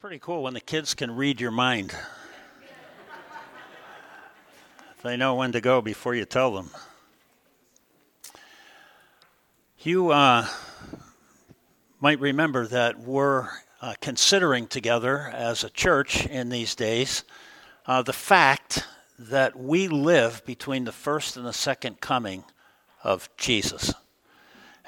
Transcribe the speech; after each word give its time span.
pretty 0.00 0.18
cool 0.18 0.44
when 0.44 0.54
the 0.54 0.60
kids 0.60 0.94
can 0.94 1.14
read 1.14 1.42
your 1.42 1.50
mind. 1.50 1.94
they 5.02 5.14
know 5.14 5.34
when 5.34 5.52
to 5.52 5.60
go 5.60 5.82
before 5.82 6.14
you 6.14 6.24
tell 6.24 6.54
them. 6.54 6.70
You 9.80 10.08
uh, 10.08 10.46
might 12.00 12.18
remember 12.18 12.66
that 12.68 12.98
we're 12.98 13.50
uh, 13.82 13.92
considering 14.00 14.68
together 14.68 15.30
as 15.34 15.64
a 15.64 15.70
church 15.70 16.24
in 16.24 16.48
these 16.48 16.74
days 16.74 17.22
uh, 17.84 18.00
the 18.00 18.14
fact 18.14 18.86
that 19.18 19.54
we 19.54 19.86
live 19.86 20.42
between 20.46 20.84
the 20.84 20.92
first 20.92 21.36
and 21.36 21.44
the 21.44 21.52
second 21.52 22.00
coming 22.00 22.44
of 23.04 23.28
Jesus. 23.36 23.92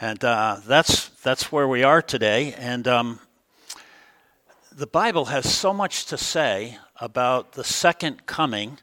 And 0.01 0.25
uh, 0.25 0.61
that's, 0.67 1.11
that's 1.23 1.53
where 1.53 1.69
we 1.69 1.83
are 1.83 2.01
today. 2.01 2.55
And 2.55 2.89
um, 2.89 3.21
the 4.77 4.87
Bible 4.87 5.27
has 5.27 5.53
so 5.53 5.73
much 5.73 6.07
to 6.07 6.17
say 6.17 6.79
about 7.01 7.53
the 7.53 7.65
second 7.65 8.27
coming, 8.27 8.79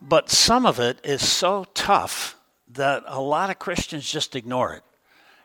but 0.00 0.30
some 0.30 0.64
of 0.64 0.78
it 0.78 1.00
is 1.04 1.28
so 1.28 1.64
tough 1.74 2.36
that 2.68 3.02
a 3.06 3.20
lot 3.20 3.50
of 3.50 3.58
Christians 3.58 4.10
just 4.10 4.36
ignore 4.36 4.74
it 4.74 4.82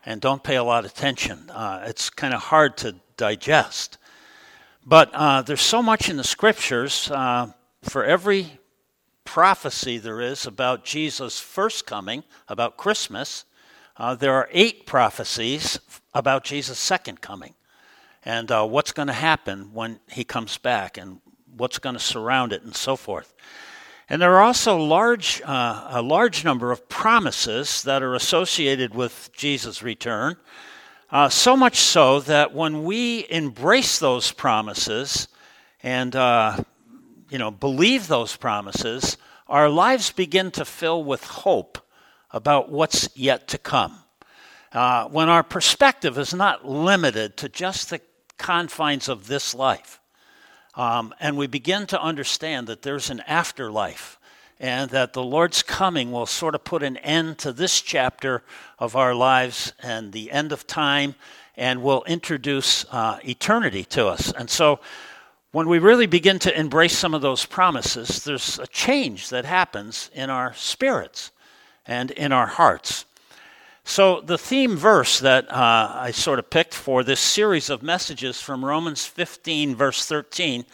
and 0.05 0.22
don't 0.22 0.44
pay 0.44 0.55
a 0.55 0.64
lot 0.64 0.86
of 0.86 0.91
attention. 0.91 1.50
Uh, 1.50 1.84
it's 1.88 2.09
kind 2.09 2.34
of 2.34 2.41
hard 2.41 2.78
to 2.78 2.95
digest. 3.17 3.98
But 4.86 5.09
uh, 5.14 5.41
there's 5.41 5.62
so 5.62 5.81
much 5.81 6.09
in 6.09 6.17
the 6.17 6.23
scriptures. 6.23 7.09
Uh, 7.12 7.52
for 7.84 8.03
every 8.03 8.59
prophecy 9.26 9.98
there 9.98 10.22
is 10.22 10.45
about 10.45 10.86
Jesus' 10.86 11.39
first 11.39 11.86
coming, 11.86 12.23
about 12.48 12.78
Christmas, 12.78 13.45
uh, 13.98 14.14
there 14.14 14.34
are 14.34 14.50
eight 14.52 14.86
prophecies 14.86 15.80
about 16.14 16.44
Jesus' 16.44 16.80
second 16.80 17.22
coming 17.22 17.55
and 18.27 18.52
uh, 18.52 18.67
what's 18.67 18.91
going 18.91 19.08
to 19.08 19.13
happen 19.13 19.73
when 19.73 20.02
he 20.12 20.26
comes 20.26 20.58
back 20.58 20.98
and 20.98 21.22
what's 21.55 21.80
going 21.80 21.95
to 21.95 21.99
surround 21.99 22.52
it 22.52 22.62
and 22.62 22.76
so 22.76 22.98
forth. 22.98 23.34
And 24.09 24.22
there 24.22 24.36
are 24.36 24.42
also 24.42 24.78
large, 24.78 25.42
uh, 25.45 25.88
a 25.92 26.02
large 26.02 26.44
number 26.44 26.73
of 26.73 26.89
promises 26.89 27.83
that 27.83 28.03
are 28.03 28.16
associated 28.16 28.94
with 28.94 29.30
Jesus' 29.31 29.81
return. 29.81 30.36
Uh, 31.09 31.30
so 31.30 31.55
much 31.55 31.78
so 31.78 32.20
that 32.20 32.53
when 32.53 32.83
we 32.83 33.25
embrace 33.30 33.98
those 33.98 34.33
promises 34.33 35.30
and 35.81 36.14
uh, 36.14 36.61
you 37.30 37.38
know 37.38 37.50
believe 37.50 38.09
those 38.09 38.36
promises, 38.36 39.16
our 39.48 39.70
lives 39.70 40.11
begin 40.11 40.52
to 40.52 40.66
fill 40.66 41.02
with 41.02 41.23
hope 41.23 41.78
about 42.31 42.70
what's 42.70 43.08
yet 43.16 43.48
to 43.48 43.58
come. 43.58 44.00
Uh, 44.73 45.05
when 45.05 45.30
our 45.30 45.44
perspective 45.44 46.17
is 46.17 46.33
not 46.33 46.67
limited 46.67 47.38
to 47.38 47.48
just 47.48 47.89
the 47.89 48.02
confines 48.38 49.09
of 49.09 49.27
this 49.27 49.53
life. 49.53 49.99
Um, 50.75 51.13
and 51.19 51.38
we 51.38 51.47
begin 51.47 51.88
to 51.88 52.02
understand 52.02 52.67
that 52.67 52.83
there's 52.83 53.09
an 53.09 53.21
afterlife 53.21 54.19
and 54.59 54.89
that 54.91 55.13
the 55.13 55.23
Lord's 55.23 55.63
coming 55.63 56.11
will 56.11 56.25
sort 56.25 56.55
of 56.55 56.63
put 56.63 56.83
an 56.83 56.97
end 56.97 57.38
to 57.39 57.52
this 57.52 57.81
chapter 57.81 58.43
of 58.80 58.95
our 58.95 59.13
lives 59.13 59.73
and 59.81 60.11
the 60.11 60.31
end 60.31 60.52
of 60.52 60.65
time 60.67 61.15
and 61.55 61.81
will 61.81 62.03
introduce 62.05 62.85
uh, 62.91 63.19
eternity 63.23 63.83
to 63.85 64.08
us. 64.08 64.31
And 64.31 64.49
so 64.49 64.80
when 65.52 65.67
we 65.67 65.80
really 65.80 66.05
begin 66.05 66.38
to 66.39 66.59
embrace 66.59 66.95
some 66.95 67.15
of 67.15 67.21
those 67.21 67.45
promises, 67.45 68.23
there's 68.23 68.59
a 68.59 68.67
change 68.67 69.30
that 69.30 69.45
happens 69.45 70.11
in 70.13 70.30
our 70.30 70.53
spirits 70.53 71.31
and 71.85 72.11
in 72.11 72.31
our 72.31 72.45
hearts. 72.45 73.05
So, 73.89 74.19
the 74.19 74.38
theme 74.38 74.75
verse 74.75 75.21
that 75.21 75.49
uh, 75.49 75.91
I 75.95 76.11
sort 76.11 76.39
of 76.39 76.49
picked 76.49 76.73
for 76.73 77.05
this 77.05 77.21
series 77.21 77.69
of 77.69 77.81
messages 77.81 78.41
from 78.41 78.66
Romans 78.66 79.05
15, 79.05 79.77
verse 79.77 80.05
13, 80.05 80.66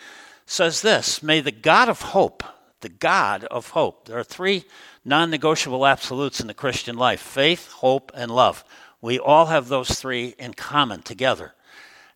says 0.47 0.81
this 0.81 1.21
May 1.21 1.39
the 1.39 1.51
God 1.51 1.89
of 1.89 2.01
hope, 2.01 2.43
the 2.81 2.89
God 2.89 3.43
of 3.45 3.69
hope, 3.69 4.05
there 4.05 4.17
are 4.17 4.23
three 4.23 4.65
non 5.05 5.29
negotiable 5.29 5.85
absolutes 5.85 6.39
in 6.39 6.47
the 6.47 6.55
Christian 6.55 6.97
life 6.97 7.21
faith, 7.21 7.71
hope, 7.73 8.11
and 8.15 8.31
love. 8.31 8.65
We 8.99 9.19
all 9.19 9.45
have 9.45 9.67
those 9.67 9.91
three 9.91 10.33
in 10.39 10.55
common 10.55 11.03
together. 11.03 11.53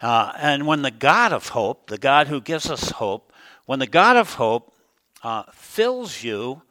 Uh, 0.02 0.32
and 0.36 0.66
when 0.66 0.82
the 0.82 0.90
God 0.90 1.32
of 1.32 1.50
hope, 1.50 1.92
the 1.92 2.00
God 2.00 2.28
who 2.28 2.42
gives 2.42 2.72
us 2.72 2.90
hope, 2.90 3.32
when 3.68 3.78
the 3.78 3.86
God 3.86 4.18
of 4.18 4.34
hope 4.34 4.74
uh, 5.22 5.44
fills 5.54 6.24
you 6.24 6.64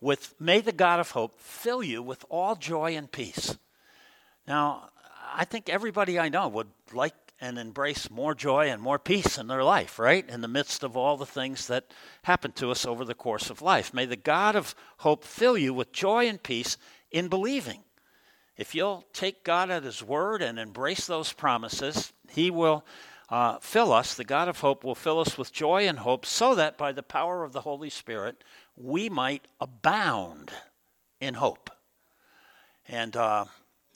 with, 0.00 0.34
may 0.40 0.60
the 0.60 0.72
God 0.72 1.00
of 1.00 1.10
hope 1.10 1.38
fill 1.38 1.82
you 1.82 2.02
with 2.02 2.24
all 2.28 2.56
joy 2.56 2.96
and 2.96 3.10
peace. 3.10 3.56
Now, 4.46 4.88
I 5.34 5.44
think 5.44 5.68
everybody 5.68 6.18
I 6.18 6.28
know 6.28 6.48
would 6.48 6.68
like 6.92 7.14
and 7.40 7.58
embrace 7.58 8.10
more 8.10 8.34
joy 8.34 8.68
and 8.68 8.82
more 8.82 8.98
peace 8.98 9.38
in 9.38 9.46
their 9.46 9.64
life, 9.64 9.98
right? 9.98 10.28
In 10.28 10.42
the 10.42 10.48
midst 10.48 10.82
of 10.82 10.96
all 10.96 11.16
the 11.16 11.24
things 11.24 11.66
that 11.68 11.90
happen 12.22 12.52
to 12.52 12.70
us 12.70 12.84
over 12.84 13.04
the 13.04 13.14
course 13.14 13.48
of 13.48 13.62
life. 13.62 13.94
May 13.94 14.04
the 14.04 14.16
God 14.16 14.56
of 14.56 14.74
hope 14.98 15.24
fill 15.24 15.56
you 15.56 15.72
with 15.72 15.92
joy 15.92 16.28
and 16.28 16.42
peace 16.42 16.76
in 17.10 17.28
believing. 17.28 17.82
If 18.58 18.74
you'll 18.74 19.06
take 19.14 19.42
God 19.42 19.70
at 19.70 19.84
His 19.84 20.02
word 20.02 20.42
and 20.42 20.58
embrace 20.58 21.06
those 21.06 21.32
promises, 21.32 22.12
He 22.28 22.50
will 22.50 22.84
uh, 23.30 23.58
fill 23.60 23.92
us, 23.92 24.14
the 24.14 24.24
God 24.24 24.48
of 24.48 24.60
hope 24.60 24.82
will 24.82 24.94
fill 24.94 25.20
us 25.20 25.38
with 25.38 25.52
joy 25.52 25.86
and 25.86 26.00
hope, 26.00 26.26
so 26.26 26.54
that 26.56 26.76
by 26.76 26.90
the 26.92 27.02
power 27.02 27.44
of 27.44 27.52
the 27.52 27.60
Holy 27.60 27.90
Spirit, 27.90 28.42
we 28.76 29.08
might 29.08 29.46
abound 29.60 30.50
in 31.20 31.34
hope. 31.34 31.70
And, 32.88 33.16
uh, 33.16 33.44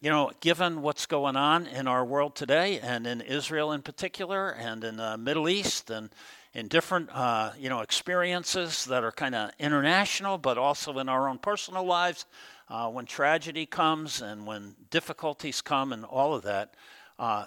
you 0.01 0.11
know, 0.11 0.31
given 0.41 0.83
what's 0.83 1.07
going 1.07 1.35
on 1.35 1.67
in 1.67 1.89
our 1.89 2.05
world 2.05 2.37
today, 2.37 2.79
and 2.79 3.07
in 3.07 3.21
Israel 3.21 3.73
in 3.73 3.83
particular, 3.83 4.51
and 4.51 4.85
in 4.85 4.97
the 4.97 5.17
Middle 5.17 5.49
East, 5.49 5.91
and 5.91 6.11
in 6.53 6.69
different, 6.69 7.11
uh, 7.13 7.51
you 7.59 7.69
know, 7.69 7.81
experiences 7.81 8.85
that 8.85 9.03
are 9.03 9.11
kind 9.11 9.35
of 9.35 9.51
international, 9.59 10.39
but 10.39 10.59
also 10.59 10.99
in 10.99 11.09
our 11.09 11.29
own 11.29 11.39
personal 11.39 11.85
lives, 11.85 12.27
uh, 12.69 12.89
when 12.89 13.05
tragedy 13.05 13.67
comes 13.67 14.23
and 14.23 14.47
when 14.47 14.77
difficulties 14.91 15.61
come 15.61 15.93
and 15.93 16.05
all 16.05 16.35
of 16.35 16.43
that, 16.43 16.75
uh, 17.19 17.47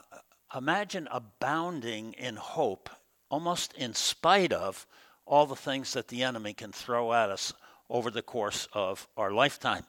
imagine 0.56 1.08
abounding 1.12 2.14
in 2.14 2.36
hope, 2.36 2.90
almost 3.30 3.74
in 3.74 3.94
spite 3.94 4.54
of 4.54 4.88
all 5.26 5.46
the 5.46 5.56
things 5.56 5.94
that 5.94 6.08
the 6.08 6.24
enemy 6.24 6.54
can 6.54 6.72
throw 6.72 7.14
at 7.14 7.30
us 7.30 7.54
over 7.90 8.10
the 8.10 8.22
course 8.22 8.68
of 8.74 9.08
our 9.18 9.32
lifetime. 9.32 9.84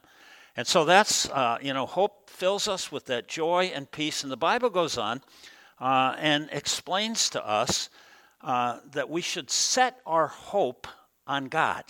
And 0.55 0.67
so 0.67 0.83
that's, 0.83 1.29
uh, 1.29 1.57
you 1.61 1.73
know, 1.73 1.85
hope 1.85 2.29
fills 2.29 2.67
us 2.67 2.91
with 2.91 3.05
that 3.05 3.27
joy 3.27 3.71
and 3.73 3.89
peace. 3.89 4.23
And 4.23 4.31
the 4.31 4.37
Bible 4.37 4.69
goes 4.69 4.97
on 4.97 5.21
uh, 5.79 6.15
and 6.17 6.49
explains 6.51 7.29
to 7.29 7.45
us 7.45 7.89
uh, 8.41 8.79
that 8.91 9.09
we 9.09 9.21
should 9.21 9.49
set 9.49 9.99
our 10.05 10.27
hope 10.27 10.87
on 11.27 11.45
God. 11.45 11.85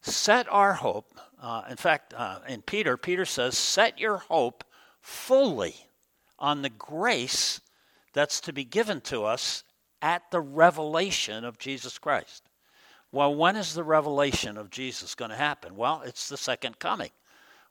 Set 0.00 0.46
our 0.50 0.74
hope. 0.74 1.12
Uh, 1.40 1.62
in 1.68 1.76
fact, 1.76 2.14
uh, 2.14 2.38
in 2.48 2.62
Peter, 2.62 2.96
Peter 2.96 3.24
says, 3.24 3.58
set 3.58 3.98
your 3.98 4.18
hope 4.18 4.64
fully 5.00 5.74
on 6.38 6.62
the 6.62 6.70
grace 6.70 7.60
that's 8.14 8.40
to 8.42 8.52
be 8.52 8.64
given 8.64 9.00
to 9.02 9.24
us 9.24 9.64
at 10.00 10.30
the 10.30 10.40
revelation 10.40 11.44
of 11.44 11.58
Jesus 11.58 11.98
Christ. 11.98 12.48
Well, 13.12 13.34
when 13.34 13.56
is 13.56 13.74
the 13.74 13.84
revelation 13.84 14.56
of 14.56 14.70
Jesus 14.70 15.14
going 15.14 15.30
to 15.30 15.36
happen? 15.36 15.76
Well, 15.76 16.02
it's 16.04 16.28
the 16.28 16.36
second 16.36 16.78
coming. 16.78 17.10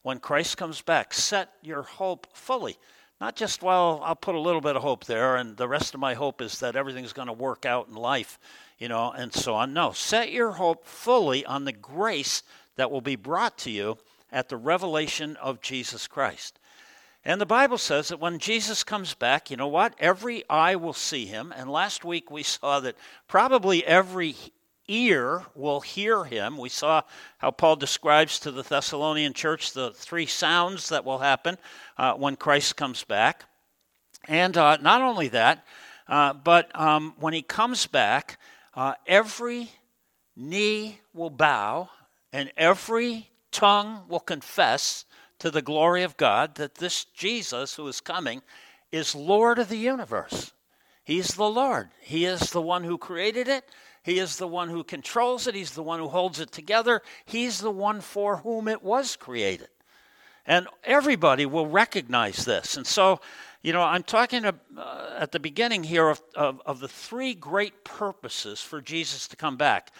When 0.04 0.20
Christ 0.20 0.58
comes 0.58 0.82
back, 0.82 1.14
set 1.14 1.50
your 1.62 1.84
hope 1.84 2.28
fully. 2.34 2.78
Not 3.22 3.36
just, 3.36 3.62
well, 3.62 4.02
I'll 4.04 4.16
put 4.16 4.36
a 4.36 4.40
little 4.40 4.62
bit 4.62 4.76
of 4.76 4.82
hope 4.82 5.06
there, 5.06 5.38
and 5.38 5.56
the 5.56 5.68
rest 5.68 5.94
of 5.94 6.00
my 6.00 6.14
hope 6.14 6.42
is 6.42 6.60
that 6.60 6.76
everything's 6.76 7.14
going 7.14 7.28
to 7.28 7.34
work 7.34 7.66
out 7.66 7.88
in 7.88 7.96
life, 7.96 8.38
you 8.78 8.90
know, 8.90 9.12
and 9.12 9.34
so 9.34 9.56
on. 9.56 9.74
No, 9.74 9.92
set 9.92 10.32
your 10.32 10.52
hope 10.52 10.86
fully 10.86 11.46
on 11.46 11.64
the 11.64 11.72
grace 11.72 12.44
that 12.76 12.92
will 12.92 13.02
be 13.02 13.16
brought 13.16 13.58
to 13.60 13.72
you 13.72 13.98
at 14.32 14.50
the 14.50 14.58
revelation 14.58 15.38
of 15.38 15.62
Jesus 15.62 16.08
Christ. 16.08 16.60
And 17.26 17.40
the 17.40 17.46
Bible 17.46 17.78
says 17.78 18.10
that 18.10 18.20
when 18.20 18.38
Jesus 18.38 18.84
comes 18.84 19.14
back, 19.14 19.50
you 19.50 19.56
know 19.56 19.68
what? 19.68 19.96
Every 19.98 20.44
eye 20.50 20.76
will 20.76 20.94
see 20.94 21.26
him. 21.26 21.54
And 21.56 21.70
last 21.70 22.04
week 22.04 22.30
we 22.30 22.44
saw 22.44 22.82
that 22.82 22.98
probably 23.28 23.86
every 23.86 24.36
ear 24.90 25.44
will 25.56 25.80
hear 25.80 26.26
him. 26.26 26.58
We 26.58 26.68
saw 26.68 27.04
how 27.38 27.52
Paul 27.52 27.78
describes 27.78 28.40
to 28.40 28.52
the 28.52 28.64
Thessalonian 28.64 29.34
church 29.34 29.72
the 29.72 29.92
three 29.92 30.26
sounds 30.26 30.90
that 30.90 31.06
will 31.06 31.20
happen 31.20 31.58
uh, 31.98 32.14
when 32.14 32.36
Christ 32.36 32.76
comes 32.76 33.06
back. 33.06 33.46
And 34.28 34.58
uh, 34.58 34.78
not 34.82 35.02
only 35.02 35.30
that, 35.30 35.66
uh, 36.08 36.34
but 36.34 36.78
um, 36.78 37.14
when 37.20 37.34
he 37.34 37.42
comes 37.42 37.88
back, 37.88 38.38
uh, 38.74 38.96
every 39.08 39.70
knee 40.36 41.00
will 41.14 41.30
bow 41.30 41.90
and 42.34 42.52
every 42.58 43.30
tongue 43.52 44.02
will 44.10 44.20
confess 44.20 45.06
to 45.44 45.52
the 45.52 45.62
glory 45.62 46.04
of 46.04 46.16
God 46.16 46.56
that 46.56 46.76
this 46.76 47.04
Jesus 47.04 47.76
who 47.76 47.86
is 47.90 48.00
coming 48.00 48.42
is 48.94 49.14
Lord 49.14 49.60
of 49.60 49.68
the 49.68 49.76
universe. 49.76 50.54
He's 51.04 51.34
the 51.34 51.50
Lord. 51.50 51.90
He 52.00 52.24
is 52.24 52.52
the 52.52 52.62
one 52.62 52.86
who 52.86 52.98
created 52.98 53.50
it. 53.50 53.66
He 54.04 54.20
is 54.20 54.38
the 54.38 54.48
one 54.48 54.70
who 54.70 54.86
controls 54.86 55.46
it, 55.46 55.54
He's 55.54 55.72
the 55.72 55.84
one 55.84 56.00
who 56.00 56.08
holds 56.08 56.40
it 56.40 56.54
together, 56.54 57.02
He's 57.26 57.60
the 57.60 57.72
one 57.72 58.00
for 58.00 58.38
whom 58.38 58.70
it 58.70 58.82
was 58.84 59.18
created. 59.18 59.68
And 60.46 60.66
everybody 60.86 61.46
will 61.46 61.68
recognize 61.68 62.46
this. 62.46 62.78
And 62.78 62.88
so, 62.88 63.20
You 63.64 63.74
know, 63.74 63.82
I'm 63.82 64.04
talking 64.04 64.46
uh, 64.46 64.54
at 65.20 65.34
the 65.34 65.42
beginning 65.42 65.84
here 65.84 66.08
of, 66.08 66.22
of, 66.36 66.62
of 66.66 66.80
the 66.80 66.88
three 66.88 67.34
great 67.34 67.84
purposes 67.84 68.62
for 68.62 68.80
Jesus 68.80 69.28
to 69.28 69.36
come 69.36 69.58
back. 69.58 69.92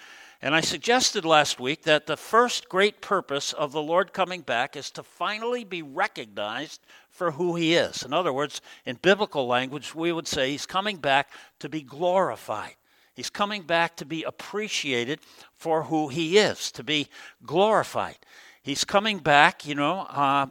And 0.44 0.54
I 0.54 0.60
suggested 0.60 1.24
last 1.24 1.58
week 1.58 1.84
that 1.84 2.06
the 2.06 2.18
first 2.18 2.68
great 2.68 3.00
purpose 3.00 3.54
of 3.54 3.72
the 3.72 3.82
Lord 3.82 4.12
coming 4.12 4.42
back 4.42 4.76
is 4.76 4.92
to 4.92 5.02
finally 5.02 5.64
be 5.64 5.82
recognized 5.82 6.82
for 7.10 7.32
who 7.32 7.56
he 7.56 7.76
is. 7.76 8.04
In 8.04 8.12
other 8.12 8.34
words, 8.34 8.60
in 8.86 8.98
biblical 9.02 9.48
language, 9.48 9.96
we 9.96 10.12
would 10.12 10.28
say 10.28 10.52
he's 10.52 10.66
coming 10.66 10.98
back 10.98 11.30
to 11.60 11.70
be 11.70 11.82
glorified. 11.82 12.76
He's 13.16 13.30
coming 13.30 13.62
back 13.62 13.96
to 13.96 14.06
be 14.06 14.24
appreciated 14.24 15.22
for 15.56 15.84
who 15.84 16.10
he 16.10 16.38
is, 16.38 16.74
to 16.74 16.84
be 16.84 17.08
glorified. 17.46 18.18
He's 18.62 18.84
coming 18.84 19.20
back, 19.20 19.66
you 19.66 19.76
know, 19.76 20.00
uh, 20.10 20.48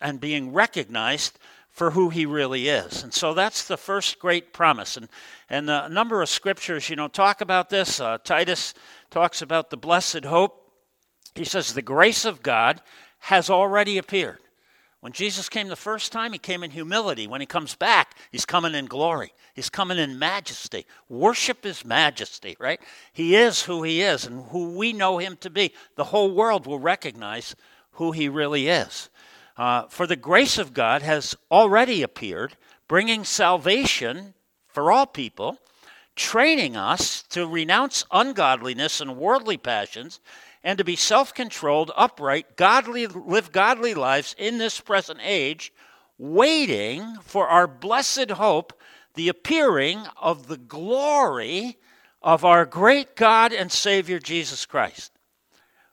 and 0.00 0.20
being 0.22 0.54
recognized 0.54 1.38
for 1.74 1.90
who 1.90 2.08
he 2.08 2.24
really 2.24 2.68
is. 2.68 3.02
And 3.02 3.12
so 3.12 3.34
that's 3.34 3.66
the 3.66 3.76
first 3.76 4.20
great 4.20 4.52
promise. 4.52 4.96
And, 4.96 5.08
and 5.50 5.68
a 5.68 5.88
number 5.88 6.22
of 6.22 6.28
scriptures, 6.28 6.88
you 6.88 6.94
know, 6.94 7.08
talk 7.08 7.40
about 7.40 7.68
this. 7.68 8.00
Uh, 8.00 8.16
Titus 8.18 8.74
talks 9.10 9.42
about 9.42 9.70
the 9.70 9.76
blessed 9.76 10.24
hope. 10.24 10.70
He 11.34 11.44
says, 11.44 11.74
The 11.74 11.82
grace 11.82 12.24
of 12.24 12.44
God 12.44 12.80
has 13.18 13.50
already 13.50 13.98
appeared. 13.98 14.38
When 15.00 15.12
Jesus 15.12 15.48
came 15.48 15.66
the 15.66 15.74
first 15.74 16.12
time, 16.12 16.32
he 16.32 16.38
came 16.38 16.62
in 16.62 16.70
humility. 16.70 17.26
When 17.26 17.40
he 17.40 17.46
comes 17.46 17.74
back, 17.74 18.16
he's 18.30 18.46
coming 18.46 18.74
in 18.76 18.86
glory. 18.86 19.34
He's 19.54 19.68
coming 19.68 19.98
in 19.98 20.18
majesty. 20.18 20.86
Worship 21.08 21.64
his 21.64 21.84
majesty, 21.84 22.56
right? 22.60 22.80
He 23.12 23.34
is 23.34 23.62
who 23.62 23.82
he 23.82 24.00
is 24.00 24.24
and 24.26 24.44
who 24.50 24.76
we 24.76 24.92
know 24.92 25.18
him 25.18 25.36
to 25.38 25.50
be. 25.50 25.74
The 25.96 26.04
whole 26.04 26.30
world 26.30 26.68
will 26.68 26.78
recognize 26.78 27.56
who 27.92 28.12
he 28.12 28.28
really 28.28 28.68
is. 28.68 29.10
Uh, 29.56 29.86
for 29.86 30.06
the 30.06 30.16
grace 30.16 30.58
of 30.58 30.74
God 30.74 31.02
has 31.02 31.36
already 31.50 32.02
appeared, 32.02 32.56
bringing 32.88 33.24
salvation 33.24 34.34
for 34.66 34.90
all 34.90 35.06
people, 35.06 35.58
training 36.16 36.76
us 36.76 37.22
to 37.22 37.46
renounce 37.46 38.04
ungodliness 38.10 39.00
and 39.00 39.16
worldly 39.16 39.56
passions, 39.56 40.20
and 40.64 40.78
to 40.78 40.84
be 40.84 40.96
self 40.96 41.32
controlled, 41.32 41.92
upright, 41.96 42.56
godly, 42.56 43.06
live 43.06 43.52
godly 43.52 43.94
lives 43.94 44.34
in 44.38 44.58
this 44.58 44.80
present 44.80 45.20
age, 45.22 45.72
waiting 46.18 47.16
for 47.22 47.46
our 47.46 47.68
blessed 47.68 48.32
hope, 48.32 48.72
the 49.14 49.28
appearing 49.28 50.00
of 50.20 50.48
the 50.48 50.56
glory 50.56 51.76
of 52.22 52.44
our 52.44 52.64
great 52.64 53.14
God 53.14 53.52
and 53.52 53.70
Savior 53.70 54.18
Jesus 54.18 54.66
Christ, 54.66 55.12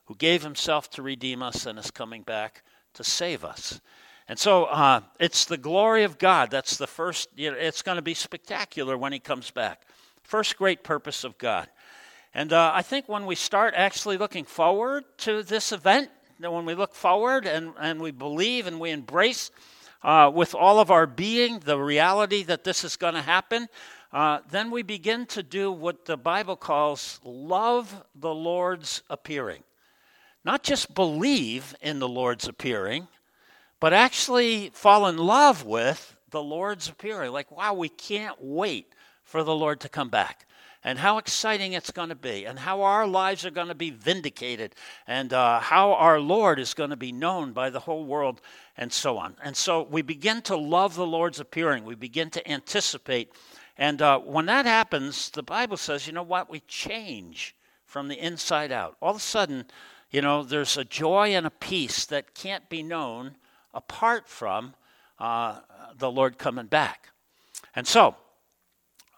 who 0.06 0.16
gave 0.16 0.42
himself 0.42 0.90
to 0.90 1.02
redeem 1.02 1.42
us 1.42 1.66
and 1.66 1.78
is 1.78 1.92
coming 1.92 2.22
back 2.22 2.64
to 2.94 3.04
save 3.04 3.44
us. 3.44 3.80
And 4.28 4.38
so 4.38 4.64
uh, 4.64 5.00
it's 5.18 5.44
the 5.44 5.56
glory 5.56 6.04
of 6.04 6.18
God. 6.18 6.50
That's 6.50 6.76
the 6.76 6.86
first, 6.86 7.28
you 7.36 7.50
know, 7.50 7.56
it's 7.56 7.82
going 7.82 7.96
to 7.96 8.02
be 8.02 8.14
spectacular 8.14 8.96
when 8.96 9.12
He 9.12 9.18
comes 9.18 9.50
back. 9.50 9.82
First 10.22 10.56
great 10.56 10.82
purpose 10.82 11.24
of 11.24 11.36
God. 11.38 11.68
And 12.32 12.52
uh, 12.52 12.72
I 12.74 12.82
think 12.82 13.08
when 13.08 13.26
we 13.26 13.34
start 13.34 13.74
actually 13.76 14.16
looking 14.16 14.44
forward 14.44 15.04
to 15.18 15.42
this 15.42 15.72
event, 15.72 16.08
when 16.38 16.64
we 16.64 16.74
look 16.74 16.94
forward 16.94 17.46
and, 17.46 17.74
and 17.78 18.00
we 18.00 18.10
believe 18.10 18.66
and 18.66 18.80
we 18.80 18.90
embrace 18.90 19.50
uh, 20.02 20.30
with 20.34 20.54
all 20.54 20.80
of 20.80 20.90
our 20.90 21.06
being 21.06 21.58
the 21.60 21.78
reality 21.78 22.42
that 22.44 22.64
this 22.64 22.84
is 22.84 22.96
going 22.96 23.14
to 23.14 23.22
happen, 23.22 23.68
uh, 24.12 24.38
then 24.50 24.70
we 24.70 24.82
begin 24.82 25.26
to 25.26 25.42
do 25.42 25.70
what 25.70 26.04
the 26.06 26.16
Bible 26.16 26.56
calls 26.56 27.20
love 27.24 28.02
the 28.14 28.34
Lord's 28.34 29.02
appearing 29.10 29.62
not 30.44 30.62
just 30.62 30.94
believe 30.94 31.74
in 31.80 31.98
the 31.98 32.08
Lord's 32.08 32.48
appearing, 32.48 33.08
but 33.80 33.92
actually 33.92 34.70
fall 34.74 35.06
in 35.06 35.16
love 35.16 35.64
with 35.64 36.16
the 36.30 36.42
Lord's 36.42 36.88
appearing. 36.88 37.32
Like, 37.32 37.50
wow, 37.50 37.74
we 37.74 37.88
can't 37.88 38.36
wait 38.40 38.92
for 39.24 39.42
the 39.42 39.54
Lord 39.54 39.80
to 39.80 39.88
come 39.88 40.08
back. 40.08 40.46
And 40.84 40.98
how 40.98 41.18
exciting 41.18 41.74
it's 41.74 41.92
going 41.92 42.08
to 42.08 42.16
be, 42.16 42.44
and 42.44 42.58
how 42.58 42.82
our 42.82 43.06
lives 43.06 43.46
are 43.46 43.52
going 43.52 43.68
to 43.68 43.74
be 43.74 43.90
vindicated, 43.90 44.74
and 45.06 45.32
uh, 45.32 45.60
how 45.60 45.92
our 45.92 46.18
Lord 46.18 46.58
is 46.58 46.74
going 46.74 46.90
to 46.90 46.96
be 46.96 47.12
known 47.12 47.52
by 47.52 47.70
the 47.70 47.78
whole 47.78 48.04
world, 48.04 48.40
and 48.76 48.92
so 48.92 49.16
on. 49.16 49.36
And 49.44 49.56
so 49.56 49.82
we 49.84 50.02
begin 50.02 50.42
to 50.42 50.56
love 50.56 50.96
the 50.96 51.06
Lord's 51.06 51.38
appearing. 51.38 51.84
We 51.84 51.94
begin 51.94 52.30
to 52.30 52.50
anticipate. 52.50 53.32
And 53.78 54.02
uh, 54.02 54.18
when 54.18 54.46
that 54.46 54.66
happens, 54.66 55.30
the 55.30 55.44
Bible 55.44 55.76
says, 55.76 56.08
you 56.08 56.12
know 56.12 56.24
what? 56.24 56.50
We 56.50 56.60
change 56.66 57.54
from 57.86 58.08
the 58.08 58.18
inside 58.18 58.72
out. 58.72 58.96
All 59.00 59.10
of 59.10 59.18
a 59.18 59.20
sudden, 59.20 59.66
you 60.12 60.20
know, 60.20 60.42
there's 60.42 60.76
a 60.76 60.84
joy 60.84 61.34
and 61.34 61.46
a 61.46 61.50
peace 61.50 62.04
that 62.06 62.34
can't 62.34 62.68
be 62.68 62.82
known 62.82 63.36
apart 63.72 64.28
from 64.28 64.74
uh, 65.18 65.60
the 65.96 66.10
Lord 66.10 66.36
coming 66.36 66.66
back. 66.66 67.08
And 67.74 67.86
so, 67.86 68.14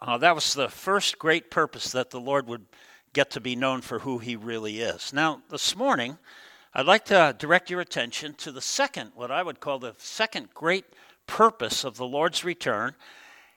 uh, 0.01 0.19
that 0.19 0.37
was 0.37 0.55
the 0.55 0.69
first 0.69 1.19
great 1.19 1.51
purpose 1.51 1.91
that 1.93 2.11
the 2.11 2.21
Lord 2.21 2.47
would 2.47 2.67
get 3.13 3.31
to 3.33 3.41
be 3.41 3.57
known 3.57 3.81
for 3.81 3.99
who 4.01 4.19
he 4.19 4.37
really 4.37 4.81
is. 4.81 5.13
Now, 5.13 5.43
this 5.51 5.75
morning, 5.75 6.17
I'd 6.73 6.87
like 6.87 7.07
to 7.07 7.35
direct 7.37 7.71
your 7.71 7.81
attention 7.81 8.35
to 8.35 8.53
the 8.53 8.61
second, 8.61 9.13
what 9.17 9.33
I 9.33 9.43
would 9.43 9.59
call 9.61 9.81
the 9.81 9.95
second 9.99 10.55
great 10.55 10.85
purpose 11.27 11.85
of 11.85 11.97
the 11.97 12.07
Lord's 12.07 12.45
return. 12.45 12.95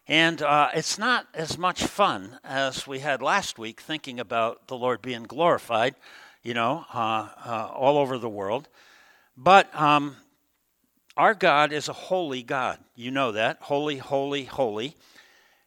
And 0.08 0.42
uh, 0.42 0.70
it's 0.74 0.98
not 0.98 1.28
as 1.34 1.58
much 1.58 1.84
fun 1.84 2.40
as 2.44 2.88
we 2.88 3.00
had 3.00 3.22
last 3.22 3.60
week 3.60 3.82
thinking 3.82 4.20
about 4.20 4.68
the 4.68 4.78
Lord 4.78 5.02
being 5.02 5.24
glorified 5.24 5.96
you 6.48 6.54
know, 6.54 6.86
uh, 6.94 7.28
uh, 7.46 7.70
all 7.76 7.98
over 7.98 8.18
the 8.18 8.30
world. 8.30 8.70
But 9.36 9.68
um, 9.76 10.16
our 11.18 11.34
God 11.34 11.74
is 11.74 11.90
a 11.90 11.94
holy 11.94 12.42
God. 12.42 12.80
You 12.96 13.12
know 13.12 13.34
that. 13.34 13.58
Holy, 13.60 13.98
holy, 13.98 14.46
holy. 14.46 14.96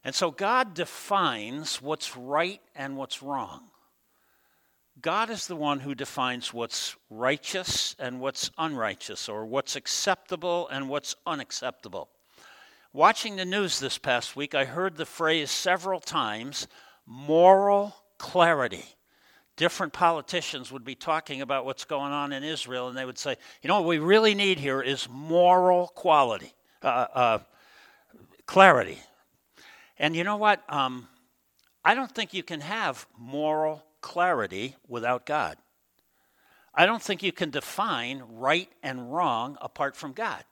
And 0.04 0.14
so 0.14 0.30
God 0.30 0.72
defines 0.72 1.82
what's 1.82 2.16
right 2.16 2.62
and 2.74 2.96
what's 2.96 3.22
wrong. 3.22 3.60
God 5.02 5.28
is 5.28 5.46
the 5.46 5.56
one 5.56 5.80
who 5.80 5.94
defines 5.94 6.54
what's 6.54 6.96
righteous 7.10 7.94
and 7.98 8.18
what's 8.18 8.50
unrighteous, 8.56 9.28
or 9.28 9.44
what's 9.44 9.76
acceptable 9.76 10.66
and 10.68 10.88
what's 10.88 11.14
unacceptable. 11.26 12.08
Watching 12.94 13.36
the 13.36 13.44
news 13.44 13.80
this 13.80 13.98
past 13.98 14.34
week, 14.34 14.54
I 14.54 14.64
heard 14.64 14.96
the 14.96 15.04
phrase 15.04 15.50
several 15.50 16.00
times 16.00 16.68
moral 17.04 17.94
clarity 18.16 18.86
different 19.60 19.92
politicians 19.92 20.72
would 20.72 20.86
be 20.86 20.94
talking 20.94 21.42
about 21.42 21.66
what's 21.66 21.84
going 21.84 22.12
on 22.12 22.32
in 22.32 22.42
Israel, 22.42 22.88
and 22.88 22.96
they 22.96 23.04
would 23.04 23.18
say, 23.18 23.36
you 23.60 23.68
know, 23.68 23.78
what 23.78 23.86
we 23.86 23.98
really 23.98 24.34
need 24.34 24.58
here 24.58 24.80
is 24.80 25.06
moral 25.10 25.88
quality, 25.88 26.54
uh, 26.82 27.06
uh, 27.12 27.38
clarity. 28.46 28.98
And 29.98 30.16
you 30.16 30.24
know 30.24 30.38
what? 30.38 30.62
Um, 30.72 31.08
I 31.84 31.94
don't 31.94 32.10
think 32.10 32.32
you 32.32 32.42
can 32.42 32.60
have 32.60 33.06
moral 33.18 33.84
clarity 34.00 34.76
without 34.88 35.26
God. 35.26 35.58
I 36.74 36.86
don't 36.86 37.02
think 37.02 37.22
you 37.22 37.30
can 37.30 37.50
define 37.50 38.22
right 38.30 38.70
and 38.82 39.12
wrong 39.12 39.58
apart 39.60 39.94
from 39.94 40.14
God. 40.14 40.42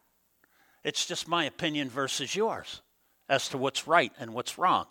It's 0.85 1.07
just 1.07 1.27
my 1.27 1.47
opinion 1.47 1.88
versus 1.88 2.37
yours 2.37 2.83
as 3.27 3.49
to 3.49 3.57
what's 3.57 3.88
right 3.88 4.12
and 4.21 4.35
what's 4.35 4.59
wrong. 4.59 4.85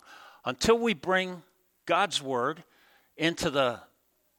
Until 0.44 0.76
we 0.76 0.92
bring 0.92 1.44
God's 1.86 2.20
word 2.20 2.64
into 3.16 3.48
the 3.48 3.78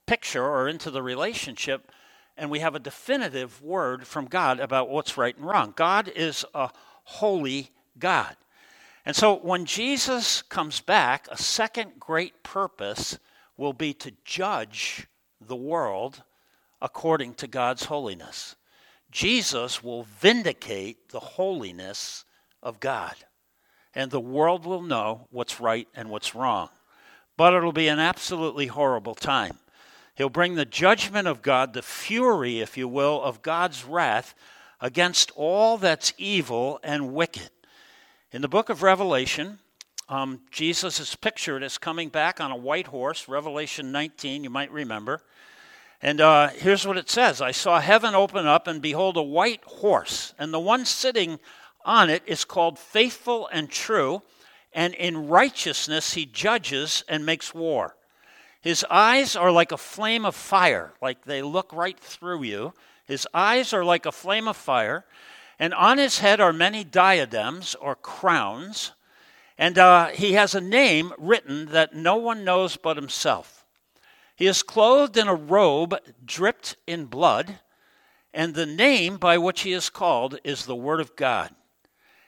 picture 0.10 0.44
or 0.44 0.68
into 0.68 0.90
the 0.90 1.04
relationship, 1.04 1.92
and 2.36 2.50
we 2.50 2.62
have 2.62 2.74
a 2.74 2.80
definitive 2.80 3.62
word 3.62 4.08
from 4.08 4.26
God 4.26 4.60
about 4.60 4.90
what's 4.90 5.20
right 5.20 5.38
and 5.38 5.46
wrong. 5.46 5.72
God 5.76 6.12
is 6.16 6.44
a 6.56 6.72
holy 7.04 7.70
God. 8.00 8.36
And 9.06 9.16
so 9.16 9.36
when 9.36 9.66
Jesus 9.66 10.42
comes 10.42 10.82
back, 10.82 11.28
a 11.30 11.38
second 11.38 11.92
great 12.00 12.42
purpose 12.42 13.20
will 13.56 13.72
be 13.72 13.94
to 13.94 14.12
judge 14.26 15.06
the 15.40 15.56
world 15.56 16.24
according 16.82 17.36
to 17.36 17.46
God's 17.46 17.86
holiness. 17.86 18.56
Jesus 19.12 19.84
will 19.84 20.08
vindicate 20.20 21.10
the 21.10 21.20
holiness 21.20 22.26
of 22.64 22.80
God, 22.80 23.14
and 23.94 24.10
the 24.10 24.20
world 24.20 24.66
will 24.66 24.82
know 24.82 25.28
what's 25.30 25.60
right 25.60 25.88
and 25.94 26.10
what's 26.10 26.34
wrong. 26.34 26.70
But 27.38 27.54
it'll 27.54 27.72
be 27.72 27.90
an 27.90 28.00
absolutely 28.00 28.66
horrible 28.66 29.14
time. 29.14 29.60
He'll 30.20 30.28
bring 30.28 30.56
the 30.56 30.66
judgment 30.66 31.30
of 31.30 31.42
God, 31.42 31.72
the 31.72 31.82
fury, 31.82 32.60
if 32.60 32.76
you 32.78 32.90
will, 32.90 33.22
of 33.22 33.42
God's 33.42 33.86
wrath 33.86 34.36
against 34.82 35.32
all 35.34 35.78
that's 35.78 36.12
evil 36.18 36.78
and 36.84 37.14
wicked. 37.14 37.50
In 38.34 38.42
the 38.42 38.50
book 38.50 38.68
of 38.68 38.84
Revelation, 38.84 39.60
um, 40.10 40.42
Jesus 40.52 41.00
is 41.00 41.16
pictured 41.16 41.64
as 41.64 41.78
coming 41.78 42.10
back 42.10 42.42
on 42.42 42.52
a 42.52 42.58
white 42.58 42.88
horse, 42.88 43.30
Revelation 43.30 43.94
19, 43.94 44.44
you 44.44 44.50
might 44.50 44.70
remember. 44.74 45.22
And 46.02 46.20
uh, 46.20 46.50
here's 46.50 46.86
what 46.86 46.98
it 46.98 47.10
says 47.10 47.42
I 47.42 47.52
saw 47.52 47.80
heaven 47.80 48.14
open 48.14 48.46
up, 48.46 48.68
and 48.68 48.82
behold, 48.82 49.16
a 49.16 49.24
white 49.24 49.64
horse, 49.64 50.34
and 50.38 50.54
the 50.54 50.60
one 50.60 50.84
sitting 50.84 51.40
on 51.86 52.10
it 52.10 52.24
is 52.26 52.44
called 52.44 52.78
Faithful 52.78 53.48
and 53.54 53.70
True, 53.70 54.22
and 54.74 54.94
in 54.96 55.30
righteousness 55.30 56.16
he 56.16 56.26
judges 56.26 57.06
and 57.08 57.26
makes 57.26 57.54
war. 57.54 57.96
His 58.62 58.86
eyes 58.90 59.36
are 59.36 59.52
like 59.52 59.72
a 59.72 59.78
flame 59.78 60.26
of 60.26 60.36
fire, 60.36 60.94
like 61.02 61.24
they 61.24 61.42
look 61.42 61.72
right 61.72 62.00
through 62.00 62.44
you. 62.44 62.74
His 63.06 63.28
eyes 63.34 63.74
are 63.74 63.86
like 63.86 64.06
a 64.06 64.12
flame 64.12 64.48
of 64.48 64.58
fire, 64.58 65.06
And 65.60 65.74
on 65.74 65.98
his 65.98 66.20
head 66.20 66.40
are 66.40 66.54
many 66.54 66.86
diadems 66.86 67.76
or 67.76 67.96
crowns, 67.96 68.94
and 69.58 69.78
uh, 69.78 70.08
he 70.08 70.34
has 70.34 70.56
a 70.56 70.62
name 70.62 71.12
written 71.18 71.66
that 71.68 71.94
no 71.94 72.16
one 72.16 72.46
knows 72.46 72.78
but 72.78 72.96
himself. 72.96 73.66
He 74.38 74.48
is 74.48 74.64
clothed 74.64 75.18
in 75.18 75.28
a 75.28 75.36
robe 75.36 75.98
dripped 76.26 76.78
in 76.88 77.06
blood, 77.06 77.60
and 78.34 78.56
the 78.56 78.66
name 78.66 79.18
by 79.18 79.38
which 79.38 79.62
he 79.62 79.74
is 79.74 79.90
called 79.90 80.40
is 80.46 80.66
the 80.66 80.78
Word 80.78 81.02
of 81.02 81.18
God. 81.18 81.54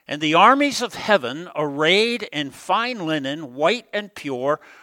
And 0.10 0.20
the 0.20 0.34
armies 0.34 0.82
of 0.82 0.96
heaven, 0.96 1.48
arrayed 1.56 2.24
in 2.34 2.52
fine 2.52 3.06
linen, 3.06 3.56
white 3.56 3.86
and 3.94 4.14
pure, 4.14 4.60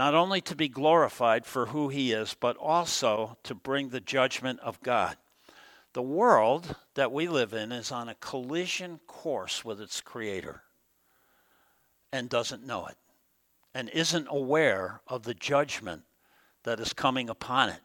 not 0.00 0.14
only 0.14 0.40
to 0.40 0.56
be 0.56 0.66
glorified 0.66 1.44
for 1.44 1.66
who 1.66 1.90
he 1.90 2.10
is, 2.10 2.34
but 2.40 2.56
also 2.56 3.36
to 3.42 3.54
bring 3.54 3.90
the 3.90 4.00
judgment 4.00 4.58
of 4.60 4.82
God. 4.82 5.14
The 5.92 6.00
world 6.00 6.74
that 6.94 7.12
we 7.12 7.28
live 7.28 7.52
in 7.52 7.70
is 7.70 7.92
on 7.92 8.08
a 8.08 8.14
collision 8.14 9.00
course 9.06 9.62
with 9.62 9.78
its 9.78 10.00
creator 10.00 10.62
and 12.10 12.30
doesn't 12.30 12.66
know 12.66 12.86
it 12.86 12.96
and 13.74 13.90
isn't 13.90 14.26
aware 14.30 15.02
of 15.06 15.24
the 15.24 15.34
judgment 15.34 16.04
that 16.62 16.80
is 16.80 16.94
coming 16.94 17.28
upon 17.28 17.68
it. 17.68 17.80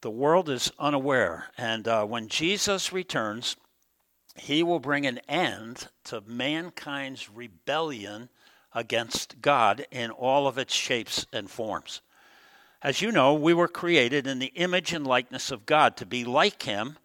The 0.00 0.10
world 0.10 0.48
is 0.48 0.72
unaware. 0.76 1.52
And 1.56 1.86
uh, 1.86 2.04
when 2.04 2.26
Jesus 2.26 2.92
returns, 2.92 3.54
he 4.34 4.64
will 4.64 4.80
bring 4.80 5.06
an 5.06 5.20
end 5.28 5.86
to 6.06 6.24
mankind's 6.26 7.30
rebellion 7.30 8.28
against 8.76 9.40
God 9.40 9.86
in 9.90 10.10
all 10.10 10.46
of 10.46 10.58
its 10.58 10.74
shapes 10.74 11.26
and 11.32 11.50
forms. 11.50 12.02
As 12.82 13.00
you 13.00 13.10
know, 13.10 13.32
we 13.32 13.54
were 13.54 13.68
created 13.68 14.26
in 14.26 14.38
the 14.38 14.52
image 14.54 14.92
and 14.92 15.06
likeness 15.06 15.50
of 15.50 15.64
God 15.64 15.96
to 15.96 16.06
be 16.06 16.24
like 16.24 16.62
Him, 16.62 16.98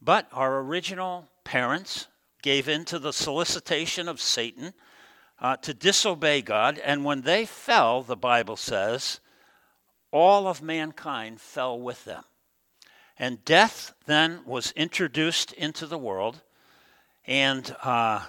but 0.00 0.28
our 0.30 0.60
original 0.60 1.26
parents 1.42 2.06
gave 2.42 2.68
in 2.68 2.84
to 2.84 2.98
the 2.98 3.14
solicitation 3.14 4.08
of 4.08 4.20
Satan 4.20 4.74
uh, 5.40 5.56
to 5.56 5.72
disobey 5.72 6.42
God, 6.42 6.78
and 6.84 7.04
when 7.04 7.22
they 7.22 7.46
fell, 7.46 8.02
the 8.02 8.16
Bible 8.16 8.56
says, 8.56 9.20
all 10.12 10.46
of 10.46 10.62
mankind 10.62 11.40
fell 11.40 11.80
with 11.80 12.04
them. 12.04 12.24
And 13.18 13.44
death 13.44 13.94
then 14.04 14.40
was 14.44 14.72
introduced 14.72 15.52
into 15.54 15.86
the 15.86 15.98
world 15.98 16.42
and 17.26 17.74
uh, 17.82 18.20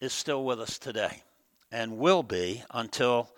is 0.00 0.12
still 0.12 0.44
with 0.44 0.60
us 0.60 0.78
today 0.78 1.22
and 1.70 1.98
will 1.98 2.22
be 2.22 2.62
until 2.70 3.30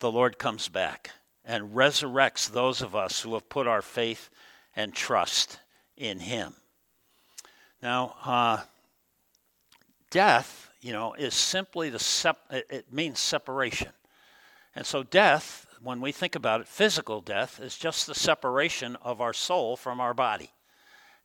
the 0.00 0.10
Lord 0.10 0.38
comes 0.38 0.68
back 0.68 1.10
and 1.44 1.74
resurrects 1.74 2.50
those 2.50 2.82
of 2.82 2.96
us 2.96 3.20
who 3.20 3.34
have 3.34 3.48
put 3.48 3.66
our 3.66 3.82
faith 3.82 4.28
and 4.74 4.92
trust 4.92 5.60
in 5.96 6.18
Him. 6.18 6.54
Now, 7.82 8.16
uh, 8.24 8.58
death, 10.10 10.70
you 10.80 10.92
know, 10.92 11.14
is 11.14 11.34
simply 11.34 11.88
the 11.88 11.98
sep- 11.98 12.50
it 12.50 12.92
means 12.92 13.20
separation, 13.20 13.92
and 14.74 14.84
so 14.84 15.02
death, 15.02 15.66
when 15.80 16.00
we 16.00 16.12
think 16.12 16.34
about 16.34 16.60
it, 16.60 16.68
physical 16.68 17.20
death 17.20 17.60
is 17.60 17.78
just 17.78 18.06
the 18.06 18.14
separation 18.14 18.96
of 18.96 19.20
our 19.20 19.32
soul 19.32 19.76
from 19.76 20.00
our 20.00 20.12
body. 20.12 20.50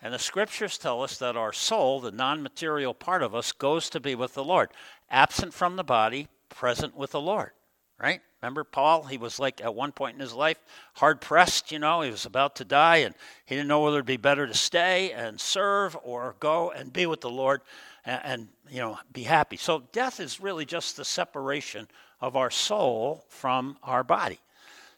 And 0.02 0.14
the 0.14 0.20
scriptures 0.20 0.78
tell 0.78 1.04
us 1.04 1.18
that 1.18 1.36
our 1.36 1.54
soul, 1.54 2.00
the 2.00 2.12
non 2.12 2.42
material 2.42 2.94
part 2.94 3.22
of 3.22 3.36
us, 3.36 3.52
goes 3.52 3.90
to 3.90 4.00
be 4.00 4.16
with 4.16 4.34
the 4.34 4.44
Lord, 4.44 4.70
absent 5.10 5.54
from 5.54 5.76
the 5.76 5.84
body, 5.84 6.28
present 6.56 6.96
with 6.96 7.12
the 7.12 7.22
Lord, 7.22 7.52
right? 8.00 8.22
Remember 8.42 8.64
Paul? 8.64 9.04
He 9.04 9.18
was 9.18 9.40
like 9.40 9.62
at 9.62 9.76
one 9.76 9.92
point 9.92 10.16
in 10.16 10.20
his 10.20 10.34
life 10.34 10.58
hard 10.96 11.22
pressed, 11.22 11.72
you 11.72 11.80
know, 11.80 12.02
he 12.02 12.10
was 12.10 12.26
about 12.26 12.56
to 12.58 12.66
die 12.66 12.98
and 12.98 13.14
he 13.46 13.56
didn't 13.56 13.68
know 13.68 13.82
whether 13.82 13.98
it'd 13.98 14.06
be 14.06 14.18
better 14.18 14.48
to 14.48 14.54
stay 14.54 15.12
and 15.12 15.40
serve 15.40 15.96
or 16.04 16.36
go 16.40 16.72
and 16.72 16.92
be 16.92 17.06
with 17.06 17.22
the 17.22 17.30
Lord 17.30 17.62
and, 18.06 18.22
and 18.24 18.48
you 18.70 18.80
know, 18.80 18.98
be 19.14 19.24
happy. 19.24 19.58
So 19.58 19.84
death 19.92 20.20
is 20.20 20.40
really 20.40 20.66
just 20.66 20.98
the 20.98 21.06
separation 21.06 21.88
of 22.20 22.36
our 22.36 22.50
soul 22.50 23.26
from 23.30 23.78
our 23.84 24.04
body. 24.04 24.40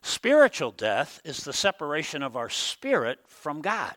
Spiritual 0.01 0.71
death 0.71 1.21
is 1.23 1.43
the 1.43 1.53
separation 1.53 2.23
of 2.23 2.35
our 2.35 2.49
spirit 2.49 3.19
from 3.25 3.61
God. 3.61 3.95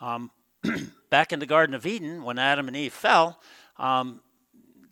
Um, 0.00 0.30
back 1.10 1.32
in 1.32 1.38
the 1.38 1.46
Garden 1.46 1.74
of 1.74 1.86
Eden, 1.86 2.24
when 2.24 2.38
Adam 2.38 2.66
and 2.66 2.76
Eve 2.76 2.92
fell, 2.92 3.40
um, 3.78 4.20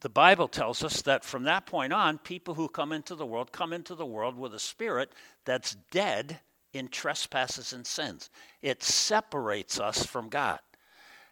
the 0.04 0.10
Bible 0.10 0.48
tells 0.48 0.84
us 0.84 1.00
that 1.00 1.24
from 1.24 1.44
that 1.44 1.64
point 1.64 1.90
on, 1.90 2.18
people 2.18 2.52
who 2.52 2.68
come 2.68 2.92
into 2.92 3.14
the 3.14 3.24
world 3.24 3.52
come 3.52 3.72
into 3.72 3.94
the 3.94 4.04
world 4.04 4.36
with 4.36 4.54
a 4.54 4.58
spirit 4.58 5.10
that's 5.46 5.78
dead 5.90 6.40
in 6.74 6.88
trespasses 6.88 7.72
and 7.72 7.86
sins. 7.86 8.28
It 8.60 8.82
separates 8.82 9.80
us 9.80 10.04
from 10.04 10.28
God. 10.28 10.58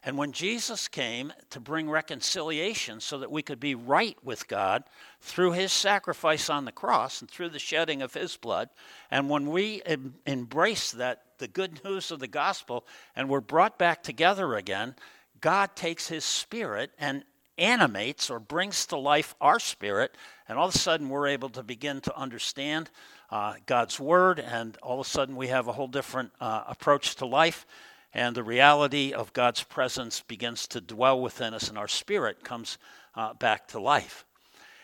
And 0.03 0.17
when 0.17 0.33
Jesus 0.33 0.89
came 0.89 1.35
to 1.51 1.61
bring 1.61 1.91
reconciliation 1.91 3.01
so 3.01 3.19
that 3.19 3.31
we 3.31 3.43
could 3.43 3.61
be 3.61 3.75
right 3.75 4.17
with 4.25 4.49
God 4.49 4.85
through 5.21 5.53
his 5.53 5.71
sacrifice 5.71 6.49
on 6.49 6.65
the 6.65 6.73
cross 6.73 7.21
and 7.21 7.31
through 7.31 7.51
the 7.51 7.59
shedding 7.59 8.01
of 8.01 8.15
his 8.15 8.39
blood, 8.39 8.71
and 9.11 9.29
when 9.29 9.51
we 9.51 9.83
em- 9.85 10.15
embrace 10.25 10.93
that, 10.93 11.25
the 11.37 11.47
good 11.47 11.85
news 11.85 12.11
of 12.11 12.21
the 12.21 12.27
gospel, 12.27 12.87
and 13.15 13.29
we're 13.29 13.43
brought 13.43 13.79
back 13.79 14.03
together 14.03 14.55
again, 14.55 14.95
God 15.43 15.77
takes 15.77 16.09
his 16.09 16.25
spirit 16.25 16.91
and 16.99 17.23
animates 17.63 18.29
or 18.29 18.39
brings 18.41 18.87
to 18.87 18.97
life 18.97 19.35
our 19.41 19.59
spirit, 19.59 20.17
and 20.49 20.59
all 20.59 20.69
of 20.69 20.75
a 20.75 20.79
sudden 20.79 21.09
we're 21.09 21.29
able 21.29 21.49
to 21.51 21.63
begin 21.63 22.01
to 22.03 22.17
understand 22.17 22.91
uh, 23.31 23.55
God's 23.67 23.99
word, 23.99 24.39
and 24.41 24.77
all 24.83 25.01
of 25.01 25.07
a 25.07 25.09
sudden 25.09 25.37
we 25.37 25.49
have 25.49 25.69
a 25.69 25.73
whole 25.73 25.89
different 25.89 26.33
uh, 26.41 26.65
approach 26.67 27.15
to 27.17 27.27
life 27.27 27.67
and 28.15 28.37
the 28.37 28.43
reality 28.43 29.13
of 29.13 29.33
God's 29.33 29.63
presence 29.63 30.21
begins 30.21 30.67
to 30.69 30.81
dwell 30.81 31.21
within 31.21 31.55
us, 31.55 31.69
and 31.69 31.79
our 31.79 31.89
spirit 31.89 32.45
comes 32.45 32.79
uh, 33.15 33.33
back 33.35 33.69
to 33.69 33.81
life. 33.81 34.27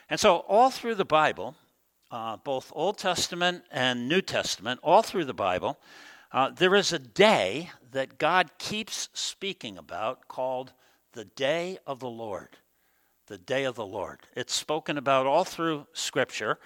And 0.08 0.18
so, 0.18 0.38
all 0.49 0.70
through 0.70 0.94
the 0.94 1.04
Bible, 1.04 1.54
uh, 2.11 2.38
both 2.38 2.73
Old 2.75 2.97
Testament 2.97 3.64
and 3.70 4.08
New 4.08 4.23
Testament, 4.23 4.80
all 4.82 5.02
through 5.02 5.26
the 5.26 5.35
Bible, 5.35 5.78
uh, 6.32 6.50
there 6.50 6.75
is 6.75 6.92
a 6.92 6.99
day 6.99 7.70
that 7.90 8.18
God 8.18 8.50
keeps 8.58 9.11
speaking 9.12 9.76
about 9.76 10.28
called 10.28 10.73
the 11.12 11.26
day 11.26 11.78
of 11.87 12.00
the 12.00 12.08
Lord. 12.08 12.56
The 13.28 13.38
day 13.38 13.64
of 13.64 13.75
the 13.75 13.87
Lord. 13.87 14.20
It's 14.35 14.54
spoken 14.54 14.97
about 14.97 15.26
all 15.26 15.44
through 15.44 15.87
Scripture. 15.92 16.58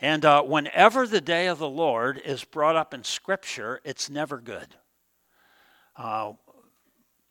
And 0.00 0.24
uh, 0.24 0.42
whenever 0.42 1.06
the 1.06 1.20
day 1.20 1.48
of 1.48 1.58
the 1.58 1.68
Lord 1.68 2.20
is 2.24 2.44
brought 2.44 2.76
up 2.76 2.94
in 2.94 3.04
Scripture, 3.04 3.80
it's 3.84 4.08
never 4.08 4.38
good. 4.38 4.74
Uh, 5.96 6.32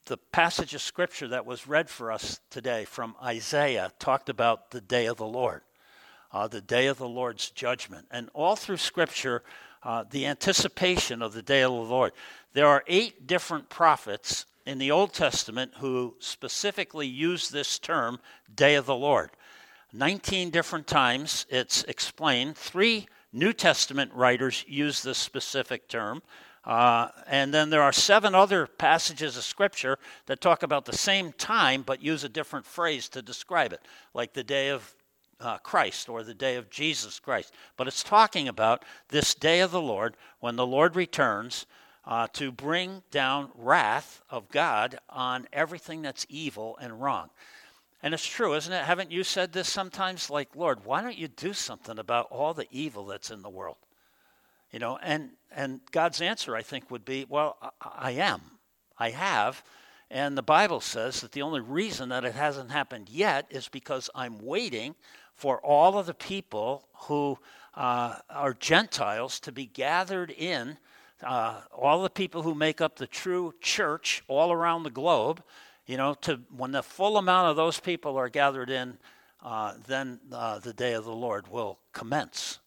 the 0.05 0.17
passage 0.17 0.73
of 0.73 0.81
scripture 0.81 1.27
that 1.27 1.45
was 1.45 1.67
read 1.67 1.89
for 1.89 2.11
us 2.11 2.39
today 2.49 2.85
from 2.85 3.15
Isaiah 3.21 3.91
talked 3.99 4.29
about 4.29 4.71
the 4.71 4.81
day 4.81 5.05
of 5.07 5.17
the 5.17 5.25
Lord, 5.25 5.61
uh, 6.31 6.47
the 6.47 6.61
day 6.61 6.87
of 6.87 6.97
the 6.97 7.07
Lord's 7.07 7.49
judgment. 7.49 8.07
And 8.11 8.29
all 8.33 8.55
through 8.55 8.77
scripture, 8.77 9.43
uh, 9.83 10.05
the 10.09 10.25
anticipation 10.25 11.21
of 11.21 11.33
the 11.33 11.41
day 11.41 11.61
of 11.61 11.71
the 11.71 11.77
Lord. 11.77 12.13
There 12.53 12.67
are 12.67 12.83
eight 12.87 13.27
different 13.27 13.69
prophets 13.69 14.45
in 14.67 14.79
the 14.79 14.91
Old 14.91 15.13
Testament 15.13 15.71
who 15.77 16.13
specifically 16.19 17.07
use 17.07 17.49
this 17.49 17.79
term, 17.79 18.19
day 18.53 18.75
of 18.75 18.85
the 18.85 18.95
Lord. 18.95 19.31
19 19.93 20.49
different 20.49 20.85
times 20.85 21.45
it's 21.49 21.83
explained. 21.85 22.57
Three 22.57 23.07
New 23.31 23.53
Testament 23.53 24.13
writers 24.13 24.65
use 24.67 25.01
this 25.01 25.17
specific 25.17 25.87
term. 25.87 26.21
Uh, 26.65 27.07
and 27.27 27.53
then 27.53 27.69
there 27.69 27.81
are 27.81 27.93
seven 27.93 28.35
other 28.35 28.67
passages 28.67 29.37
of 29.37 29.43
Scripture 29.45 29.97
that 30.25 30.41
talk 30.41 30.63
about 30.63 30.83
the 30.83 30.97
same 30.97 31.31
time 31.31 31.81
but 31.81 32.03
use 32.03 32.25
a 32.25 32.29
different 32.29 32.65
phrase 32.65 33.07
to 33.07 33.21
describe 33.21 33.71
it, 33.71 33.79
like 34.13 34.33
the 34.33 34.43
day 34.43 34.67
of 34.67 34.93
uh, 35.39 35.59
Christ 35.59 36.09
or 36.09 36.23
the 36.23 36.33
day 36.33 36.57
of 36.57 36.69
Jesus 36.69 37.19
Christ. 37.19 37.53
But 37.77 37.87
it's 37.87 38.03
talking 38.03 38.49
about 38.49 38.83
this 39.07 39.33
day 39.33 39.61
of 39.61 39.71
the 39.71 39.81
Lord 39.81 40.17
when 40.41 40.57
the 40.57 40.67
Lord 40.67 40.97
returns 40.97 41.65
uh, 42.07 42.27
to 42.31 42.51
bring 42.51 43.03
down 43.11 43.51
wrath 43.55 44.21
of 44.29 44.49
God 44.49 44.97
on 45.09 45.45
everything 45.51 46.01
that's 46.01 46.25
evil 46.29 46.77
and 46.81 47.01
wrong. 47.01 47.29
And 48.01 48.13
it's 48.13 48.25
true, 48.25 48.53
isn't 48.53 48.71
it? 48.71 48.85
Haven't 48.85 49.11
you 49.11 49.23
said 49.23 49.51
this 49.51 49.69
sometimes? 49.69 50.29
Like, 50.29 50.55
Lord, 50.55 50.85
why 50.85 51.01
don't 51.01 51.17
you 51.17 51.27
do 51.27 51.51
something 51.51 51.99
about 51.99 52.27
all 52.31 52.53
the 52.53 52.67
evil 52.71 53.05
that's 53.05 53.29
in 53.29 53.41
the 53.41 53.49
world? 53.49 53.75
You 54.71 54.79
know, 54.79 54.97
and, 55.03 55.31
and 55.53 55.81
God's 55.91 56.21
answer, 56.21 56.55
I 56.55 56.61
think, 56.61 56.89
would 56.89 57.03
be, 57.03 57.25
well, 57.27 57.57
I, 57.61 57.71
I 57.81 58.11
am. 58.11 58.41
I 58.97 59.09
have. 59.09 59.61
And 60.09 60.37
the 60.37 60.43
Bible 60.43 60.79
says 60.79 61.19
that 61.21 61.33
the 61.33 61.41
only 61.41 61.59
reason 61.59 62.09
that 62.09 62.23
it 62.23 62.35
hasn't 62.35 62.71
happened 62.71 63.09
yet 63.09 63.47
is 63.49 63.67
because 63.67 64.09
I'm 64.15 64.39
waiting 64.39 64.95
for 65.35 65.59
all 65.59 65.97
of 65.97 66.05
the 66.05 66.13
people 66.13 66.87
who 66.93 67.37
uh, 67.75 68.15
are 68.29 68.53
Gentiles 68.53 69.41
to 69.41 69.51
be 69.51 69.65
gathered 69.65 70.31
in, 70.31 70.77
uh, 71.23 71.61
all 71.71 72.03
the 72.03 72.09
people 72.09 72.43
who 72.43 72.53
make 72.53 72.81
up 72.81 72.97
the 72.97 73.07
true 73.07 73.53
church 73.61 74.23
all 74.27 74.51
around 74.51 74.83
the 74.83 74.89
globe. 74.89 75.43
You 75.85 75.97
know, 75.97 76.13
to 76.21 76.41
when 76.55 76.71
the 76.71 76.83
full 76.83 77.17
amount 77.17 77.49
of 77.49 77.55
those 77.55 77.79
people 77.79 78.17
are 78.17 78.29
gathered 78.29 78.69
in, 78.69 78.97
uh, 79.43 79.73
then 79.87 80.19
uh, 80.31 80.59
the 80.59 80.73
day 80.73 80.93
of 80.93 81.05
the 81.05 81.15
Lord 81.15 81.47
will 81.47 81.79
commence 81.93 82.59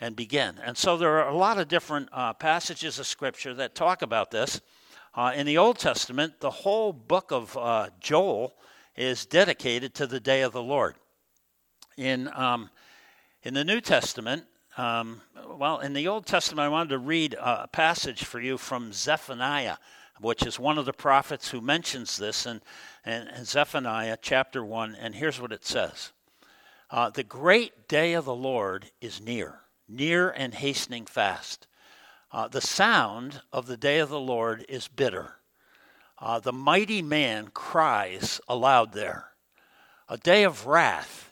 and 0.00 0.14
begin. 0.14 0.56
And 0.62 0.76
so 0.76 0.96
there 0.96 1.18
are 1.18 1.28
a 1.28 1.36
lot 1.36 1.58
of 1.58 1.68
different 1.68 2.08
uh, 2.12 2.34
passages 2.34 2.98
of 2.98 3.06
Scripture 3.06 3.54
that 3.54 3.74
talk 3.74 4.02
about 4.02 4.30
this. 4.30 4.60
Uh, 5.14 5.32
in 5.34 5.46
the 5.46 5.58
Old 5.58 5.78
Testament, 5.78 6.40
the 6.40 6.50
whole 6.50 6.92
book 6.92 7.32
of 7.32 7.56
uh, 7.56 7.88
Joel 8.00 8.54
is 8.96 9.26
dedicated 9.26 9.94
to 9.94 10.06
the 10.06 10.20
day 10.20 10.42
of 10.42 10.52
the 10.52 10.62
Lord. 10.62 10.96
In, 11.96 12.30
um, 12.34 12.70
in 13.42 13.54
the 13.54 13.64
New 13.64 13.80
Testament, 13.80 14.44
um, 14.78 15.20
well, 15.56 15.80
in 15.80 15.92
the 15.92 16.06
Old 16.06 16.24
Testament, 16.24 16.64
I 16.64 16.68
wanted 16.68 16.90
to 16.90 16.98
read 16.98 17.34
a 17.34 17.66
passage 17.66 18.22
for 18.22 18.40
you 18.40 18.56
from 18.56 18.92
Zephaniah, 18.92 19.76
which 20.20 20.46
is 20.46 20.56
one 20.56 20.78
of 20.78 20.86
the 20.86 20.92
prophets 20.92 21.50
who 21.50 21.60
mentions 21.60 22.16
this 22.16 22.46
in, 22.46 22.62
in, 23.04 23.28
Zephaniah 23.44 24.18
chapter 24.22 24.64
1. 24.64 24.94
And 24.94 25.16
here's 25.16 25.40
what 25.40 25.50
it 25.50 25.64
says 25.64 26.12
uh, 26.92 27.10
The 27.10 27.24
great 27.24 27.88
day 27.88 28.12
of 28.12 28.24
the 28.24 28.34
Lord 28.34 28.92
is 29.00 29.20
near, 29.20 29.62
near 29.88 30.30
and 30.30 30.54
hastening 30.54 31.06
fast. 31.06 31.66
Uh, 32.30 32.46
the 32.46 32.60
sound 32.60 33.40
of 33.52 33.66
the 33.66 33.76
day 33.76 33.98
of 33.98 34.10
the 34.10 34.20
Lord 34.20 34.64
is 34.68 34.86
bitter. 34.86 35.38
Uh, 36.20 36.38
the 36.38 36.52
mighty 36.52 37.02
man 37.02 37.48
cries 37.52 38.40
aloud 38.46 38.92
there. 38.92 39.30
A 40.08 40.16
day 40.16 40.44
of 40.44 40.68
wrath 40.68 41.27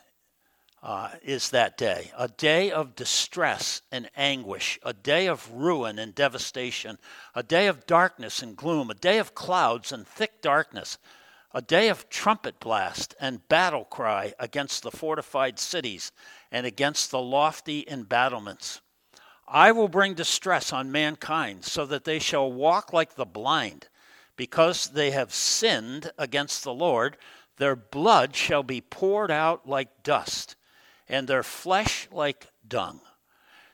uh, 0.86 1.08
is 1.24 1.50
that 1.50 1.76
day, 1.76 2.12
a 2.16 2.28
day 2.28 2.70
of 2.70 2.94
distress 2.94 3.82
and 3.90 4.08
anguish, 4.16 4.78
a 4.84 4.92
day 4.92 5.26
of 5.26 5.50
ruin 5.52 5.98
and 5.98 6.14
devastation, 6.14 6.96
a 7.34 7.42
day 7.42 7.66
of 7.66 7.86
darkness 7.86 8.40
and 8.40 8.56
gloom, 8.56 8.88
a 8.88 8.94
day 8.94 9.18
of 9.18 9.34
clouds 9.34 9.90
and 9.90 10.06
thick 10.06 10.40
darkness, 10.40 10.96
a 11.52 11.60
day 11.60 11.88
of 11.88 12.08
trumpet 12.08 12.60
blast 12.60 13.16
and 13.18 13.48
battle 13.48 13.84
cry 13.84 14.32
against 14.38 14.84
the 14.84 14.92
fortified 14.92 15.58
cities 15.58 16.12
and 16.52 16.64
against 16.64 17.10
the 17.10 17.20
lofty 17.20 17.84
embattlements. 17.88 18.80
I 19.48 19.72
will 19.72 19.88
bring 19.88 20.14
distress 20.14 20.72
on 20.72 20.92
mankind, 20.92 21.64
so 21.64 21.84
that 21.86 22.04
they 22.04 22.20
shall 22.20 22.52
walk 22.52 22.92
like 22.92 23.16
the 23.16 23.26
blind. 23.26 23.88
Because 24.36 24.90
they 24.90 25.10
have 25.10 25.34
sinned 25.34 26.12
against 26.16 26.62
the 26.62 26.74
Lord, 26.74 27.16
their 27.56 27.74
blood 27.74 28.36
shall 28.36 28.62
be 28.62 28.80
poured 28.80 29.30
out 29.30 29.68
like 29.68 30.02
dust, 30.02 30.55
and 31.08 31.28
their 31.28 31.42
flesh 31.42 32.08
like 32.10 32.48
dung. 32.66 33.00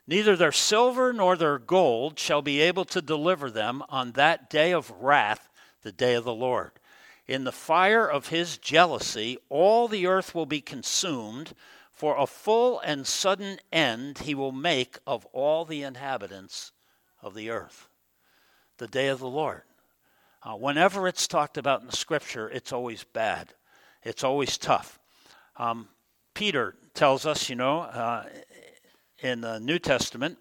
Neither 0.07 0.37
their 0.37 0.53
silver 0.53 1.13
nor 1.13 1.37
their 1.37 1.59
gold 1.59 2.19
shall 2.19 2.43
be 2.43 2.61
able 2.61 2.85
to 2.87 3.01
deliver 3.01 3.51
them 3.51 3.83
on 3.89 4.13
that 4.13 4.51
day 4.51 4.73
of 4.73 4.91
wrath, 4.91 5.49
the 5.83 5.93
day 5.93 6.15
of 6.15 6.25
the 6.25 6.35
Lord. 6.35 6.73
In 7.27 7.45
the 7.45 7.53
fire 7.53 8.07
of 8.07 8.29
his 8.29 8.59
jealousy, 8.59 9.39
all 9.49 9.87
the 9.87 10.07
earth 10.07 10.35
will 10.35 10.47
be 10.47 10.61
consumed 10.61 11.55
for 11.93 12.19
a 12.19 12.27
full 12.27 12.81
and 12.81 13.07
sudden 13.07 13.59
end 13.71 14.19
he 14.19 14.35
will 14.35 14.53
make 14.53 14.99
of 15.07 15.25
all 15.27 15.65
the 15.65 15.83
inhabitants 15.83 16.73
of 17.23 17.35
the 17.35 17.51
earth. 17.51 17.89
The 18.79 18.89
day 18.89 19.07
of 19.09 19.21
the 19.21 19.29
Lord. 19.29 19.63
Uh, 20.43 20.55
whenever 20.55 21.07
it's 21.07 21.29
talked 21.29 21.57
about 21.57 21.81
in 21.81 21.87
the 21.87 21.97
scripture, 21.97 22.49
it's 22.51 22.73
always 22.73 23.05
bad, 23.05 23.55
it's 24.03 24.25
always 24.25 24.59
tough. 24.59 24.99
Um, 25.57 25.89
Peter 26.35 26.75
tells 26.95 27.27
us, 27.27 27.49
you 27.49 27.57
know, 27.57 27.81
uh, 27.81 28.25
in 29.21 29.41
the 29.41 29.59
New 29.61 29.79
Testament, 29.79 30.39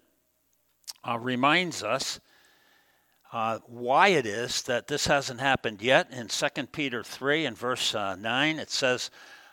uh, 1.04 1.18
reminds 1.18 1.82
us 1.82 2.20
uh, 3.32 3.58
why 3.66 4.08
it 4.08 4.26
is 4.26 4.62
that 4.62 4.86
this 4.86 5.06
hasn't 5.06 5.40
happened 5.40 5.80
yet. 5.80 6.10
In 6.12 6.28
2 6.28 6.66
Peter 6.66 7.02
3 7.02 7.46
and 7.46 7.56
verse 7.56 7.94
uh, 7.94 8.14
9, 8.16 8.58
it 8.58 8.70
says, 8.70 9.10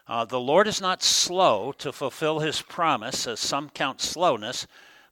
uh, 0.07 0.25
the 0.25 0.39
Lord 0.39 0.67
is 0.67 0.81
not 0.81 1.03
slow 1.03 1.71
to 1.73 1.91
fulfill 1.91 2.39
his 2.39 2.63
promise, 2.63 3.27
as 3.27 3.39
some 3.39 3.69
count 3.69 4.01
slowness, 4.01 4.65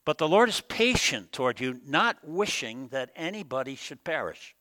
but 0.06 0.18
the 0.18 0.28
Lord 0.28 0.50
is 0.50 0.62
patient 0.62 1.32
toward 1.32 1.60
you, 1.60 1.80
not 1.86 2.18
wishing 2.24 2.88
that 2.88 3.12
anybody 3.16 3.76
should 3.76 4.04
perish. 4.04 4.56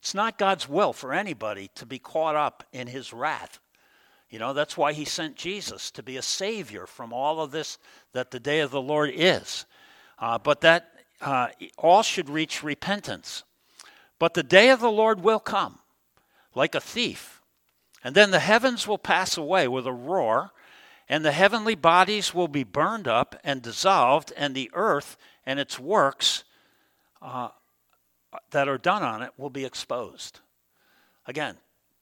It's 0.00 0.14
not 0.14 0.36
God's 0.36 0.68
will 0.68 0.92
for 0.92 1.12
anybody 1.12 1.70
to 1.76 1.86
be 1.86 2.00
caught 2.00 2.34
up 2.34 2.64
in 2.72 2.88
his 2.88 3.12
wrath. 3.12 3.60
You 4.30 4.38
know, 4.38 4.52
that's 4.52 4.76
why 4.76 4.92
he 4.92 5.04
sent 5.04 5.36
Jesus 5.36 5.90
to 5.92 6.02
be 6.02 6.16
a 6.16 6.22
savior 6.22 6.86
from 6.86 7.12
all 7.12 7.40
of 7.40 7.50
this 7.50 7.78
that 8.12 8.30
the 8.30 8.40
day 8.40 8.60
of 8.60 8.70
the 8.70 8.80
Lord 8.80 9.10
is. 9.14 9.64
Uh, 10.18 10.38
but 10.38 10.60
that 10.60 10.92
uh, 11.20 11.48
all 11.78 12.02
should 12.02 12.28
reach 12.28 12.62
repentance. 12.62 13.44
But 14.18 14.34
the 14.34 14.42
day 14.42 14.70
of 14.70 14.80
the 14.80 14.90
Lord 14.90 15.20
will 15.20 15.40
come 15.40 15.78
like 16.54 16.74
a 16.74 16.80
thief. 16.80 17.40
And 18.04 18.14
then 18.14 18.30
the 18.30 18.40
heavens 18.40 18.86
will 18.86 18.98
pass 18.98 19.36
away 19.36 19.66
with 19.66 19.86
a 19.86 19.92
roar, 19.92 20.52
and 21.08 21.24
the 21.24 21.32
heavenly 21.32 21.74
bodies 21.74 22.34
will 22.34 22.48
be 22.48 22.64
burned 22.64 23.08
up 23.08 23.36
and 23.42 23.62
dissolved, 23.62 24.32
and 24.36 24.54
the 24.54 24.70
earth 24.74 25.16
and 25.46 25.58
its 25.58 25.78
works 25.78 26.44
uh, 27.22 27.48
that 28.50 28.68
are 28.68 28.78
done 28.78 29.02
on 29.02 29.22
it 29.22 29.32
will 29.36 29.50
be 29.50 29.64
exposed. 29.64 30.40
Again, 31.26 31.56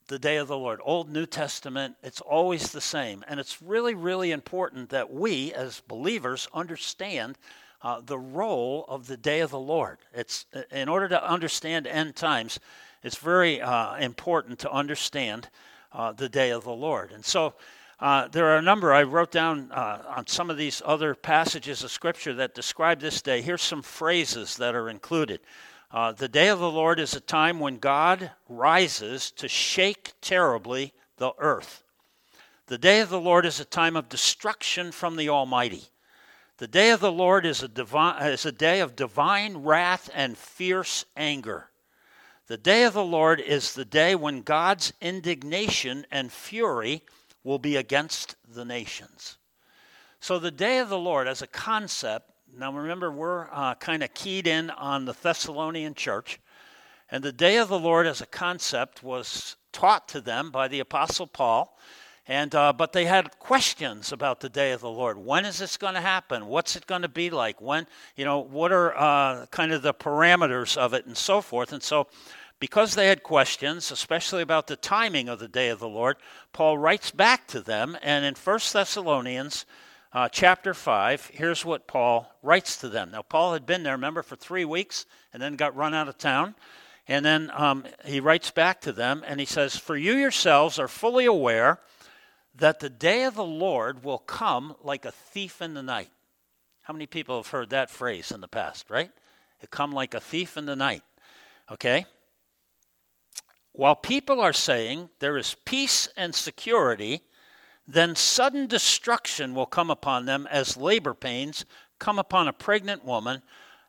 the 0.09 0.19
day 0.19 0.37
of 0.37 0.49
the 0.49 0.57
Lord. 0.57 0.81
Old 0.85 1.11
New 1.11 1.27
Testament, 1.27 1.97
it's 2.03 2.21
always 2.21 2.71
the 2.71 2.81
same. 2.81 3.25
And 3.27 3.41
it's 3.41 3.61
really, 3.61 3.95
really 3.95 4.31
important 4.31 4.91
that 4.91 5.13
we, 5.13 5.53
as 5.53 5.81
believers, 5.89 6.49
understand 6.55 7.39
uh, 7.83 8.01
the 8.05 8.19
role 8.19 8.85
of 8.89 9.07
the 9.07 9.17
day 9.17 9.41
of 9.41 9.51
the 9.51 9.59
Lord. 9.59 9.99
It's 10.15 10.47
in 10.71 10.89
order 10.89 11.09
to 11.09 11.29
understand 11.29 11.87
end 11.87 12.17
times, 12.17 12.59
it's 13.03 13.19
very 13.19 13.61
uh, 13.61 13.97
important 13.97 14.59
to 14.61 14.71
understand 14.71 15.49
uh, 15.93 16.13
the 16.13 16.29
day 16.29 16.51
of 16.51 16.65
the 16.65 16.73
Lord. 16.73 17.13
And 17.13 17.25
so 17.25 17.55
uh, 18.01 18.29
there 18.29 18.47
are 18.47 18.59
a 18.59 18.63
number, 18.63 18.93
I 18.93 19.05
wrote 19.05 19.31
down 19.31 19.71
uh, 19.73 20.03
on 20.17 20.27
some 20.27 20.51
of 20.51 20.57
these 20.57 20.83
other 20.85 21.15
passages 21.15 21.83
of 21.83 21.91
Scripture 21.91 22.35
that 22.35 22.55
describe 22.55 23.01
this 23.01 23.23
day. 23.23 23.41
Here's 23.41 23.63
some 23.63 23.83
phrases 23.83 24.57
that 24.57 24.75
are 24.75 24.91
included. 24.91 25.41
Uh, 25.91 26.13
the 26.13 26.29
day 26.29 26.49
of 26.49 26.59
the 26.59 26.71
Lord 26.71 26.99
is 26.99 27.15
a 27.15 27.21
time 27.21 27.61
when 27.61 27.79
God 27.79 28.33
rises 28.49 29.31
to 29.33 29.49
shake 29.49 30.15
terribly 30.21 30.93
the 31.17 31.33
earth. 31.39 31.85
The 32.67 32.79
day 32.79 33.01
of 33.01 33.09
the 33.09 33.21
Lord 33.21 33.47
is 33.47 33.61
a 33.61 33.65
time 33.65 33.95
of 33.95 34.09
destruction 34.09 34.91
from 34.91 35.17
the 35.17 35.29
Almighty. 35.29 35.85
The 36.59 36.67
day 36.67 36.91
of 36.91 37.01
the 37.01 37.13
Lord 37.13 37.47
is 37.47 37.63
a, 37.63 37.69
divine, 37.69 38.21
is 38.27 38.45
a 38.45 38.53
day 38.53 38.81
of 38.81 38.97
divine 38.97 39.59
wrath 39.59 40.11
and 40.13 40.37
fierce 40.37 41.05
anger. 41.17 41.71
The 42.49 42.57
day 42.57 42.85
of 42.85 42.95
the 42.95 43.05
Lord 43.05 43.41
is 43.41 43.75
the 43.75 43.85
day 43.85 44.15
when 44.15 44.43
God's 44.43 44.93
indignation 45.01 46.07
and 46.11 46.33
fury 46.33 47.03
will 47.45 47.59
be 47.59 47.77
against 47.77 48.37
the 48.49 48.65
nations. 48.65 49.37
So, 50.19 50.39
the 50.39 50.51
day 50.51 50.79
of 50.79 50.89
the 50.89 50.99
Lord 50.99 51.29
as 51.29 51.43
a 51.43 51.47
concept, 51.47 52.33
now 52.59 52.73
remember, 52.73 53.11
we're 53.13 53.49
uh, 53.53 53.75
kind 53.75 54.03
of 54.03 54.15
keyed 54.15 54.47
in 54.47 54.71
on 54.71 55.05
the 55.05 55.13
Thessalonian 55.13 55.95
church, 55.95 56.41
and 57.11 57.23
the 57.23 57.33
day 57.33 57.59
of 57.59 57.69
the 57.69 57.79
Lord 57.79 58.07
as 58.07 58.23
a 58.23 58.27
concept 58.27 59.03
was 59.03 59.57
taught 59.73 60.09
to 60.09 60.23
them 60.23 60.51
by 60.51 60.67
the 60.67 60.81
Apostle 60.81 61.27
Paul. 61.27 61.79
And 62.27 62.55
uh, 62.55 62.73
but 62.73 62.93
they 62.93 63.05
had 63.05 63.39
questions 63.39 64.11
about 64.11 64.41
the 64.41 64.49
day 64.49 64.73
of 64.73 64.81
the 64.81 64.91
Lord. 64.91 65.19
When 65.19 65.45
is 65.45 65.59
this 65.59 65.77
going 65.77 65.95
to 65.95 66.01
happen? 66.01 66.47
What's 66.47 66.75
it 66.75 66.87
going 66.87 67.03
to 67.03 67.09
be 67.09 67.31
like? 67.31 67.61
When 67.61 67.87
you 68.17 68.25
know 68.25 68.39
what 68.41 68.73
are 68.73 68.97
uh, 68.97 69.47
kind 69.47 69.71
of 69.73 69.83
the 69.83 69.95
parameters 69.95 70.77
of 70.77 70.95
it 70.95 71.07
and 71.07 71.17
so 71.17 71.41
forth. 71.41 71.73
And 71.73 71.83
so, 71.83 72.09
because 72.59 72.95
they 72.95 73.07
had 73.07 73.23
questions, 73.23 73.93
especially 73.93 74.43
about 74.43 74.67
the 74.67 74.77
timing 74.77 75.29
of 75.29 75.39
the 75.39 75.47
day 75.47 75.69
of 75.69 75.79
the 75.79 75.89
Lord, 75.89 76.17
Paul 76.53 76.79
writes 76.79 77.13
back 77.13 77.47
to 77.49 77.61
them. 77.61 77.97
And 78.03 78.25
in 78.25 78.35
1 78.35 78.59
Thessalonians 78.73 79.67
uh, 80.17 80.31
chapter 80.31 80.73
5, 80.73 81.33
here's 81.35 81.63
what 81.63 81.87
Paul 81.87 82.33
writes 82.43 82.79
to 82.79 82.89
them. 82.89 83.11
Now, 83.11 83.21
Paul 83.21 83.53
had 83.53 83.67
been 83.67 83.83
there, 83.83 83.93
remember, 83.93 84.23
for 84.23 84.35
three 84.35 84.65
weeks 84.65 85.05
and 85.31 85.43
then 85.43 85.57
got 85.57 85.77
run 85.77 85.93
out 85.93 86.09
of 86.09 86.17
town. 86.17 86.55
And 87.07 87.23
then 87.23 87.51
um, 87.53 87.85
he 88.03 88.21
writes 88.21 88.51
back 88.51 88.81
to 88.81 88.93
them 88.93 89.23
and 89.27 89.39
he 89.39 89.45
says, 89.45 89.77
For 89.77 89.95
you 89.95 90.15
yourselves 90.15 90.79
are 90.79 90.89
fully 90.89 91.27
aware 91.27 91.81
that 92.55 92.81
the 92.81 92.89
day 92.89 93.25
of 93.25 93.35
the 93.35 93.45
Lord 93.45 94.05
will 94.05 94.17
come 94.17 94.75
like 94.83 95.05
a 95.05 95.13
thief 95.13 95.61
in 95.61 95.75
the 95.75 95.83
night. 95.83 96.09
How 96.81 96.95
many 96.95 97.05
people 97.05 97.37
have 97.37 97.49
heard 97.49 97.69
that 97.69 97.91
phrase 97.91 98.31
in 98.31 98.41
the 98.41 98.49
past, 98.49 98.89
right? 98.89 99.11
It 99.61 99.71
come 99.71 99.93
like 99.93 100.15
a 100.15 100.21
thief 100.21 100.57
in 100.57 100.65
the 100.65 100.77
night. 100.77 101.03
Okay? 101.71 102.07
While 103.73 103.97
people 103.97 104.41
are 104.41 104.55
saying 104.55 105.11
there 105.19 105.37
is 105.37 105.57
peace 105.67 106.09
and 106.17 106.35
security, 106.35 107.21
then 107.87 108.17
sudden 108.17 108.67
destruction 108.67 109.55
will 109.55 109.67
come 109.67 109.91
upon 109.91 110.27
them 110.27 110.49
as 110.51 110.77
labor 110.77 111.15
pains 111.15 111.65
come 111.99 112.19
upon 112.19 112.49
a 112.49 112.53
pregnant 112.53 113.05
woman, 113.05 113.43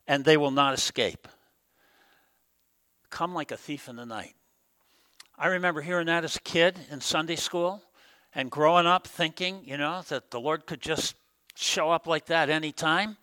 and 0.07 0.23
they 0.23 0.37
will 0.37 0.51
not 0.51 0.73
escape. 0.73 1.27
Come 3.09 3.33
like 3.33 3.51
a 3.51 3.57
thief 3.57 3.89
in 3.89 3.95
the 3.95 4.05
night. 4.05 4.35
I 5.37 5.47
remember 5.47 5.81
hearing 5.81 6.07
that 6.07 6.23
as 6.23 6.35
a 6.35 6.41
kid 6.41 6.79
in 6.89 7.01
Sunday 7.01 7.35
school 7.35 7.83
and 8.33 8.49
growing 8.51 8.87
up 8.87 9.07
thinking, 9.07 9.61
you 9.63 9.77
know, 9.77 10.01
that 10.09 10.31
the 10.31 10.39
Lord 10.39 10.65
could 10.65 10.81
just 10.81 11.15
show 11.55 11.91
up 11.91 12.07
like 12.07 12.27
that 12.27 12.49
anytime. 12.49 13.17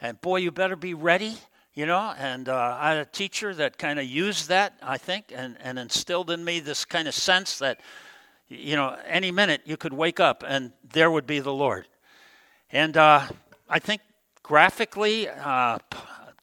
And 0.00 0.20
boy, 0.20 0.36
you 0.36 0.50
better 0.50 0.76
be 0.76 0.94
ready, 0.94 1.36
you 1.74 1.86
know. 1.86 2.14
And 2.18 2.48
uh, 2.48 2.76
I 2.78 2.90
had 2.90 2.98
a 2.98 3.04
teacher 3.04 3.54
that 3.54 3.78
kind 3.78 3.98
of 3.98 4.04
used 4.04 4.48
that, 4.48 4.78
I 4.82 4.98
think, 4.98 5.32
and, 5.34 5.56
and 5.60 5.78
instilled 5.78 6.30
in 6.30 6.44
me 6.44 6.60
this 6.60 6.84
kind 6.84 7.08
of 7.08 7.14
sense 7.14 7.58
that, 7.58 7.80
you 8.48 8.76
know, 8.76 8.96
any 9.06 9.30
minute 9.30 9.62
you 9.64 9.76
could 9.76 9.92
wake 9.92 10.20
up 10.20 10.44
and 10.46 10.72
there 10.92 11.10
would 11.10 11.26
be 11.26 11.40
the 11.40 11.52
Lord. 11.52 11.86
And 12.70 12.96
uh, 12.96 13.28
I 13.68 13.78
think 13.78 14.00
graphically, 14.42 15.28
uh, 15.28 15.78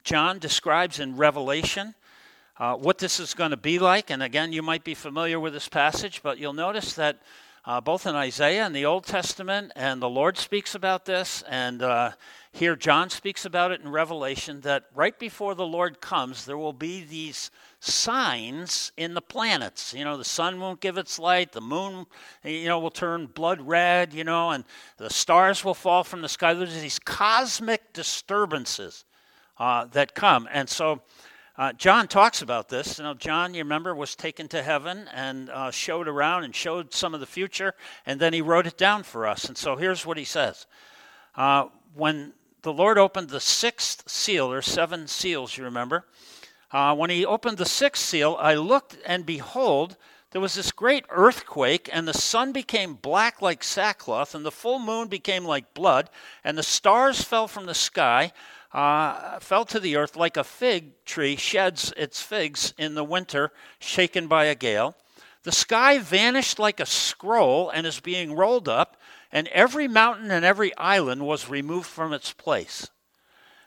John 0.04 0.40
describes 0.40 1.00
in 1.00 1.18
Revelation 1.18 1.96
uh, 2.58 2.76
what 2.76 3.00
this 3.00 3.20
is 3.20 3.34
going 3.34 3.52
to 3.52 3.58
be 3.58 3.80
like. 3.80 4.10
And 4.12 4.22
again, 4.22 4.54
you 4.54 4.62
might 4.62 4.84
be 4.84 4.94
familiar 4.94 5.40
with 5.40 5.54
this 5.54 5.68
passage, 5.68 6.22
but 6.24 6.38
you'll 6.38 6.54
notice 6.54 6.94
that 6.94 7.22
uh, 7.66 7.82
both 7.82 8.06
in 8.06 8.14
Isaiah 8.16 8.64
and 8.64 8.76
the 8.76 8.86
Old 8.86 9.06
Testament, 9.06 9.72
and 9.76 10.02
the 10.02 10.10
Lord 10.10 10.38
speaks 10.38 10.76
about 10.76 11.06
this, 11.06 11.44
and 11.50 11.82
uh, 11.82 12.12
here 12.52 12.76
John 12.76 13.10
speaks 13.10 13.44
about 13.44 13.72
it 13.72 13.82
in 13.82 13.90
Revelation, 13.90 14.62
that 14.62 14.86
right 14.94 15.18
before 15.18 15.56
the 15.56 15.66
Lord 15.66 16.00
comes, 16.00 16.46
there 16.46 16.60
will 16.60 16.74
be 16.74 17.04
these 17.04 17.50
signs 17.80 18.92
in 18.98 19.16
the 19.16 19.22
planets. 19.22 19.96
You 19.96 20.04
know, 20.04 20.16
the 20.16 20.24
sun 20.24 20.60
won't 20.60 20.80
give 20.80 20.98
its 20.98 21.18
light, 21.18 21.54
the 21.54 21.62
moon, 21.62 22.06
you 22.44 22.68
know, 22.68 22.80
will 22.80 22.92
turn 22.92 23.26
blood 23.26 23.62
red, 23.62 24.14
you 24.14 24.24
know, 24.24 24.52
and 24.52 24.64
the 24.98 25.10
stars 25.10 25.66
will 25.66 25.74
fall 25.74 26.04
from 26.04 26.22
the 26.22 26.30
sky. 26.30 26.54
There's 26.54 26.80
these 26.80 27.00
cosmic 27.00 27.94
disturbances 27.94 29.06
uh, 29.58 29.86
that 29.86 30.14
come. 30.14 30.48
And 30.52 30.70
so, 30.70 31.02
uh, 31.58 31.72
John 31.74 32.08
talks 32.08 32.42
about 32.42 32.68
this. 32.68 32.98
You 32.98 33.06
know, 33.06 33.14
John, 33.14 33.54
you 33.54 33.64
remember, 33.64 33.96
was 33.96 34.16
taken 34.16 34.48
to 34.50 34.62
heaven 34.62 35.08
and 35.14 35.50
uh, 35.50 35.72
showed 35.72 36.08
around 36.08 36.44
and 36.44 36.54
showed 36.54 36.94
some 36.94 37.14
of 37.14 37.22
the 37.22 37.26
future, 37.26 37.74
and 38.06 38.20
then 38.20 38.34
he 38.34 38.42
wrote 38.42 38.68
it 38.68 38.78
down 38.78 39.04
for 39.04 39.26
us. 39.26 39.46
And 39.46 39.58
so 39.58 39.78
here's 39.78 40.06
what 40.06 40.18
he 40.18 40.26
says 40.26 40.66
uh, 41.36 41.68
When 41.94 42.34
the 42.62 42.74
Lord 42.74 42.98
opened 42.98 43.30
the 43.30 43.40
sixth 43.40 44.10
seal, 44.10 44.52
or 44.52 44.62
seven 44.62 45.08
seals, 45.08 45.56
you 45.58 45.64
remember, 45.64 46.06
uh, 46.72 46.94
when 46.94 47.10
he 47.10 47.26
opened 47.26 47.58
the 47.58 47.66
sixth 47.66 48.04
seal, 48.04 48.36
I 48.38 48.56
looked, 48.56 48.98
and 49.06 49.26
behold, 49.26 49.96
there 50.32 50.42
was 50.42 50.56
this 50.56 50.74
great 50.74 51.06
earthquake, 51.10 51.90
and 51.94 52.06
the 52.06 52.14
sun 52.14 52.52
became 52.52 52.96
black 52.96 53.42
like 53.42 53.64
sackcloth, 53.64 54.36
and 54.36 54.46
the 54.46 54.52
full 54.52 54.80
moon 54.80 55.08
became 55.08 55.46
like 55.46 55.74
blood, 55.74 56.10
and 56.44 56.58
the 56.58 56.64
stars 56.64 57.22
fell 57.22 57.48
from 57.48 57.66
the 57.66 57.74
sky 57.74 58.34
uh, 58.76 59.40
fell 59.40 59.64
to 59.64 59.80
the 59.80 59.96
earth 59.96 60.18
like 60.18 60.36
a 60.36 60.44
fig 60.44 60.92
tree 61.06 61.38
sheds 61.38 61.94
its 61.96 62.22
figs 62.22 62.74
in 62.78 62.94
the 62.94 63.06
winter, 63.06 63.54
shaken 63.80 64.28
by 64.28 64.46
a 64.46 64.56
gale. 64.56 64.98
The 65.44 65.54
sky 65.54 65.98
vanished 65.98 66.60
like 66.60 66.82
a 66.82 66.86
scroll 66.86 67.70
and 67.70 67.88
is 67.88 68.02
being 68.02 68.36
rolled 68.36 68.68
up, 68.68 68.98
and 69.32 69.48
every 69.50 69.88
mountain 69.88 70.30
and 70.30 70.44
every 70.44 70.76
island 70.76 71.26
was 71.26 71.48
removed 71.48 71.88
from 71.88 72.12
its 72.12 72.34
place. 72.34 72.90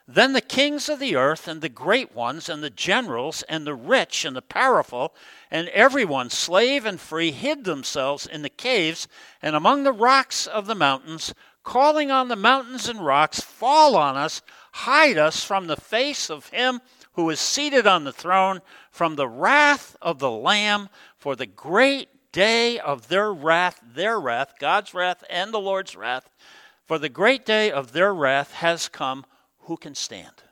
Then 0.07 0.35
the 0.35 0.43
kings 0.43 0.91
of 0.91 0.99
the 0.99 1.17
earth, 1.17 1.49
and 1.49 1.63
the 1.63 1.71
great 1.71 2.15
ones, 2.15 2.51
and 2.51 2.63
the 2.63 2.69
generals, 2.69 3.43
and 3.45 3.67
the 3.67 3.75
rich, 3.75 4.27
and 4.27 4.37
the 4.37 4.43
powerful, 4.43 5.15
and 5.51 5.69
everyone, 5.69 6.29
slave 6.29 6.85
and 6.85 7.01
free, 7.01 7.31
hid 7.31 7.65
themselves 7.65 8.27
in 8.27 8.43
the 8.43 8.51
caves 8.51 9.09
and 9.41 9.57
among 9.57 9.85
the 9.85 9.93
rocks 9.93 10.47
of 10.47 10.67
the 10.67 10.75
mountains, 10.75 11.33
calling 11.63 12.11
on 12.11 12.29
the 12.29 12.37
mountains 12.37 12.89
and 12.91 13.05
rocks, 13.05 13.41
Fall 13.41 13.97
on 13.97 14.17
us, 14.17 14.43
hide 14.73 15.19
us 15.19 15.45
from 15.45 15.67
the 15.67 15.77
face 15.77 16.31
of 16.31 16.49
him 16.49 16.81
who 17.13 17.29
is 17.31 17.41
seated 17.41 17.87
on 17.87 18.05
the 18.05 18.13
throne, 18.13 18.61
from 18.91 19.17
the 19.17 19.29
wrath 19.29 19.97
of 20.01 20.19
the 20.19 20.31
Lamb, 20.31 20.89
for 21.17 21.35
the 21.35 21.47
great 21.47 22.09
day 22.33 22.79
of 22.79 23.09
their 23.09 23.33
wrath, 23.33 23.81
their 23.95 24.21
wrath, 24.21 24.55
God's 24.59 24.95
wrath 24.95 25.25
and 25.29 25.53
the 25.53 25.61
Lord's 25.61 25.97
wrath, 25.97 26.29
for 26.87 26.99
the 26.99 27.09
great 27.09 27.45
day 27.45 27.71
of 27.71 27.93
their 27.93 28.15
wrath 28.15 28.53
has 28.53 28.89
come. 28.89 29.25
Who 29.63 29.77
can 29.77 29.95
stand? 29.95 30.43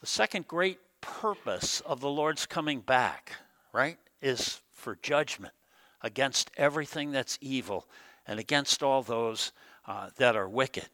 The 0.00 0.06
second 0.06 0.48
great 0.48 0.78
purpose 1.00 1.80
of 1.80 2.00
the 2.00 2.08
Lord's 2.08 2.46
coming 2.46 2.80
back, 2.80 3.32
right, 3.72 3.98
is 4.22 4.60
for 4.72 4.96
judgment 5.02 5.54
against 6.02 6.50
everything 6.56 7.12
that's 7.12 7.38
evil 7.40 7.86
and 8.26 8.38
against 8.40 8.82
all 8.82 9.02
those 9.02 9.52
uh, 9.86 10.10
that 10.16 10.36
are 10.36 10.48
wicked. 10.48 10.88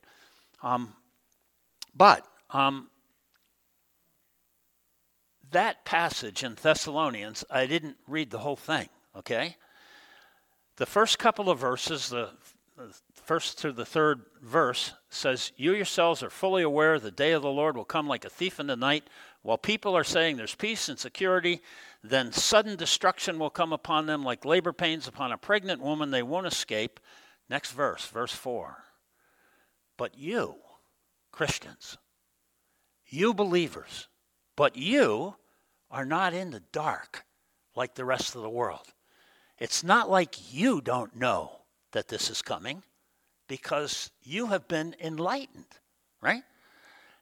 Um, 0.63 0.95
but 1.95 2.27
um, 2.51 2.89
that 5.51 5.85
passage 5.85 6.43
in 6.43 6.57
Thessalonians, 6.61 7.45
I 7.51 7.67
didn't 7.67 7.97
read 8.07 8.31
the 8.31 8.39
whole 8.39 8.57
thing, 8.57 8.89
okay? 9.17 9.57
The 10.77 10.87
first 10.87 11.19
couple 11.19 11.49
of 11.49 11.59
verses, 11.59 12.09
the 12.09 12.31
first 13.15 13.59
to 13.61 13.73
the 13.73 13.85
third 13.85 14.23
verse, 14.43 14.93
says, 15.09 15.53
You 15.57 15.75
yourselves 15.75 16.23
are 16.23 16.31
fully 16.31 16.63
aware 16.63 16.99
the 16.99 17.11
day 17.11 17.33
of 17.33 17.43
the 17.43 17.51
Lord 17.51 17.77
will 17.77 17.85
come 17.85 18.09
like 18.09 18.25
a 18.25 18.31
thief 18.31 18.59
in 18.59 18.67
the 18.67 18.77
night. 18.77 19.05
While 19.43 19.59
people 19.59 19.97
are 19.97 20.05
saying 20.05 20.37
there's 20.37 20.55
peace 20.55 20.89
and 20.89 20.99
security, 20.99 21.61
then 22.03 22.33
sudden 22.33 22.77
destruction 22.77 23.39
will 23.39 23.51
come 23.51 23.73
upon 23.73 24.07
them 24.07 24.25
like 24.25 24.45
labor 24.45 24.73
pains 24.73 25.07
upon 25.07 25.31
a 25.33 25.39
pregnant 25.39 25.81
woman. 25.81 26.11
They 26.11 26.23
won't 26.23 26.47
escape. 26.47 26.99
Next 27.49 27.71
verse, 27.73 28.07
verse 28.07 28.33
4. 28.33 28.79
But 29.97 30.19
you, 30.19 30.57
Christians, 31.31 31.99
you 33.07 33.35
believers, 33.35 34.09
but 34.57 34.77
you 34.77 35.37
are 35.91 36.05
not 36.05 36.35
in 36.35 36.51
the 36.51 36.63
dark 36.73 37.25
like 37.77 37.95
the 37.95 38.05
rest 38.05 38.35
of 38.35 38.43
the 38.43 38.51
world. 38.51 38.93
It's 39.59 39.85
not 39.85 40.11
like 40.11 40.53
you 40.53 40.81
don't 40.81 41.17
know 41.17 41.61
that 41.93 42.09
this 42.09 42.29
is 42.31 42.43
coming 42.43 42.83
because 43.49 44.11
you 44.23 44.47
have 44.47 44.67
been 44.67 44.97
enlightened, 45.01 45.67
right? 46.21 46.43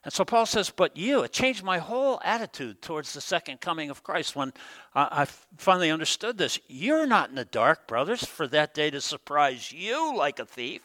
And 0.03 0.11
so 0.11 0.25
Paul 0.25 0.45
says, 0.45 0.69
But 0.69 0.97
you, 0.97 1.23
it 1.23 1.31
changed 1.31 1.63
my 1.63 1.77
whole 1.77 2.19
attitude 2.23 2.81
towards 2.81 3.13
the 3.13 3.21
second 3.21 3.61
coming 3.61 3.89
of 3.89 4.03
Christ 4.03 4.35
when 4.35 4.51
I 4.93 5.25
finally 5.57 5.91
understood 5.91 6.37
this. 6.37 6.59
You're 6.67 7.05
not 7.05 7.29
in 7.29 7.35
the 7.35 7.45
dark, 7.45 7.87
brothers, 7.87 8.23
for 8.25 8.47
that 8.47 8.73
day 8.73 8.89
to 8.89 8.99
surprise 8.99 9.71
you 9.71 10.15
like 10.15 10.39
a 10.39 10.45
thief. 10.45 10.81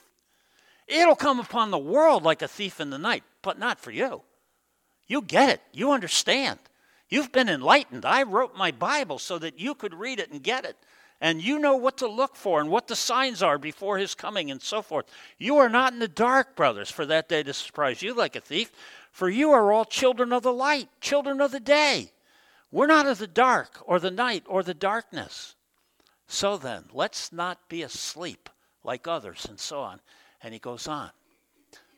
It'll 0.88 1.16
come 1.16 1.38
upon 1.38 1.70
the 1.70 1.78
world 1.78 2.22
like 2.22 2.42
a 2.42 2.48
thief 2.48 2.80
in 2.80 2.90
the 2.90 2.98
night, 2.98 3.22
but 3.42 3.58
not 3.58 3.78
for 3.78 3.90
you. 3.90 4.22
You 5.06 5.22
get 5.22 5.50
it, 5.50 5.60
you 5.72 5.92
understand. 5.92 6.58
You've 7.08 7.32
been 7.32 7.48
enlightened. 7.48 8.04
I 8.04 8.22
wrote 8.22 8.56
my 8.56 8.70
Bible 8.70 9.18
so 9.18 9.38
that 9.38 9.58
you 9.58 9.74
could 9.74 9.94
read 9.94 10.18
it 10.18 10.30
and 10.30 10.42
get 10.42 10.64
it. 10.64 10.76
And 11.20 11.42
you 11.42 11.58
know 11.58 11.74
what 11.76 11.96
to 11.98 12.06
look 12.06 12.36
for 12.36 12.60
and 12.60 12.70
what 12.70 12.86
the 12.86 12.94
signs 12.94 13.42
are 13.42 13.58
before 13.58 13.98
his 13.98 14.14
coming 14.14 14.50
and 14.50 14.62
so 14.62 14.82
forth. 14.82 15.06
You 15.36 15.56
are 15.56 15.68
not 15.68 15.92
in 15.92 15.98
the 15.98 16.08
dark, 16.08 16.54
brothers, 16.54 16.90
for 16.90 17.06
that 17.06 17.28
day 17.28 17.42
to 17.42 17.52
surprise 17.52 18.02
you 18.02 18.14
like 18.14 18.36
a 18.36 18.40
thief, 18.40 18.70
for 19.10 19.28
you 19.28 19.50
are 19.50 19.72
all 19.72 19.84
children 19.84 20.32
of 20.32 20.42
the 20.42 20.52
light, 20.52 20.88
children 21.00 21.40
of 21.40 21.50
the 21.50 21.60
day. 21.60 22.12
We're 22.70 22.86
not 22.86 23.06
of 23.06 23.18
the 23.18 23.26
dark 23.26 23.82
or 23.84 23.98
the 23.98 24.10
night 24.10 24.44
or 24.46 24.62
the 24.62 24.74
darkness. 24.74 25.56
So 26.28 26.56
then, 26.56 26.84
let's 26.92 27.32
not 27.32 27.68
be 27.68 27.82
asleep 27.82 28.50
like 28.84 29.08
others, 29.08 29.46
and 29.48 29.58
so 29.58 29.80
on. 29.80 30.00
And 30.42 30.52
he 30.52 30.60
goes 30.60 30.86
on. 30.86 31.10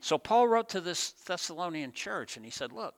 So 0.00 0.16
Paul 0.18 0.48
wrote 0.48 0.68
to 0.70 0.80
this 0.80 1.12
Thessalonian 1.12 1.92
church 1.92 2.36
and 2.36 2.44
he 2.44 2.50
said, 2.50 2.72
Look, 2.72 2.94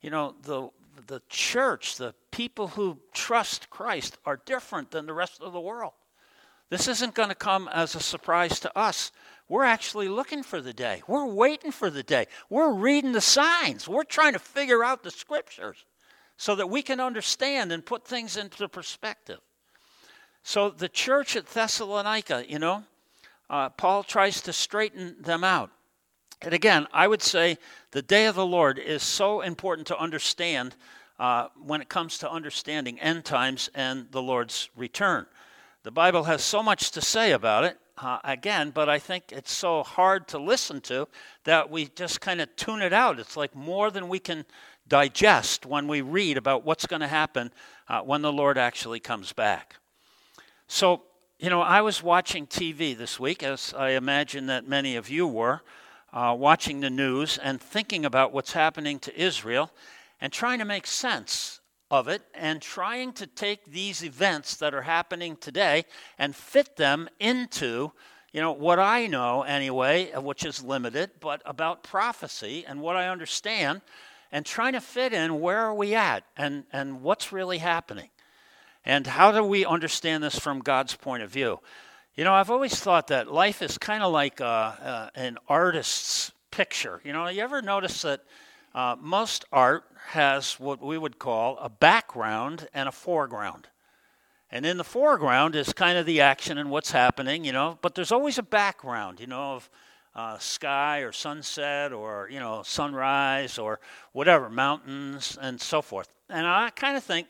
you 0.00 0.10
know, 0.10 0.34
the, 0.42 0.68
the 1.06 1.22
church, 1.28 1.96
the 1.96 2.14
people 2.30 2.68
who 2.68 2.98
trust 3.12 3.70
Christ, 3.70 4.18
are 4.24 4.40
different 4.44 4.90
than 4.90 5.06
the 5.06 5.14
rest 5.14 5.40
of 5.40 5.52
the 5.52 5.60
world. 5.60 5.92
This 6.68 6.88
isn't 6.88 7.14
going 7.14 7.28
to 7.28 7.36
come 7.36 7.68
as 7.68 7.94
a 7.94 8.00
surprise 8.00 8.58
to 8.60 8.76
us. 8.76 9.12
We're 9.48 9.64
actually 9.64 10.08
looking 10.08 10.42
for 10.42 10.60
the 10.60 10.72
day. 10.72 11.02
We're 11.06 11.26
waiting 11.26 11.70
for 11.70 11.90
the 11.90 12.02
day. 12.02 12.26
We're 12.50 12.72
reading 12.72 13.12
the 13.12 13.20
signs. 13.20 13.86
We're 13.86 14.02
trying 14.02 14.32
to 14.32 14.40
figure 14.40 14.82
out 14.82 15.04
the 15.04 15.12
scriptures 15.12 15.84
so 16.36 16.56
that 16.56 16.68
we 16.68 16.82
can 16.82 16.98
understand 16.98 17.70
and 17.70 17.86
put 17.86 18.04
things 18.04 18.36
into 18.36 18.68
perspective. 18.68 19.38
So 20.42 20.70
the 20.70 20.88
church 20.88 21.36
at 21.36 21.46
Thessalonica, 21.46 22.44
you 22.48 22.58
know, 22.58 22.84
uh, 23.48 23.70
Paul 23.70 24.02
tries 24.02 24.40
to 24.42 24.52
straighten 24.52 25.16
them 25.20 25.44
out. 25.44 25.70
And 26.42 26.52
again, 26.52 26.86
I 26.92 27.08
would 27.08 27.22
say 27.22 27.58
the 27.92 28.02
day 28.02 28.26
of 28.26 28.34
the 28.34 28.46
Lord 28.46 28.78
is 28.78 29.02
so 29.02 29.40
important 29.40 29.86
to 29.88 29.98
understand 29.98 30.76
uh, 31.18 31.48
when 31.62 31.80
it 31.80 31.88
comes 31.88 32.18
to 32.18 32.30
understanding 32.30 33.00
end 33.00 33.24
times 33.24 33.70
and 33.74 34.06
the 34.10 34.20
Lord's 34.20 34.68
return. 34.76 35.26
The 35.82 35.90
Bible 35.90 36.24
has 36.24 36.42
so 36.42 36.62
much 36.62 36.90
to 36.90 37.00
say 37.00 37.32
about 37.32 37.64
it, 37.64 37.78
uh, 37.98 38.18
again, 38.24 38.70
but 38.70 38.88
I 38.88 38.98
think 38.98 39.32
it's 39.32 39.52
so 39.52 39.82
hard 39.82 40.28
to 40.28 40.38
listen 40.38 40.80
to 40.82 41.08
that 41.44 41.70
we 41.70 41.86
just 41.86 42.20
kind 42.20 42.40
of 42.40 42.54
tune 42.56 42.82
it 42.82 42.92
out. 42.92 43.18
It's 43.18 43.36
like 43.36 43.54
more 43.54 43.90
than 43.90 44.08
we 44.08 44.18
can 44.18 44.44
digest 44.88 45.64
when 45.64 45.88
we 45.88 46.00
read 46.02 46.36
about 46.36 46.64
what's 46.64 46.86
going 46.86 47.00
to 47.00 47.08
happen 47.08 47.52
uh, 47.88 48.00
when 48.02 48.20
the 48.20 48.32
Lord 48.32 48.58
actually 48.58 49.00
comes 49.00 49.32
back. 49.32 49.76
So, 50.68 51.02
you 51.38 51.50
know, 51.50 51.60
I 51.60 51.82
was 51.82 52.02
watching 52.02 52.46
TV 52.46 52.96
this 52.96 53.20
week, 53.20 53.42
as 53.42 53.74
I 53.76 53.90
imagine 53.90 54.46
that 54.46 54.66
many 54.66 54.96
of 54.96 55.10
you 55.10 55.26
were, 55.26 55.60
uh, 56.12 56.34
watching 56.38 56.80
the 56.80 56.88
news 56.88 57.36
and 57.36 57.60
thinking 57.60 58.06
about 58.06 58.32
what's 58.32 58.52
happening 58.52 58.98
to 59.00 59.20
Israel 59.20 59.70
and 60.18 60.32
trying 60.32 60.60
to 60.60 60.64
make 60.64 60.86
sense 60.86 61.60
of 61.90 62.08
it 62.08 62.22
and 62.34 62.62
trying 62.62 63.12
to 63.12 63.26
take 63.26 63.70
these 63.70 64.02
events 64.02 64.56
that 64.56 64.72
are 64.72 64.82
happening 64.82 65.36
today 65.36 65.84
and 66.18 66.34
fit 66.34 66.74
them 66.76 67.08
into 67.20 67.92
you 68.32 68.40
know 68.40 68.50
what 68.50 68.80
i 68.80 69.06
know 69.06 69.42
anyway 69.42 70.10
which 70.16 70.44
is 70.44 70.64
limited 70.64 71.08
but 71.20 71.40
about 71.46 71.84
prophecy 71.84 72.64
and 72.66 72.80
what 72.80 72.96
i 72.96 73.06
understand 73.06 73.80
and 74.32 74.44
trying 74.44 74.72
to 74.72 74.80
fit 74.80 75.12
in 75.12 75.40
where 75.40 75.60
are 75.60 75.74
we 75.74 75.94
at 75.94 76.24
and, 76.36 76.64
and 76.72 77.02
what's 77.02 77.30
really 77.30 77.58
happening 77.58 78.08
and 78.86 79.06
how 79.06 79.30
do 79.30 79.44
we 79.44 79.66
understand 79.66 80.22
this 80.22 80.38
from 80.38 80.60
god's 80.60 80.94
point 80.94 81.22
of 81.22 81.30
view 81.30 81.60
you 82.14 82.24
know 82.24 82.32
i've 82.32 82.50
always 82.50 82.78
thought 82.80 83.08
that 83.08 83.30
life 83.30 83.60
is 83.60 83.76
kind 83.76 84.02
of 84.02 84.12
like 84.12 84.40
uh, 84.40 84.44
uh, 84.44 85.10
an 85.14 85.36
artist's 85.48 86.32
picture 86.50 87.00
you 87.04 87.12
know 87.12 87.28
you 87.28 87.42
ever 87.42 87.60
notice 87.60 88.02
that 88.02 88.22
uh, 88.76 88.94
most 89.00 89.46
art 89.50 89.84
has 90.08 90.60
what 90.60 90.82
we 90.82 90.98
would 90.98 91.18
call 91.18 91.56
a 91.58 91.68
background 91.68 92.68
and 92.74 92.88
a 92.88 92.92
foreground. 92.92 93.68
And 94.50 94.66
in 94.66 94.76
the 94.76 94.84
foreground 94.84 95.56
is 95.56 95.72
kind 95.72 95.96
of 95.96 96.04
the 96.04 96.20
action 96.20 96.58
and 96.58 96.70
what's 96.70 96.92
happening, 96.92 97.44
you 97.44 97.52
know, 97.52 97.78
but 97.80 97.94
there's 97.94 98.12
always 98.12 98.36
a 98.36 98.42
background, 98.42 99.18
you 99.18 99.26
know, 99.26 99.54
of 99.54 99.70
uh, 100.14 100.38
sky 100.38 101.00
or 101.00 101.10
sunset 101.10 101.92
or, 101.92 102.28
you 102.30 102.38
know, 102.38 102.62
sunrise 102.64 103.58
or 103.58 103.80
whatever, 104.12 104.50
mountains 104.50 105.38
and 105.40 105.58
so 105.58 105.80
forth. 105.80 106.08
And 106.28 106.46
I 106.46 106.68
kind 106.70 106.98
of 106.98 107.02
think, 107.02 107.28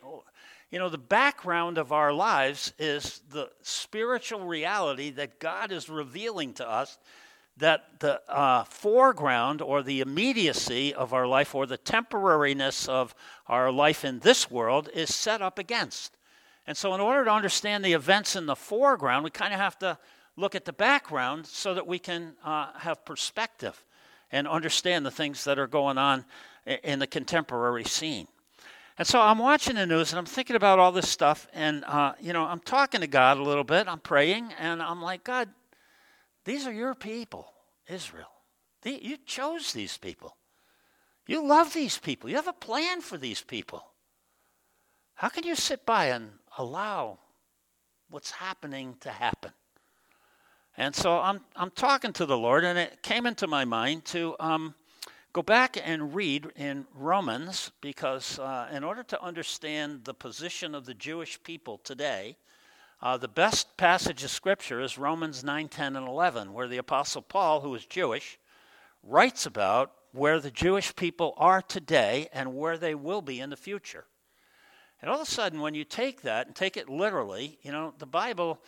you 0.71 0.79
know, 0.79 0.89
the 0.89 0.99
background 0.99 1.79
of 1.79 1.93
our 1.93 2.13
lives 2.13 2.73
is 2.79 3.21
the 3.31 3.51
spiritual 3.63 4.45
reality 4.45 5.11
that 5.11 5.39
God 5.39 5.71
is 5.71 5.89
revealing 5.89 6.53
to 6.55 6.69
us 6.69 6.99
that 7.59 8.01
the 8.01 8.21
uh, 8.31 8.65
foreground 8.65 9.63
or 9.63 9.83
the 9.83 10.01
immediacy 10.01 10.93
of 10.93 11.15
our 11.15 11.27
life 11.27 11.55
or 11.55 11.67
the 11.67 11.79
temporariness 11.79 12.89
of 12.89 13.15
our 13.47 13.71
life 13.73 14.05
in 14.05 14.19
this 14.19 14.51
world 14.51 14.91
is 14.93 15.15
set 15.15 15.41
up 15.41 15.59
against. 15.59 16.17
And 16.67 16.77
so, 16.77 16.95
in 16.95 17.01
order 17.01 17.25
to 17.25 17.31
understand 17.31 17.85
the 17.85 17.93
events 17.93 18.37
in 18.37 18.47
the 18.47 18.57
foreground, 18.57 19.25
we 19.25 19.31
kind 19.31 19.55
of 19.55 19.61
have 19.61 19.79
to 19.79 19.97
look 20.37 20.55
at 20.55 20.65
the 20.65 20.73
background 20.73 21.47
so 21.47 21.73
that 21.75 21.87
we 21.87 21.99
can 21.99 22.35
uh, 22.45 22.73
have 22.77 23.05
perspective 23.05 23.83
and 24.33 24.47
understand 24.47 25.07
the 25.07 25.11
things 25.11 25.45
that 25.45 25.59
are 25.59 25.69
going 25.69 25.97
on 25.97 26.25
in 26.83 26.99
the 26.99 27.07
contemporary 27.07 27.85
scene. 27.85 28.27
And 28.99 29.07
so 29.07 29.21
I'm 29.21 29.39
watching 29.39 29.75
the 29.77 29.87
news 29.87 30.13
and 30.13 30.19
I'm 30.19 30.27
thinking 30.27 30.57
about 30.57 30.79
all 30.79 30.91
this 30.91 31.09
stuff, 31.09 31.47
and 31.53 31.85
uh, 31.85 32.15
you 32.21 32.33
know 32.33 32.45
I'm 32.45 32.61
talking 32.61 33.03
to 33.03 33.07
God 33.07 33.37
a 33.37 33.43
little 33.43 33.65
bit. 33.65 33.89
I'm 33.89 34.01
praying, 34.01 34.53
and 34.59 34.83
I'm 34.83 35.03
like, 35.03 35.23
God, 35.23 35.49
these 36.45 36.67
are 36.67 36.73
your 36.73 36.95
people, 36.95 37.53
Israel. 37.89 38.31
you 38.85 39.19
chose 39.27 39.73
these 39.73 39.99
people. 39.99 40.37
You 41.27 41.45
love 41.45 41.75
these 41.75 41.99
people. 41.99 42.31
You 42.31 42.37
have 42.37 42.49
a 42.49 42.53
plan 42.53 43.01
for 43.01 43.19
these 43.19 43.43
people. 43.43 43.85
How 45.15 45.29
can 45.29 45.45
you 45.45 45.57
sit 45.57 45.85
by 45.85 46.07
and 46.07 46.31
allow 46.57 47.19
what's 48.11 48.31
happening 48.31 48.97
to 49.01 49.11
happen? 49.11 49.53
And 50.77 50.95
so 50.95 51.19
I'm, 51.19 51.41
I'm 51.57 51.71
talking 51.71 52.13
to 52.15 52.27
the 52.27 52.37
Lord, 52.37 52.63
and 52.63 52.79
it 52.79 53.03
came 53.03 53.27
into 53.27 53.47
my 53.47 53.65
mind 53.65 54.05
to 54.07 54.37
um, 54.39 54.75
go 55.37 55.43
back 55.43 55.77
and 55.85 56.15
read 56.15 56.51
in 56.57 56.87
Romans, 56.95 57.71
because 57.83 58.39
uh, 58.39 58.69
in 58.73 58.83
order 58.83 59.03
to 59.03 59.23
understand 59.23 60.03
the 60.05 60.15
position 60.15 60.75
of 60.75 60.87
the 60.87 60.95
Jewish 60.95 61.43
people 61.43 61.77
today, 61.85 62.39
uh, 63.03 63.19
the 63.19 63.29
best 63.29 63.77
passage 63.77 64.25
of 64.25 64.31
Scripture 64.31 64.81
is 64.81 64.97
Romans 64.97 65.45
9, 65.45 65.69
10, 65.69 65.95
and 65.95 66.09
11, 66.09 66.55
where 66.55 66.67
the 66.67 66.79
Apostle 66.79 67.21
Paul, 67.21 67.61
who 67.61 67.75
is 67.75 67.85
Jewish, 67.85 68.39
writes 69.03 69.45
about 69.45 69.93
where 70.13 70.41
the 70.41 70.51
Jewish 70.51 70.97
people 70.97 71.35
are 71.37 71.61
today 71.61 72.29
and 72.33 72.55
where 72.55 72.79
they 72.79 72.95
will 72.95 73.21
be 73.21 73.39
in 73.39 73.51
the 73.51 73.59
future. 73.59 74.07
And 75.03 75.11
all 75.11 75.21
of 75.21 75.29
a 75.29 75.31
sudden, 75.31 75.61
when 75.61 75.75
you 75.75 75.85
take 75.85 76.23
that 76.23 76.47
and 76.47 76.57
take 76.57 76.79
it 76.79 76.89
literally, 76.89 77.59
you 77.61 77.73
know, 77.73 77.93
the 77.99 78.07
Bible, 78.07 78.59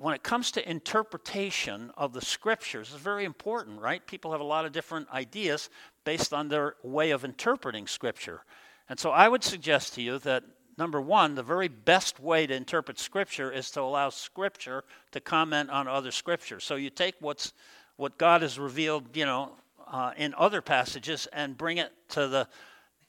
when 0.00 0.14
it 0.14 0.22
comes 0.22 0.50
to 0.52 0.70
interpretation 0.70 1.90
of 1.94 2.14
the 2.14 2.22
scriptures, 2.22 2.88
is 2.88 2.94
very 2.94 3.26
important, 3.26 3.78
right? 3.82 4.06
People 4.06 4.32
have 4.32 4.40
a 4.40 4.44
lot 4.44 4.64
of 4.64 4.72
different 4.72 5.06
ideas 5.10 5.68
based 6.04 6.32
on 6.32 6.48
their 6.48 6.74
way 6.82 7.10
of 7.10 7.24
interpreting 7.24 7.86
scripture. 7.86 8.42
And 8.88 8.98
so 8.98 9.10
I 9.10 9.28
would 9.28 9.44
suggest 9.44 9.94
to 9.94 10.02
you 10.02 10.18
that 10.20 10.42
number 10.76 11.00
one, 11.00 11.34
the 11.36 11.42
very 11.42 11.68
best 11.68 12.18
way 12.18 12.46
to 12.46 12.54
interpret 12.54 12.98
Scripture 12.98 13.52
is 13.52 13.70
to 13.70 13.82
allow 13.82 14.08
Scripture 14.08 14.82
to 15.12 15.20
comment 15.20 15.70
on 15.70 15.86
other 15.86 16.10
Scripture. 16.10 16.58
So 16.58 16.74
you 16.74 16.90
take 16.90 17.14
what's 17.20 17.52
what 17.96 18.16
God 18.16 18.40
has 18.40 18.58
revealed, 18.58 19.14
you 19.14 19.26
know, 19.26 19.52
uh, 19.86 20.12
in 20.16 20.34
other 20.38 20.62
passages 20.62 21.28
and 21.34 21.56
bring 21.56 21.76
it 21.76 21.92
to 22.08 22.26
the 22.26 22.48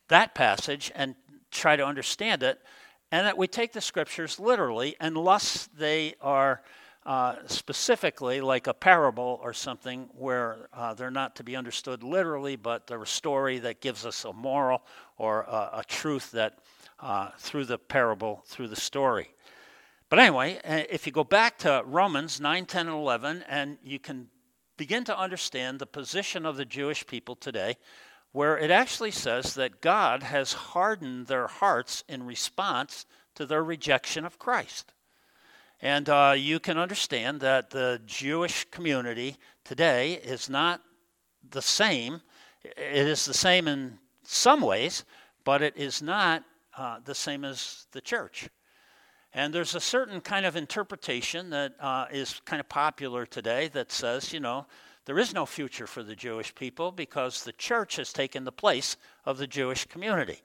that 0.10 0.36
passage 0.36 0.92
and 0.94 1.16
try 1.50 1.78
to 1.78 1.86
understand 1.86 2.44
it, 2.44 2.60
and 3.12 3.26
that 3.26 3.38
we 3.38 3.48
take 3.48 3.72
the 3.72 3.82
Scriptures 3.82 4.40
literally 4.40 4.96
unless 5.00 5.68
they 5.76 6.14
are. 6.22 6.62
Uh, 7.04 7.36
specifically, 7.48 8.42
like 8.42 8.68
a 8.68 8.74
parable 8.76 9.40
or 9.42 9.54
something, 9.54 10.08
where 10.14 10.68
uh, 10.72 10.94
they're 10.94 11.10
not 11.10 11.36
to 11.36 11.44
be 11.44 11.56
understood 11.56 12.04
literally, 12.04 12.56
but 12.56 12.86
they're 12.86 13.02
a 13.02 13.08
story 13.08 13.58
that 13.58 13.82
gives 13.82 14.06
us 14.06 14.24
a 14.24 14.32
moral 14.32 14.84
or 15.18 15.42
a, 15.42 15.80
a 15.80 15.84
truth 15.88 16.30
that 16.30 16.60
uh, 17.00 17.30
through 17.40 17.66
the 17.66 17.80
parable, 17.80 18.44
through 18.46 18.68
the 18.68 18.76
story. 18.76 19.34
But 20.10 20.20
anyway, 20.20 20.60
if 20.64 21.08
you 21.08 21.12
go 21.12 21.24
back 21.24 21.58
to 21.60 21.84
Romans 21.86 22.40
9, 22.40 22.66
10, 22.66 22.88
and 22.88 22.96
11, 22.96 23.46
and 23.48 23.78
you 23.82 23.98
can 23.98 24.28
begin 24.78 25.04
to 25.06 25.18
understand 25.18 25.80
the 25.80 25.86
position 25.86 26.46
of 26.46 26.58
the 26.58 26.66
Jewish 26.66 27.08
people 27.08 27.36
today, 27.36 27.78
where 28.32 28.58
it 28.58 28.72
actually 28.72 29.12
says 29.12 29.56
that 29.56 29.82
God 29.82 30.22
has 30.24 30.54
hardened 30.54 31.28
their 31.28 31.48
hearts 31.48 32.04
in 32.08 32.24
response 32.24 33.06
to 33.36 33.46
their 33.46 33.64
rejection 33.64 34.26
of 34.26 34.38
Christ. 34.38 34.94
And 35.82 36.08
uh, 36.10 36.36
you 36.38 36.60
can 36.60 36.78
understand 36.78 37.42
that 37.42 37.72
the 37.72 38.00
Jewish 38.06 38.66
community 38.70 39.38
today 39.64 40.14
is 40.14 40.50
not 40.50 40.82
the 41.50 41.62
same. 41.62 42.22
It 42.64 43.08
is 43.08 43.26
the 43.26 43.34
same 43.34 43.68
in 43.68 43.98
some 44.24 44.62
ways, 44.62 45.06
but 45.44 45.64
it 45.64 45.76
is 45.76 46.02
not 46.02 46.44
uh, 46.78 47.00
the 47.04 47.16
same 47.16 47.44
as 47.44 47.88
the 47.92 48.02
church. 48.02 48.48
And 49.34 49.54
there's 49.54 49.76
a 49.76 49.80
certain 49.80 50.22
kind 50.22 50.46
of 50.46 50.56
interpretation 50.56 51.50
that 51.50 51.74
uh, 51.80 52.06
is 52.12 52.42
kind 52.46 52.60
of 52.60 52.70
popular 52.70 53.26
today 53.26 53.70
that 53.70 53.92
says, 53.92 54.34
you 54.34 54.40
know, 54.40 54.68
there 55.06 55.18
is 55.18 55.34
no 55.34 55.46
future 55.46 55.88
for 55.88 56.04
the 56.04 56.16
Jewish 56.16 56.54
people 56.54 56.92
because 56.92 57.44
the 57.44 57.54
church 57.54 57.96
has 57.96 58.14
taken 58.14 58.44
the 58.44 58.52
place 58.52 58.98
of 59.26 59.38
the 59.38 59.48
Jewish 59.48 59.86
community. 59.86 60.42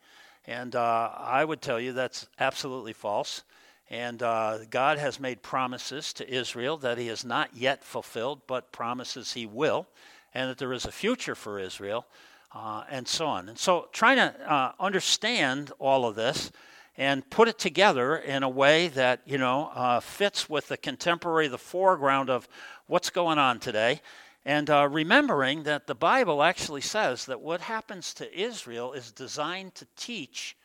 And 0.46 0.74
uh, 0.74 1.10
I 1.18 1.44
would 1.44 1.60
tell 1.60 1.78
you 1.78 1.92
that's 1.92 2.28
absolutely 2.38 2.92
false. 2.92 3.42
And 3.88 4.22
uh, 4.22 4.58
God 4.68 4.98
has 4.98 5.20
made 5.20 5.42
promises 5.42 6.12
to 6.14 6.28
Israel 6.28 6.76
that 6.78 6.98
He 6.98 7.06
has 7.06 7.24
not 7.24 7.50
yet 7.54 7.84
fulfilled, 7.84 8.42
but 8.46 8.72
promises 8.72 9.34
He 9.34 9.46
will, 9.46 9.86
and 10.34 10.50
that 10.50 10.58
there 10.58 10.72
is 10.72 10.84
a 10.84 10.92
future 10.92 11.34
for 11.34 11.58
Israel 11.58 12.06
uh, 12.52 12.84
and 12.90 13.06
so 13.06 13.26
on. 13.26 13.48
And 13.48 13.58
so, 13.58 13.88
trying 13.92 14.16
to 14.16 14.52
uh, 14.52 14.72
understand 14.80 15.72
all 15.78 16.06
of 16.06 16.16
this 16.16 16.50
and 16.96 17.28
put 17.28 17.48
it 17.48 17.58
together 17.58 18.16
in 18.16 18.42
a 18.42 18.48
way 18.48 18.88
that 18.88 19.20
you 19.26 19.38
know 19.38 19.70
uh, 19.74 20.00
fits 20.00 20.48
with 20.48 20.68
the 20.68 20.76
contemporary, 20.76 21.48
the 21.48 21.58
foreground 21.58 22.30
of 22.30 22.48
what's 22.86 23.10
going 23.10 23.38
on 23.38 23.58
today, 23.60 24.00
and 24.44 24.70
uh, 24.70 24.88
remembering 24.90 25.64
that 25.64 25.86
the 25.86 25.94
Bible 25.94 26.42
actually 26.42 26.80
says 26.80 27.26
that 27.26 27.40
what 27.40 27.60
happens 27.60 28.14
to 28.14 28.40
Israel 28.40 28.92
is 28.92 29.12
designed 29.12 29.74
to 29.74 29.86
teach 29.96 30.56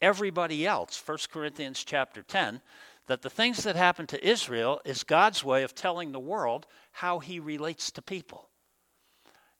everybody 0.00 0.66
else. 0.66 1.02
1 1.04 1.18
Corinthians 1.32 1.84
chapter 1.84 2.22
10 2.22 2.60
that 3.06 3.22
the 3.22 3.30
things 3.30 3.64
that 3.64 3.74
happen 3.74 4.06
to 4.06 4.26
Israel 4.26 4.80
is 4.84 5.02
God's 5.02 5.42
way 5.42 5.64
of 5.64 5.74
telling 5.74 6.12
the 6.12 6.20
world 6.20 6.66
how 6.92 7.18
he 7.18 7.40
relates 7.40 7.90
to 7.90 8.02
people. 8.02 8.48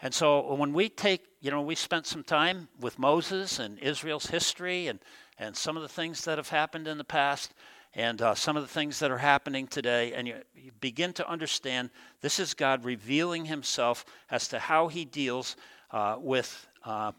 And 0.02 0.14
so 0.14 0.54
when 0.54 0.72
we 0.72 0.88
take, 0.88 1.24
you 1.40 1.50
know, 1.50 1.60
we 1.60 1.74
spent 1.74 2.06
some 2.06 2.22
time 2.22 2.68
with 2.80 2.98
Moses 2.98 3.58
and 3.58 3.78
Israel's 3.80 4.26
history 4.26 4.86
and, 4.86 4.98
and 5.38 5.56
some 5.56 5.76
of 5.76 5.82
the 5.82 5.88
things 5.88 6.24
that 6.24 6.38
have 6.38 6.48
happened 6.48 6.86
in 6.86 6.96
the 6.96 7.04
past 7.04 7.52
and 7.94 8.22
uh, 8.22 8.34
some 8.34 8.56
of 8.56 8.62
the 8.62 8.68
things 8.68 9.00
that 9.00 9.10
are 9.10 9.18
happening 9.18 9.66
today, 9.66 10.12
and 10.12 10.28
you, 10.28 10.36
you, 10.54 10.70
begin 10.80 11.12
to 11.14 11.28
understand 11.28 11.90
this 12.20 12.38
is 12.38 12.54
God 12.54 12.84
revealing 12.84 13.44
himself 13.44 14.04
as 14.30 14.46
to 14.48 14.60
how 14.60 14.86
he 14.86 15.04
deals 15.04 15.56
uh, 15.90 16.16
with 16.20 16.68
uh, 16.84 17.10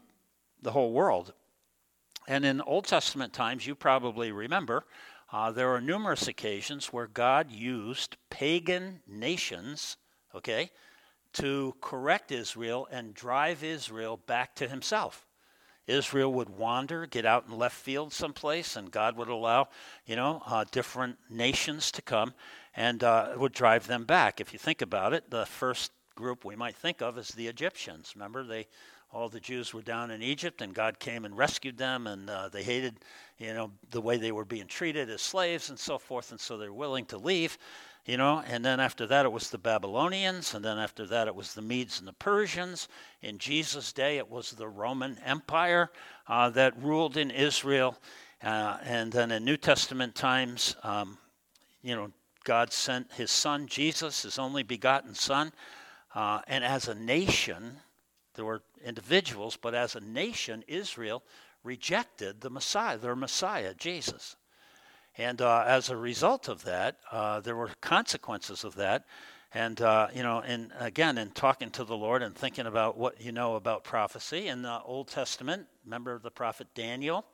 the 0.62 0.70
whole 0.70 0.92
world. 0.92 1.34
And 2.28 2.44
in 2.44 2.60
Old 2.60 2.86
Testament 2.86 3.32
times, 3.32 3.66
you 3.66 3.74
probably 3.74 4.32
remember, 4.32 4.84
uh, 5.32 5.50
there 5.50 5.74
are 5.74 5.80
numerous 5.80 6.28
occasions 6.28 6.92
where 6.92 7.06
God 7.06 7.50
used 7.50 8.16
pagan 8.30 9.00
nations, 9.06 9.96
okay, 10.34 10.70
to 11.34 11.74
correct 11.80 12.30
Israel 12.30 12.86
and 12.90 13.14
drive 13.14 13.64
Israel 13.64 14.18
back 14.26 14.54
to 14.56 14.68
himself. 14.68 15.26
Israel 15.86 16.32
would 16.32 16.50
wander, 16.50 17.06
get 17.06 17.26
out 17.26 17.46
in 17.48 17.58
left 17.58 17.76
field 17.76 18.12
someplace, 18.12 18.76
and 18.76 18.90
God 18.90 19.16
would 19.16 19.28
allow, 19.28 19.68
you 20.06 20.14
know, 20.14 20.42
uh, 20.46 20.64
different 20.70 21.18
nations 21.28 21.90
to 21.92 22.02
come 22.02 22.34
and 22.76 23.02
uh, 23.02 23.34
would 23.36 23.52
drive 23.52 23.86
them 23.86 24.04
back. 24.04 24.40
If 24.40 24.52
you 24.52 24.58
think 24.58 24.80
about 24.80 25.12
it, 25.12 25.30
the 25.30 25.46
first 25.46 25.90
group 26.14 26.44
we 26.44 26.54
might 26.54 26.76
think 26.76 27.02
of 27.02 27.18
is 27.18 27.28
the 27.28 27.48
Egyptians. 27.48 28.12
Remember, 28.14 28.44
they 28.44 28.68
all 29.12 29.28
the 29.28 29.40
Jews 29.40 29.74
were 29.74 29.82
down 29.82 30.10
in 30.10 30.22
Egypt, 30.22 30.62
and 30.62 30.72
God 30.72 30.98
came 30.98 31.26
and 31.26 31.36
rescued 31.36 31.76
them, 31.76 32.06
and 32.06 32.30
uh, 32.30 32.48
they 32.48 32.62
hated, 32.62 32.96
you 33.36 33.52
know, 33.52 33.70
the 33.90 34.00
way 34.00 34.16
they 34.16 34.32
were 34.32 34.46
being 34.46 34.66
treated 34.66 35.10
as 35.10 35.20
slaves 35.20 35.68
and 35.68 35.78
so 35.78 35.98
forth, 35.98 36.30
and 36.30 36.40
so 36.40 36.56
they're 36.56 36.72
willing 36.72 37.04
to 37.06 37.18
leave, 37.18 37.58
you 38.06 38.16
know. 38.16 38.42
And 38.46 38.64
then 38.64 38.80
after 38.80 39.06
that, 39.08 39.26
it 39.26 39.32
was 39.32 39.50
the 39.50 39.58
Babylonians, 39.58 40.54
and 40.54 40.64
then 40.64 40.78
after 40.78 41.06
that, 41.08 41.28
it 41.28 41.34
was 41.34 41.52
the 41.52 41.60
Medes 41.60 41.98
and 41.98 42.08
the 42.08 42.14
Persians. 42.14 42.88
In 43.20 43.36
Jesus' 43.36 43.92
day, 43.92 44.16
it 44.16 44.30
was 44.30 44.52
the 44.52 44.68
Roman 44.68 45.18
Empire 45.26 45.90
uh, 46.26 46.48
that 46.50 46.82
ruled 46.82 47.18
in 47.18 47.30
Israel, 47.30 47.98
uh, 48.42 48.78
and 48.82 49.12
then 49.12 49.30
in 49.30 49.44
New 49.44 49.58
Testament 49.58 50.14
times, 50.14 50.74
um, 50.82 51.18
you 51.82 51.94
know, 51.94 52.10
God 52.44 52.72
sent 52.72 53.12
His 53.12 53.30
Son 53.30 53.66
Jesus, 53.66 54.22
His 54.22 54.38
only 54.38 54.62
begotten 54.62 55.14
Son, 55.14 55.52
uh, 56.14 56.40
and 56.48 56.64
as 56.64 56.88
a 56.88 56.94
nation 56.94 57.76
there 58.34 58.44
were 58.44 58.62
individuals, 58.84 59.56
but 59.60 59.74
as 59.74 59.94
a 59.94 60.00
nation, 60.00 60.64
Israel 60.66 61.22
rejected 61.64 62.40
the 62.40 62.50
Messiah, 62.50 62.98
their 62.98 63.16
Messiah, 63.16 63.74
Jesus. 63.74 64.36
And 65.18 65.42
uh, 65.42 65.64
as 65.66 65.90
a 65.90 65.96
result 65.96 66.48
of 66.48 66.64
that, 66.64 66.96
uh, 67.10 67.40
there 67.40 67.56
were 67.56 67.70
consequences 67.80 68.64
of 68.64 68.76
that. 68.76 69.04
And, 69.54 69.80
uh, 69.82 70.08
you 70.14 70.22
know, 70.22 70.40
and 70.40 70.72
again, 70.78 71.18
in 71.18 71.30
talking 71.30 71.70
to 71.72 71.84
the 71.84 71.96
Lord 71.96 72.22
and 72.22 72.34
thinking 72.34 72.66
about 72.66 72.96
what 72.96 73.20
you 73.20 73.32
know 73.32 73.56
about 73.56 73.84
prophecy 73.84 74.48
in 74.48 74.62
the 74.62 74.80
Old 74.82 75.08
Testament, 75.08 75.66
remember 75.84 76.18
the 76.18 76.30
prophet 76.30 76.68
Daniel, 76.74 77.26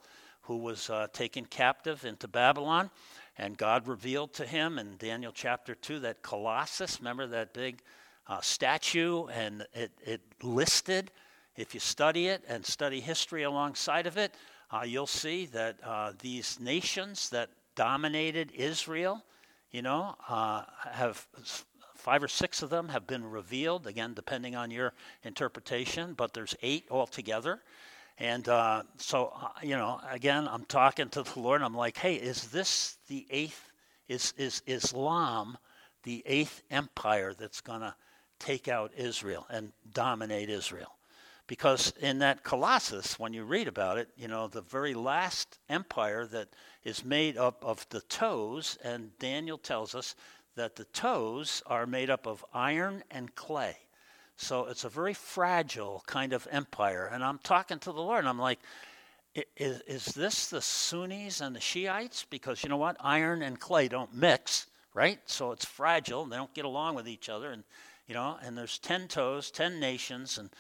who 0.42 0.56
was 0.56 0.90
uh, 0.90 1.06
taken 1.12 1.44
captive 1.44 2.04
into 2.04 2.26
Babylon, 2.26 2.90
and 3.36 3.56
God 3.56 3.86
revealed 3.86 4.32
to 4.34 4.46
him 4.46 4.80
in 4.80 4.96
Daniel 4.96 5.30
chapter 5.32 5.76
2 5.76 6.00
that 6.00 6.22
Colossus, 6.22 6.98
remember 6.98 7.28
that 7.28 7.54
big 7.54 7.82
uh, 8.28 8.40
statue, 8.40 9.26
and 9.26 9.66
it, 9.72 9.90
it 10.04 10.20
listed, 10.42 11.10
if 11.56 11.74
you 11.74 11.80
study 11.80 12.28
it 12.28 12.44
and 12.48 12.64
study 12.64 13.00
history 13.00 13.42
alongside 13.42 14.06
of 14.06 14.16
it, 14.16 14.34
uh, 14.70 14.82
you'll 14.84 15.06
see 15.06 15.46
that 15.46 15.76
uh, 15.82 16.12
these 16.20 16.60
nations 16.60 17.30
that 17.30 17.50
dominated 17.74 18.52
Israel, 18.54 19.24
you 19.70 19.82
know, 19.82 20.14
uh, 20.28 20.62
have 20.90 21.26
five 21.94 22.22
or 22.22 22.28
six 22.28 22.62
of 22.62 22.70
them 22.70 22.88
have 22.88 23.06
been 23.06 23.28
revealed, 23.28 23.86
again, 23.86 24.14
depending 24.14 24.54
on 24.54 24.70
your 24.70 24.92
interpretation, 25.24 26.14
but 26.14 26.32
there's 26.32 26.54
eight 26.62 26.86
altogether. 26.90 27.60
And 28.18 28.48
uh, 28.48 28.82
so, 28.96 29.32
uh, 29.40 29.48
you 29.62 29.76
know, 29.76 30.00
again, 30.10 30.48
I'm 30.48 30.64
talking 30.64 31.08
to 31.10 31.22
the 31.22 31.40
Lord, 31.40 31.62
I'm 31.62 31.74
like, 31.74 31.96
hey, 31.96 32.14
is 32.14 32.48
this 32.48 32.98
the 33.08 33.26
eighth? 33.30 33.70
Is, 34.08 34.32
is 34.38 34.62
Islam 34.66 35.58
the 36.02 36.22
eighth 36.24 36.62
empire 36.70 37.34
that's 37.38 37.60
going 37.60 37.80
to 37.80 37.94
take 38.38 38.68
out 38.68 38.92
Israel 38.96 39.46
and 39.50 39.72
dominate 39.92 40.50
Israel. 40.50 40.94
Because 41.46 41.94
in 42.00 42.18
that 42.18 42.44
Colossus, 42.44 43.18
when 43.18 43.32
you 43.32 43.44
read 43.44 43.68
about 43.68 43.96
it, 43.96 44.10
you 44.16 44.28
know, 44.28 44.48
the 44.48 44.60
very 44.60 44.92
last 44.92 45.58
empire 45.70 46.26
that 46.26 46.48
is 46.84 47.04
made 47.04 47.38
up 47.38 47.64
of 47.64 47.88
the 47.88 48.02
toes, 48.02 48.78
and 48.84 49.16
Daniel 49.18 49.56
tells 49.56 49.94
us 49.94 50.14
that 50.56 50.76
the 50.76 50.84
toes 50.86 51.62
are 51.66 51.86
made 51.86 52.10
up 52.10 52.26
of 52.26 52.44
iron 52.52 53.02
and 53.10 53.34
clay. 53.34 53.76
So 54.36 54.66
it's 54.66 54.84
a 54.84 54.88
very 54.88 55.14
fragile 55.14 56.04
kind 56.06 56.32
of 56.32 56.46
empire. 56.50 57.08
And 57.12 57.24
I'm 57.24 57.38
talking 57.38 57.78
to 57.80 57.92
the 57.92 58.02
Lord, 58.02 58.20
and 58.20 58.28
I'm 58.28 58.38
like, 58.38 58.60
is, 59.56 59.80
is 59.86 60.04
this 60.06 60.48
the 60.48 60.60
Sunnis 60.60 61.40
and 61.40 61.56
the 61.56 61.60
Shiites? 61.60 62.26
Because 62.28 62.62
you 62.62 62.68
know 62.68 62.76
what? 62.76 62.96
Iron 63.00 63.42
and 63.42 63.58
clay 63.58 63.88
don't 63.88 64.14
mix, 64.14 64.66
right? 64.94 65.18
So 65.26 65.52
it's 65.52 65.64
fragile, 65.64 66.26
they 66.26 66.36
don't 66.36 66.52
get 66.54 66.64
along 66.64 66.94
with 66.94 67.08
each 67.08 67.28
other. 67.28 67.50
And 67.52 67.64
you 68.08 68.14
know, 68.14 68.38
and 68.42 68.56
there's 68.56 68.78
10 68.78 69.06
toes, 69.06 69.50
10 69.50 69.78
nations, 69.78 70.38
and, 70.38 70.50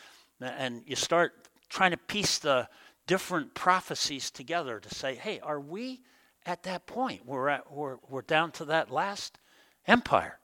and 0.40 0.82
you 0.86 0.94
start 0.94 1.48
trying 1.70 1.90
to 1.90 1.96
piece 1.96 2.38
the 2.38 2.68
different 3.06 3.54
prophecies 3.54 4.30
together 4.30 4.78
to 4.78 4.94
say, 4.94 5.14
hey, 5.14 5.40
are 5.40 5.58
we 5.58 6.02
at 6.44 6.62
that 6.64 6.86
point? 6.86 7.26
We're, 7.26 7.48
at, 7.48 7.72
we're, 7.72 7.96
we're 8.08 8.22
down 8.22 8.52
to 8.52 8.66
that 8.66 8.90
last 8.90 9.38
empire. 9.86 10.38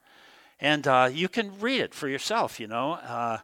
And 0.59 0.87
uh, 0.89 1.11
you 1.13 1.29
can 1.29 1.61
read 1.61 1.83
it 1.83 1.95
for 1.95 2.09
yourself, 2.09 2.59
you 2.59 2.67
know, 2.67 2.93
uh, 2.93 3.39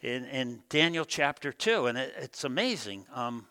in, 0.00 0.24
in 0.26 0.62
Daniel 0.68 1.04
chapter 1.04 1.52
2. 1.52 1.86
And 1.86 1.98
it, 1.98 2.14
it's 2.16 2.44
amazing 2.44 3.06
um, 3.12 3.46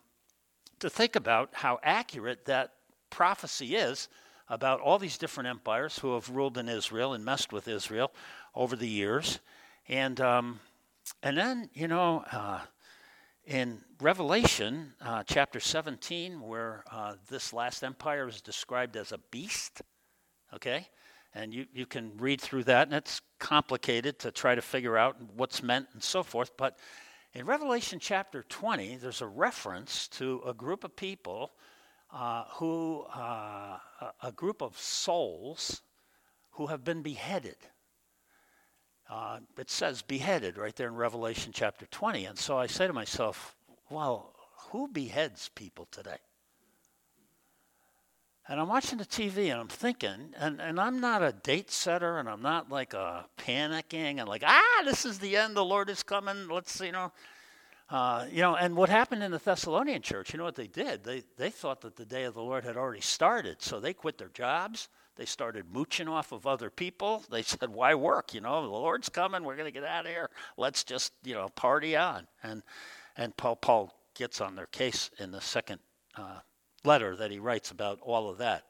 to 0.80 0.89
think 0.89 1.17
about 1.17 1.50
how 1.52 1.80
accurate 1.84 2.45
that 2.45 2.72
prophecy 3.10 3.76
is 3.76 4.08
about 4.48 4.80
all 4.80 4.98
these 4.98 5.17
different 5.17 5.48
empires 5.48 6.00
who 6.00 6.13
have 6.13 6.30
ruled 6.30 6.58
in 6.58 6.67
Israel 6.67 7.13
and 7.13 7.24
messed 7.24 7.54
with 7.54 7.67
Israel 7.67 8.12
over 8.60 8.76
the 8.76 8.88
years. 8.88 9.39
And, 9.88 10.19
um, 10.19 10.60
and 11.24 11.38
then, 11.38 11.69
you 11.74 11.88
know, 11.88 12.26
uh, 12.30 12.60
in 13.45 13.80
Revelation 14.02 14.93
uh, 15.02 15.24
chapter 15.26 15.62
17, 15.62 16.41
where 16.41 16.84
uh, 16.91 17.15
this 17.30 17.54
last 17.54 17.84
empire 17.84 18.28
is 18.28 18.41
described 18.41 18.98
as 18.98 19.13
a 19.13 19.17
beast, 19.32 19.82
okay? 20.54 20.86
And 21.34 21.54
you, 21.54 21.67
you 21.74 21.86
can 21.86 22.12
read 22.17 22.41
through 22.41 22.65
that, 22.65 22.89
and 22.89 22.98
it's 22.98 23.22
complicated 23.39 24.19
to 24.19 24.32
try 24.32 24.56
to 24.56 24.62
figure 24.62 24.98
out 24.98 25.15
what's 25.38 25.63
meant 25.63 25.88
and 25.93 26.04
so 26.04 26.22
forth. 26.22 26.52
But 26.58 26.80
in 27.34 27.45
Revelation 27.45 27.98
chapter 27.98 28.43
20, 28.43 28.98
there's 28.98 29.22
a 29.22 29.28
reference 29.28 30.10
to 30.10 30.41
a 30.45 30.54
group 30.54 30.84
of 30.84 30.98
people 30.98 31.54
uh, 32.12 32.43
who, 32.56 33.06
uh, 33.15 33.78
a 34.22 34.32
group 34.34 34.62
of 34.62 34.78
souls 34.78 35.82
who 36.52 36.67
have 36.67 36.84
been 36.84 37.02
beheaded. 37.02 37.56
Uh, 39.10 39.39
it 39.58 39.69
says 39.69 40.04
beheaded 40.04 40.58
right 40.58 40.76
there 40.76 40.88
in 40.88 40.95
Revelation 40.95 41.52
chapter 41.54 41.88
20. 41.88 42.26
And 42.26 42.38
so 42.38 42.58
I 42.58 42.67
say 42.67 42.86
to 42.86 42.93
myself, 42.93 43.56
well, 43.89 44.34
who 44.69 44.88
beheads 44.88 45.50
people 45.56 45.88
today? 45.91 46.17
And 48.48 48.60
I'm 48.60 48.67
watching 48.67 48.98
the 48.98 49.06
TV 49.06 49.52
and 49.52 49.60
I'm 49.60 49.67
thinking, 49.67 50.34
and, 50.38 50.60
and 50.60 50.80
I'm 50.80 51.00
not 51.00 51.24
a 51.24 51.32
date 51.32 51.69
setter 51.69 52.17
and 52.17 52.28
I'm 52.28 52.41
not 52.41 52.72
like 52.72 52.93
a 52.93 53.26
panicking 53.38 54.19
and 54.19 54.28
like, 54.28 54.43
ah, 54.45 54.82
this 54.86 55.06
is 55.06 55.19
the 55.19 55.38
end, 55.38 55.56
the 55.56 55.65
Lord 55.65 55.89
is 55.89 56.04
coming, 56.04 56.48
let's, 56.48 56.80
you 56.80 56.91
know. 56.91 57.12
Uh, 57.89 58.26
you 58.32 58.41
know, 58.41 58.56
and 58.56 58.76
what 58.76 58.89
happened 58.89 59.24
in 59.24 59.32
the 59.32 59.39
Thessalonian 59.39 60.02
church, 60.04 60.32
you 60.32 60.38
know 60.38 60.43
what 60.43 60.56
they 60.56 60.67
did? 60.67 61.04
They, 61.04 61.24
they 61.38 61.50
thought 61.50 61.82
that 61.82 61.95
the 61.95 62.06
day 62.06 62.26
of 62.26 62.36
the 62.36 62.41
Lord 62.41 62.63
had 62.63 62.78
already 62.78 63.02
started, 63.02 63.62
so 63.62 63.80
they 63.80 63.93
quit 63.93 64.19
their 64.19 64.30
jobs. 64.30 64.89
They 65.19 65.25
started 65.25 65.65
mooching 65.69 66.08
off 66.08 66.32
of 66.32 66.47
other 66.47 66.69
people. 66.69 67.25
They 67.29 67.41
said, 67.43 67.71
"Why 67.71 67.93
work? 67.93 68.34
You 68.34 68.39
know, 68.39 68.62
the 68.62 68.69
Lord's 68.69 69.10
coming. 69.10 69.43
We're 69.43 69.58
going 69.58 69.71
to 69.71 69.77
get 69.77 69.84
out 69.84 70.05
of 70.05 70.12
here. 70.12 70.29
Let's 70.55 70.86
just, 70.86 71.12
you 71.25 71.34
know, 71.34 71.49
party 71.49 71.97
on." 71.97 72.25
And 72.41 72.63
and 73.17 73.36
Paul 73.36 73.58
Paul 73.58 73.93
gets 74.15 74.39
on 74.39 74.55
their 74.55 74.67
case 74.67 75.12
in 75.19 75.32
the 75.32 75.41
second 75.41 75.79
uh, 76.15 76.39
letter 76.86 77.17
that 77.17 77.32
he 77.32 77.39
writes 77.39 77.69
about 77.69 77.99
all 78.01 78.29
of 78.29 78.38
that. 78.38 78.63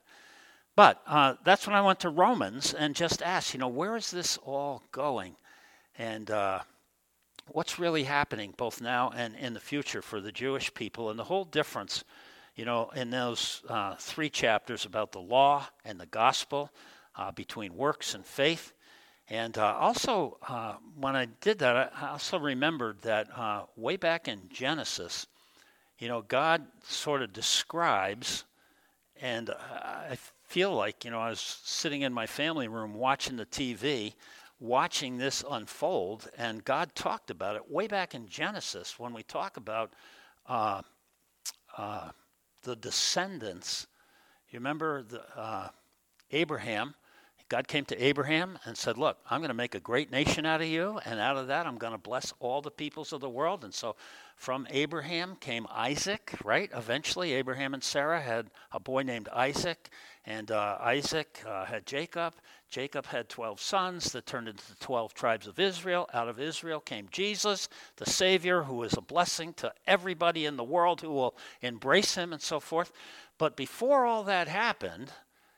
But 0.75 1.03
uh, 1.05 1.35
that's 1.43 1.67
when 1.67 1.75
I 1.75 1.81
went 1.81 1.99
to 1.99 2.09
Romans 2.09 2.73
and 2.73 2.95
just 2.95 3.21
asked, 3.21 3.53
you 3.53 3.59
know, 3.59 3.67
where 3.67 3.95
is 3.95 4.09
this 4.09 4.37
all 4.37 4.81
going, 4.91 5.35
and 5.99 6.31
uh, 6.31 6.61
what's 7.45 7.77
really 7.77 8.05
happening 8.05 8.55
both 8.57 8.81
now 8.81 9.11
and 9.15 9.35
in 9.35 9.53
the 9.53 9.59
future 9.59 10.01
for 10.01 10.19
the 10.19 10.31
Jewish 10.31 10.73
people, 10.73 11.11
and 11.11 11.19
the 11.19 11.25
whole 11.25 11.45
difference 11.45 12.03
you 12.59 12.65
know, 12.65 12.89
in 12.93 13.09
those 13.09 13.63
uh, 13.69 13.95
three 13.95 14.29
chapters 14.29 14.83
about 14.83 15.13
the 15.13 15.19
law 15.19 15.65
and 15.85 15.97
the 15.97 16.05
gospel, 16.07 16.69
uh, 17.15 17.31
between 17.31 17.73
works 17.73 18.15
and 18.15 18.25
faith. 18.25 18.73
And 19.29 19.57
uh, 19.57 19.77
also, 19.79 20.37
uh, 20.45 20.73
when 20.99 21.15
I 21.15 21.27
did 21.39 21.59
that, 21.59 21.93
I 21.95 22.09
also 22.09 22.37
remembered 22.37 23.01
that 23.03 23.29
uh, 23.33 23.63
way 23.77 23.95
back 23.95 24.27
in 24.27 24.41
Genesis, 24.49 25.25
you 25.99 26.09
know, 26.09 26.21
God 26.21 26.65
sort 26.83 27.21
of 27.21 27.31
describes, 27.31 28.43
and 29.21 29.51
I 29.51 30.17
feel 30.43 30.75
like, 30.75 31.05
you 31.05 31.11
know, 31.11 31.19
I 31.21 31.29
was 31.29 31.61
sitting 31.63 32.01
in 32.01 32.11
my 32.11 32.25
family 32.25 32.67
room 32.67 32.93
watching 32.93 33.37
the 33.37 33.45
TV, 33.45 34.15
watching 34.59 35.17
this 35.17 35.45
unfold, 35.49 36.29
and 36.37 36.65
God 36.65 36.93
talked 36.93 37.31
about 37.31 37.55
it 37.55 37.71
way 37.71 37.87
back 37.87 38.15
in 38.15 38.27
Genesis 38.27 38.99
when 38.99 39.13
we 39.13 39.23
talk 39.23 39.55
about 39.55 39.93
uh, 40.45 40.81
uh, 41.77 42.09
the 42.63 42.75
descendants. 42.75 43.87
You 44.49 44.59
remember 44.59 45.03
the, 45.03 45.21
uh, 45.37 45.69
Abraham? 46.31 46.95
God 47.49 47.67
came 47.67 47.83
to 47.85 48.03
Abraham 48.03 48.59
and 48.65 48.77
said, 48.77 48.97
Look, 48.97 49.17
I'm 49.29 49.39
going 49.39 49.49
to 49.49 49.55
make 49.55 49.73
a 49.73 49.79
great 49.79 50.11
nation 50.11 50.45
out 50.45 50.61
of 50.61 50.67
you, 50.67 50.99
and 51.03 51.19
out 51.19 51.35
of 51.35 51.47
that, 51.47 51.65
I'm 51.65 51.77
going 51.77 51.93
to 51.93 51.97
bless 51.97 52.31
all 52.39 52.61
the 52.61 52.69
peoples 52.69 53.11
of 53.11 53.21
the 53.21 53.29
world. 53.29 53.63
And 53.63 53.73
so 53.73 53.95
from 54.35 54.67
Abraham 54.69 55.35
came 55.35 55.65
Isaac, 55.71 56.35
right? 56.43 56.69
Eventually, 56.75 57.33
Abraham 57.33 57.73
and 57.73 57.83
Sarah 57.83 58.21
had 58.21 58.51
a 58.71 58.79
boy 58.79 59.01
named 59.01 59.29
Isaac, 59.29 59.89
and 60.29 60.51
uh, 60.51 60.77
Isaac 60.79 61.41
uh, 61.47 61.65
had 61.65 61.87
Jacob. 61.87 62.35
Jacob 62.69 63.07
had 63.07 63.29
12 63.29 63.59
sons 63.59 64.11
that 64.11 64.27
turned 64.27 64.47
into 64.47 64.63
the 64.69 64.75
12 64.75 65.15
tribes 65.15 65.47
of 65.47 65.59
Israel. 65.59 66.07
Out 66.13 66.29
of 66.29 66.39
Israel 66.39 66.79
came 66.79 67.07
Jesus, 67.11 67.67
the 67.97 68.07
Savior, 68.07 68.61
who 68.61 68.83
is 68.83 68.93
a 68.93 69.01
blessing 69.01 69.53
to 69.53 69.73
everybody 69.87 70.45
in 70.45 70.55
the 70.55 70.63
world 70.63 71.01
who 71.01 71.09
will 71.09 71.35
embrace 71.63 72.13
him 72.13 72.31
and 72.31 72.43
so 72.43 72.59
forth. 72.59 72.91
But 73.39 73.57
before 73.57 74.05
all 74.05 74.23
that 74.25 74.47
happened, 74.47 75.11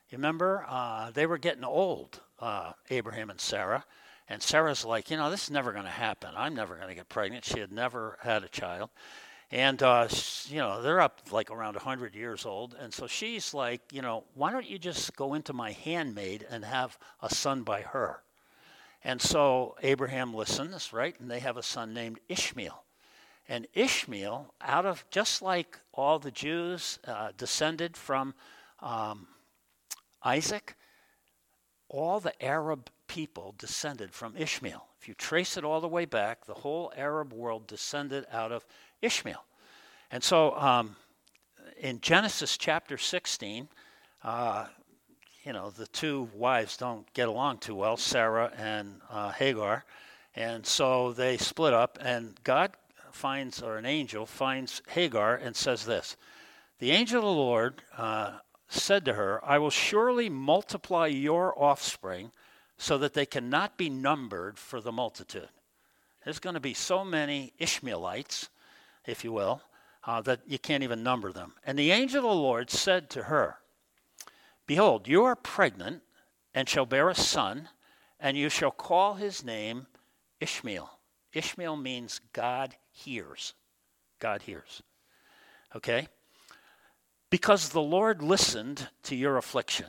you 0.10 0.18
remember, 0.18 0.66
uh, 0.70 1.12
they 1.12 1.26
were 1.26 1.38
getting 1.38 1.66
old, 1.66 2.22
uh, 2.40 2.72
Abraham 2.90 3.30
and 3.30 3.42
Sarah. 3.42 3.84
And 4.30 4.42
Sarah's 4.42 4.86
like, 4.86 5.12
you 5.12 5.18
know, 5.18 5.30
this 5.30 5.44
is 5.44 5.52
never 5.52 5.74
going 5.74 5.84
to 5.84 5.92
happen. 5.92 6.30
I'm 6.38 6.56
never 6.56 6.78
going 6.78 6.88
to 6.88 6.96
get 6.96 7.10
pregnant. 7.10 7.44
She 7.44 7.60
had 7.60 7.74
never 7.74 8.18
had 8.22 8.46
a 8.46 8.48
child. 8.48 8.90
And, 9.52 9.84
uh, 9.84 10.08
you 10.48 10.60
know, 10.60 10.82
they're 10.82 11.02
up 11.02 11.20
like 11.32 11.52
around 11.52 11.76
100 11.76 12.16
years 12.16 12.46
old. 12.46 12.74
And 12.80 12.94
so 12.94 13.06
she's 13.06 13.54
like, 13.54 13.82
you 13.92 14.02
know, 14.02 14.24
why 14.34 14.52
don't 14.52 14.70
you 14.70 14.80
just 14.80 15.14
go 15.18 15.34
into 15.34 15.52
my 15.52 15.72
handmaid 15.72 16.46
and 16.50 16.64
have 16.64 16.98
a 17.22 17.34
son 17.34 17.64
by 17.64 17.82
her? 17.82 18.22
And 19.04 19.22
so 19.22 19.76
Abraham 19.82 20.34
listens, 20.34 20.94
right? 20.94 21.20
And 21.20 21.30
they 21.30 21.40
have 21.40 21.58
a 21.58 21.64
son 21.64 21.94
named 21.94 22.20
Ishmael. 22.30 22.84
And 23.50 23.68
Ishmael, 23.74 24.54
out 24.62 24.86
of 24.86 25.04
just 25.10 25.42
like 25.42 25.78
all 25.92 26.20
the 26.20 26.32
Jews 26.32 27.00
uh, 27.06 27.32
descended 27.36 27.98
from 27.98 28.34
um, 28.80 29.28
Isaac, 30.24 30.76
all 31.90 32.22
the 32.22 32.42
Arab 32.42 32.90
people 33.08 33.54
descended 33.58 34.14
from 34.14 34.38
Ishmael. 34.38 34.88
If 35.02 35.08
you 35.08 35.16
trace 35.16 35.58
it 35.58 35.66
all 35.66 35.82
the 35.82 35.88
way 35.88 36.06
back, 36.06 36.46
the 36.46 36.54
whole 36.54 36.94
Arab 36.96 37.34
world 37.34 37.68
descended 37.68 38.26
out 38.32 38.52
of 38.52 38.66
Ishmael. 39.02 39.44
And 40.12 40.24
so 40.24 40.56
um, 40.58 40.96
in 41.80 42.02
Genesis 42.02 42.58
chapter 42.58 42.98
16, 42.98 43.68
uh, 44.24 44.68
you 45.44 45.54
know, 45.54 45.72
the 45.72 45.88
two 45.88 46.30
wives 46.36 46.78
don't 46.78 47.12
get 47.14 47.28
along 47.28 47.60
too 47.60 47.76
well, 47.76 47.98
Sarah 47.98 48.52
and 48.58 49.02
uh, 49.10 49.32
Hagar. 49.32 49.86
And 50.36 50.66
so 50.66 51.14
they 51.14 51.38
split 51.38 51.74
up, 51.74 51.98
and 52.02 52.42
God 52.44 52.72
finds, 53.12 53.62
or 53.62 53.78
an 53.78 53.86
angel 53.86 54.26
finds 54.26 54.82
Hagar 54.90 55.36
and 55.36 55.56
says 55.56 55.86
this 55.86 56.16
The 56.80 56.92
angel 56.92 57.20
of 57.20 57.26
the 57.26 57.32
Lord 57.32 57.82
uh, 57.98 58.38
said 58.70 59.06
to 59.06 59.14
her, 59.14 59.44
I 59.44 59.58
will 59.58 59.70
surely 59.70 60.30
multiply 60.30 61.08
your 61.08 61.58
offspring 61.62 62.32
so 62.78 62.98
that 62.98 63.14
they 63.14 63.26
cannot 63.26 63.78
be 63.78 63.90
numbered 63.90 64.58
for 64.58 64.80
the 64.82 64.92
multitude. 64.92 65.50
There's 66.24 66.40
going 66.40 66.54
to 66.54 66.60
be 66.60 66.74
so 66.74 67.04
many 67.04 67.54
Ishmaelites, 67.60 68.50
if 69.06 69.24
you 69.24 69.32
will, 69.32 69.62
uh, 70.06 70.22
that 70.22 70.42
you 70.48 70.60
can't 70.60 70.84
even 70.84 71.04
number 71.04 71.32
them. 71.32 71.54
And 71.66 71.78
the 71.78 71.92
angel 71.92 72.20
of 72.20 72.24
the 72.24 72.42
Lord 72.42 72.70
said 72.70 73.10
to 73.12 73.24
her, 73.24 73.58
Behold, 74.68 75.08
you 75.08 75.24
are 75.24 75.36
pregnant 75.36 76.02
and 76.54 76.68
shall 76.68 76.86
bear 76.86 77.10
a 77.10 77.16
son, 77.16 77.70
and 78.20 78.38
you 78.38 78.50
shall 78.50 78.72
call 78.72 79.16
his 79.16 79.44
name 79.44 79.88
Ishmael. 80.40 80.90
Ishmael 81.34 81.78
means 81.78 82.20
God 82.34 82.76
hears. 82.92 83.54
God 84.20 84.42
hears. 84.44 84.82
Okay? 85.76 86.08
Because 87.30 87.70
the 87.70 87.82
Lord 87.82 88.22
listened 88.22 88.90
to 89.04 89.16
your 89.16 89.38
affliction. 89.38 89.88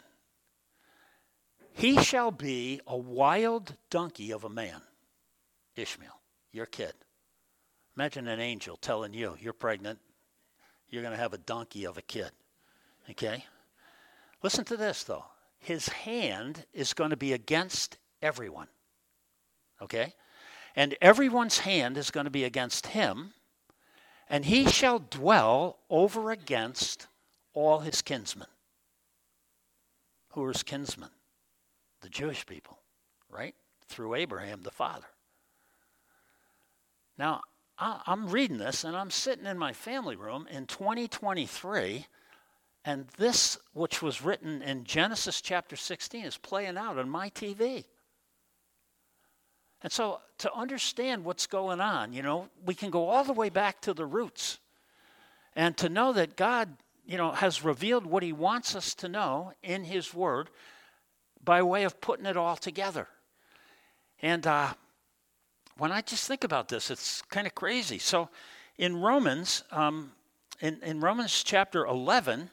He 1.74 2.00
shall 2.02 2.30
be 2.30 2.80
a 2.86 2.96
wild 2.96 3.76
donkey 3.90 4.30
of 4.30 4.44
a 4.44 4.50
man, 4.50 4.82
Ishmael, 5.74 6.20
your 6.52 6.66
kid. 6.66 6.92
Imagine 7.97 8.28
an 8.28 8.40
angel 8.40 8.76
telling 8.76 9.12
you, 9.12 9.36
you're 9.40 9.53
pregnant, 9.53 9.99
you're 10.88 11.03
going 11.03 11.14
to 11.14 11.20
have 11.20 11.34
a 11.34 11.38
donkey 11.38 11.84
of 11.84 11.99
a 11.99 12.03
kid. 12.03 12.30
Okay? 13.11 13.45
Listen 14.43 14.64
to 14.64 14.76
this, 14.76 15.05
though. 15.05 15.24
His 15.59 15.88
hand 15.88 16.64
is 16.72 16.95
going 16.95 17.11
to 17.11 17.16
be 17.16 17.32
against 17.32 17.99
everyone. 18.20 18.68
Okay? 19.80 20.14
And 20.74 20.97
everyone's 21.03 21.59
hand 21.59 21.99
is 21.99 22.11
going 22.11 22.24
to 22.24 22.30
be 22.30 22.45
against 22.45 22.88
him, 22.88 23.34
and 24.28 24.45
he 24.45 24.66
shall 24.66 24.99
dwell 24.99 25.78
over 25.90 26.30
against 26.30 27.07
all 27.53 27.80
his 27.80 28.01
kinsmen. 28.01 28.49
Who 30.30 30.45
are 30.45 30.53
his 30.53 30.62
kinsmen? 30.62 31.11
The 32.01 32.09
Jewish 32.09 32.47
people, 32.47 32.78
right? 33.30 33.55
Through 33.86 34.14
Abraham, 34.14 34.62
the 34.62 34.70
father. 34.70 35.07
Now, 37.18 37.43
I'm 37.83 38.28
reading 38.28 38.59
this 38.59 38.85
and 38.85 38.97
I'm 38.97 39.11
sitting 39.11 39.47
in 39.47 39.59
my 39.59 39.72
family 39.72 40.14
room 40.14 40.47
in 40.51 40.66
2023, 40.66 42.07
and 42.85 43.09
this, 43.16 43.59
which 43.72 44.01
was 44.01 44.22
written 44.22 44.62
in 44.62 44.85
Genesis 44.85 45.41
chapter 45.41 45.74
16, 45.74 46.24
is 46.24 46.37
playing 46.37 46.76
out 46.76 46.99
on 46.99 47.09
my 47.09 47.30
TV. 47.30 47.85
And 49.83 49.91
so, 49.91 50.20
to 50.39 50.53
understand 50.55 51.24
what's 51.24 51.47
going 51.47 51.80
on, 51.80 52.12
you 52.12 52.22
know, 52.22 52.49
we 52.64 52.74
can 52.74 52.91
go 52.91 53.09
all 53.09 53.24
the 53.24 53.33
way 53.33 53.49
back 53.49 53.80
to 53.83 53.95
the 53.95 54.07
roots. 54.07 54.59
And 55.57 55.76
to 55.78 55.89
know 55.89 56.12
that 56.12 56.37
God, 56.37 56.68
you 57.05 57.18
know, 57.18 57.33
has 57.33 57.64
revealed 57.64 58.07
what 58.07 58.22
He 58.22 58.33
wants 58.33 58.76
us 58.76 58.95
to 58.97 59.09
know 59.09 59.53
in 59.62 59.85
His 59.85 60.14
Word 60.14 60.51
by 61.43 61.62
way 61.62 61.83
of 61.83 62.01
putting 62.01 62.26
it 62.26 62.37
all 62.37 62.57
together. 62.57 63.09
And 64.20 64.47
uh, 64.47 64.74
when 65.78 65.92
I 65.92 66.00
just 66.00 66.26
think 66.26 66.44
about 66.44 66.68
this, 66.68 66.90
it's 66.90 67.22
kind 67.22 67.46
of 67.46 67.54
crazy. 67.54 67.98
So, 67.98 68.28
in 68.78 69.00
Romans, 69.00 69.64
um, 69.70 70.12
in, 70.60 70.80
in 70.82 71.00
Romans 71.00 71.42
chapter 71.42 71.84
11, 71.84 72.50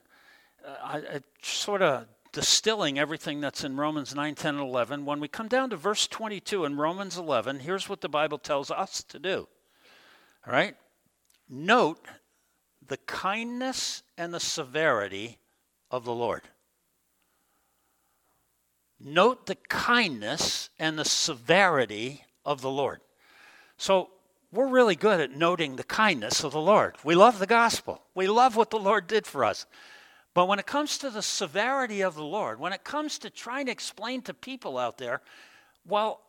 uh, 0.65 0.69
I, 0.83 0.97
I 0.97 1.19
sort 1.41 1.81
of 1.81 2.07
distilling 2.31 2.99
everything 2.99 3.41
that's 3.41 3.63
in 3.63 3.77
Romans 3.77 4.13
9, 4.13 4.35
10, 4.35 4.55
and 4.55 4.63
11. 4.63 5.05
When 5.05 5.19
we 5.19 5.27
come 5.27 5.47
down 5.47 5.69
to 5.71 5.75
verse 5.75 6.07
22 6.07 6.65
in 6.65 6.77
Romans 6.77 7.17
11, 7.17 7.59
here's 7.59 7.89
what 7.89 8.01
the 8.01 8.09
Bible 8.09 8.37
tells 8.37 8.71
us 8.71 9.03
to 9.03 9.19
do. 9.19 9.47
All 10.45 10.53
right? 10.53 10.75
Note 11.49 12.05
the 12.87 12.97
kindness 12.97 14.03
and 14.17 14.33
the 14.33 14.39
severity 14.39 15.37
of 15.89 16.05
the 16.05 16.13
Lord. 16.13 16.43
Note 18.99 19.45
the 19.45 19.55
kindness 19.55 20.69
and 20.77 20.99
the 20.99 21.05
severity 21.05 22.25
of 22.45 22.61
the 22.61 22.69
Lord. 22.69 22.99
So, 23.79 24.09
we're 24.51 24.67
really 24.67 24.95
good 24.95 25.21
at 25.21 25.31
noting 25.31 25.77
the 25.77 25.85
kindness 25.85 26.43
of 26.43 26.51
the 26.51 26.59
Lord. 26.59 26.95
We 27.05 27.15
love 27.15 27.39
the 27.39 27.47
gospel. 27.47 28.01
We 28.13 28.27
love 28.27 28.57
what 28.57 28.71
the 28.71 28.79
Lord 28.79 29.07
did 29.07 29.25
for 29.25 29.45
us. 29.45 29.65
But 30.33 30.49
when 30.49 30.59
it 30.59 30.65
comes 30.65 30.97
to 30.97 31.09
the 31.09 31.21
severity 31.21 32.01
of 32.01 32.15
the 32.15 32.23
Lord, 32.23 32.59
when 32.59 32.73
it 32.73 32.83
comes 32.83 33.19
to 33.19 33.29
trying 33.29 33.67
to 33.67 33.71
explain 33.71 34.21
to 34.23 34.33
people 34.33 34.77
out 34.77 34.97
there, 34.97 35.21
well, 35.87 36.19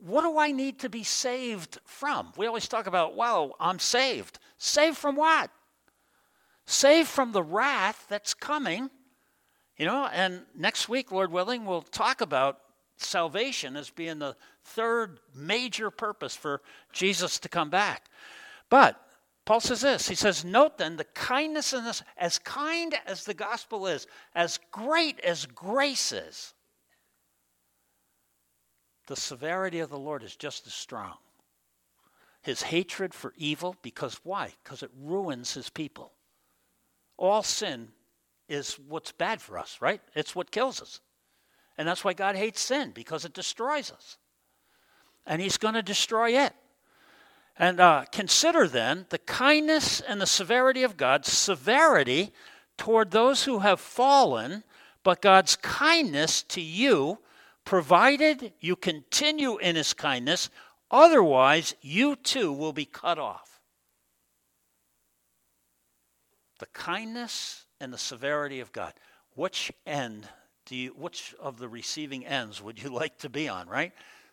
what 0.00 0.22
do 0.22 0.36
I 0.36 0.50
need 0.50 0.80
to 0.80 0.88
be 0.88 1.04
saved 1.04 1.78
from? 1.84 2.32
We 2.36 2.46
always 2.46 2.66
talk 2.66 2.88
about, 2.88 3.14
well, 3.14 3.54
I'm 3.60 3.78
saved. 3.78 4.40
Saved 4.58 4.96
from 4.96 5.14
what? 5.14 5.50
Saved 6.66 7.08
from 7.08 7.30
the 7.30 7.42
wrath 7.42 8.06
that's 8.08 8.34
coming. 8.34 8.90
You 9.76 9.86
know, 9.86 10.08
and 10.12 10.42
next 10.56 10.88
week, 10.88 11.12
Lord 11.12 11.30
willing, 11.30 11.66
we'll 11.66 11.82
talk 11.82 12.20
about 12.20 12.58
salvation 12.96 13.76
as 13.76 13.90
being 13.90 14.18
the 14.18 14.36
third 14.64 15.20
major 15.34 15.90
purpose 15.90 16.34
for 16.34 16.62
Jesus 16.92 17.38
to 17.40 17.48
come 17.48 17.70
back. 17.70 18.06
But 18.70 19.00
Paul 19.44 19.60
says 19.60 19.80
this. 19.80 20.08
He 20.08 20.14
says, 20.14 20.44
Note 20.44 20.78
then 20.78 20.96
the 20.96 21.04
kindness 21.04 21.72
in 21.72 21.84
this, 21.84 22.02
as 22.16 22.38
kind 22.38 22.94
as 23.06 23.24
the 23.24 23.34
gospel 23.34 23.86
is, 23.86 24.06
as 24.34 24.58
great 24.72 25.20
as 25.20 25.46
grace 25.46 26.12
is, 26.12 26.52
the 29.06 29.16
severity 29.16 29.78
of 29.78 29.88
the 29.88 29.98
Lord 29.98 30.24
is 30.24 30.34
just 30.34 30.66
as 30.66 30.74
strong. 30.74 31.14
His 32.42 32.62
hatred 32.62 33.14
for 33.14 33.32
evil, 33.36 33.76
because 33.82 34.20
why? 34.24 34.52
Because 34.62 34.82
it 34.82 34.90
ruins 35.00 35.54
his 35.54 35.70
people. 35.70 36.12
All 37.16 37.42
sin 37.42 37.88
is 38.48 38.78
what's 38.88 39.12
bad 39.12 39.40
for 39.40 39.58
us, 39.58 39.78
right? 39.80 40.00
It's 40.14 40.34
what 40.34 40.50
kills 40.50 40.80
us. 40.82 41.00
And 41.78 41.86
that's 41.86 42.04
why 42.04 42.14
God 42.14 42.36
hates 42.36 42.60
sin, 42.60 42.92
because 42.94 43.24
it 43.24 43.34
destroys 43.34 43.90
us. 43.90 44.18
And 45.26 45.42
he's 45.42 45.58
going 45.58 45.74
to 45.74 45.82
destroy 45.82 46.30
it. 46.30 46.52
And 47.58 47.80
uh, 47.80 48.04
consider 48.12 48.68
then 48.68 49.06
the 49.08 49.18
kindness 49.18 50.00
and 50.00 50.20
the 50.20 50.26
severity 50.26 50.82
of 50.82 50.96
God's 50.96 51.32
severity 51.32 52.32
toward 52.76 53.10
those 53.10 53.44
who 53.44 53.60
have 53.60 53.80
fallen, 53.80 54.62
but 55.02 55.22
God's 55.22 55.56
kindness 55.56 56.42
to 56.44 56.60
you, 56.60 57.18
provided 57.64 58.52
you 58.60 58.76
continue 58.76 59.56
in 59.56 59.76
his 59.76 59.94
kindness, 59.94 60.50
otherwise, 60.90 61.74
you 61.80 62.16
too 62.16 62.52
will 62.52 62.72
be 62.72 62.84
cut 62.84 63.18
off. 63.18 63.60
The 66.58 66.66
kindness 66.66 67.66
and 67.80 67.92
the 67.92 67.98
severity 67.98 68.60
of 68.60 68.72
God. 68.72 68.94
Which 69.34 69.70
end 69.84 70.28
do 70.66 70.76
you, 70.76 70.90
which 70.90 71.34
of 71.40 71.58
the 71.58 71.68
receiving 71.68 72.26
ends 72.26 72.60
would 72.60 72.82
you 72.82 72.90
like 72.92 73.18
to 73.18 73.30
be 73.30 73.48
on, 73.48 73.68
right? 73.68 73.92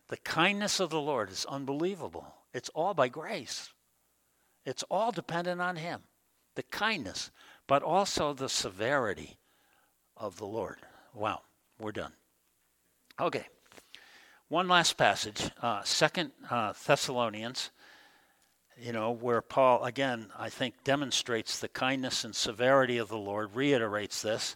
The 0.09 0.17
kindness 0.17 0.79
of 0.79 0.89
the 0.89 1.01
Lord 1.01 1.31
is 1.31 1.45
unbelievable. 1.45 2.35
It's 2.53 2.69
all 2.69 2.93
by 2.93 3.07
grace. 3.07 3.69
It's 4.65 4.83
all 4.83 5.11
dependent 5.11 5.61
on 5.61 5.77
Him. 5.77 6.01
The 6.55 6.63
kindness, 6.63 7.31
but 7.67 7.81
also 7.81 8.33
the 8.33 8.49
severity 8.49 9.37
of 10.17 10.37
the 10.37 10.45
Lord. 10.45 10.77
Wow, 11.13 11.41
we're 11.79 11.91
done. 11.91 12.13
Okay. 13.19 13.45
One 14.49 14.67
last 14.67 14.97
passage, 14.97 15.49
uh, 15.61 15.81
Second 15.83 16.31
uh, 16.49 16.73
Thessalonians, 16.85 17.71
you 18.77 18.91
know, 18.91 19.11
where 19.11 19.41
Paul 19.41 19.83
again, 19.83 20.27
I 20.37 20.49
think, 20.49 20.83
demonstrates 20.83 21.59
the 21.59 21.67
kindness 21.67 22.23
and 22.23 22.35
severity 22.35 22.97
of 22.97 23.09
the 23.09 23.17
Lord, 23.17 23.55
reiterates 23.55 24.21
this. 24.21 24.55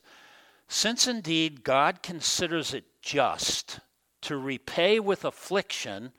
Since 0.67 1.07
indeed 1.07 1.63
God 1.63 2.03
considers 2.03 2.73
it 2.73 2.85
just 3.01 3.79
to 4.21 4.37
repay 4.37 4.99
with 4.99 5.23
affliction 5.23 6.11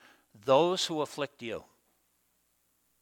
those 0.45 0.87
who 0.87 1.03
afflict 1.03 1.43
you. 1.43 1.65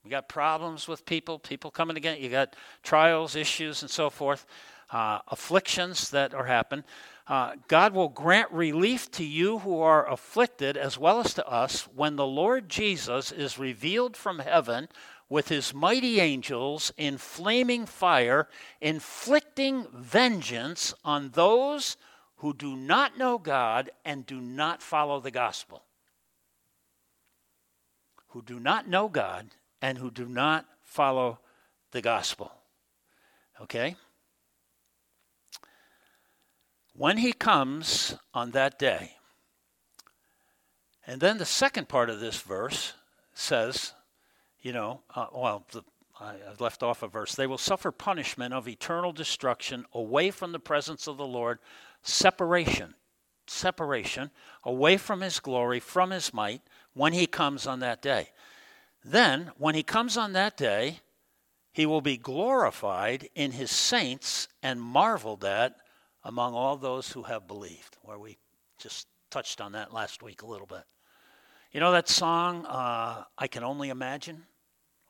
You 0.04 0.10
got 0.10 0.28
problems 0.28 0.86
with 0.86 1.04
people, 1.04 1.38
people 1.38 1.70
coming 1.70 1.96
against 1.96 2.20
you, 2.20 2.28
got 2.28 2.54
trials, 2.82 3.34
issues, 3.34 3.82
and 3.82 3.90
so 3.90 4.08
forth, 4.08 4.46
uh, 4.90 5.18
afflictions 5.28 6.10
that 6.10 6.32
are 6.32 6.44
happening. 6.44 6.84
Uh, 7.26 7.54
God 7.66 7.92
will 7.92 8.08
grant 8.08 8.50
relief 8.52 9.10
to 9.12 9.24
you 9.24 9.58
who 9.58 9.80
are 9.80 10.08
afflicted 10.08 10.76
as 10.76 10.96
well 10.96 11.18
as 11.18 11.34
to 11.34 11.48
us 11.48 11.88
when 11.94 12.14
the 12.14 12.26
Lord 12.26 12.68
Jesus 12.68 13.32
is 13.32 13.58
revealed 13.58 14.16
from 14.16 14.38
heaven 14.38 14.88
with 15.28 15.48
his 15.48 15.74
mighty 15.74 16.20
angels 16.20 16.92
in 16.96 17.18
flaming 17.18 17.86
fire, 17.86 18.48
inflicting 18.80 19.86
vengeance 19.92 20.94
on 21.04 21.30
those 21.30 21.96
who 22.36 22.54
do 22.54 22.76
not 22.76 23.18
know 23.18 23.38
God 23.38 23.90
and 24.04 24.26
do 24.26 24.40
not 24.40 24.82
follow 24.82 25.20
the 25.20 25.30
gospel. 25.30 25.82
Who 28.28 28.42
do 28.42 28.60
not 28.60 28.88
know 28.88 29.08
God 29.08 29.48
and 29.80 29.98
who 29.98 30.10
do 30.10 30.26
not 30.26 30.66
follow 30.82 31.40
the 31.92 32.02
gospel. 32.02 32.52
Okay? 33.60 33.96
When 36.94 37.18
he 37.18 37.32
comes 37.32 38.14
on 38.32 38.52
that 38.52 38.78
day, 38.78 39.12
and 41.06 41.20
then 41.20 41.38
the 41.38 41.44
second 41.44 41.88
part 41.88 42.10
of 42.10 42.20
this 42.20 42.40
verse 42.40 42.94
says, 43.32 43.92
you 44.66 44.72
know, 44.72 45.00
uh, 45.14 45.26
well, 45.32 45.64
the, 45.70 45.84
I, 46.18 46.34
have 46.44 46.60
left 46.60 46.82
off 46.82 47.04
a 47.04 47.06
verse. 47.06 47.36
They 47.36 47.46
will 47.46 47.56
suffer 47.56 47.92
punishment 47.92 48.52
of 48.52 48.66
eternal 48.66 49.12
destruction 49.12 49.86
away 49.92 50.32
from 50.32 50.50
the 50.50 50.58
presence 50.58 51.06
of 51.06 51.18
the 51.18 51.24
Lord, 51.24 51.60
separation, 52.02 52.94
separation, 53.46 54.32
away 54.64 54.96
from 54.96 55.20
his 55.20 55.38
glory, 55.38 55.78
from 55.78 56.10
his 56.10 56.34
might, 56.34 56.62
when 56.94 57.12
he 57.12 57.28
comes 57.28 57.64
on 57.64 57.78
that 57.78 58.02
day. 58.02 58.30
Then, 59.04 59.52
when 59.56 59.76
he 59.76 59.84
comes 59.84 60.16
on 60.16 60.32
that 60.32 60.56
day, 60.56 60.98
he 61.72 61.86
will 61.86 62.00
be 62.00 62.16
glorified 62.16 63.28
in 63.36 63.52
his 63.52 63.70
saints 63.70 64.48
and 64.64 64.82
marveled 64.82 65.44
at 65.44 65.76
among 66.24 66.54
all 66.54 66.76
those 66.76 67.12
who 67.12 67.22
have 67.22 67.46
believed, 67.46 67.98
where 68.02 68.18
we 68.18 68.36
just 68.78 69.06
touched 69.30 69.60
on 69.60 69.70
that 69.72 69.94
last 69.94 70.24
week 70.24 70.42
a 70.42 70.46
little 70.46 70.66
bit. 70.66 70.82
You 71.70 71.78
know 71.78 71.92
that 71.92 72.08
song, 72.08 72.66
uh, 72.66 73.22
I 73.38 73.46
Can 73.46 73.62
Only 73.62 73.90
Imagine? 73.90 74.42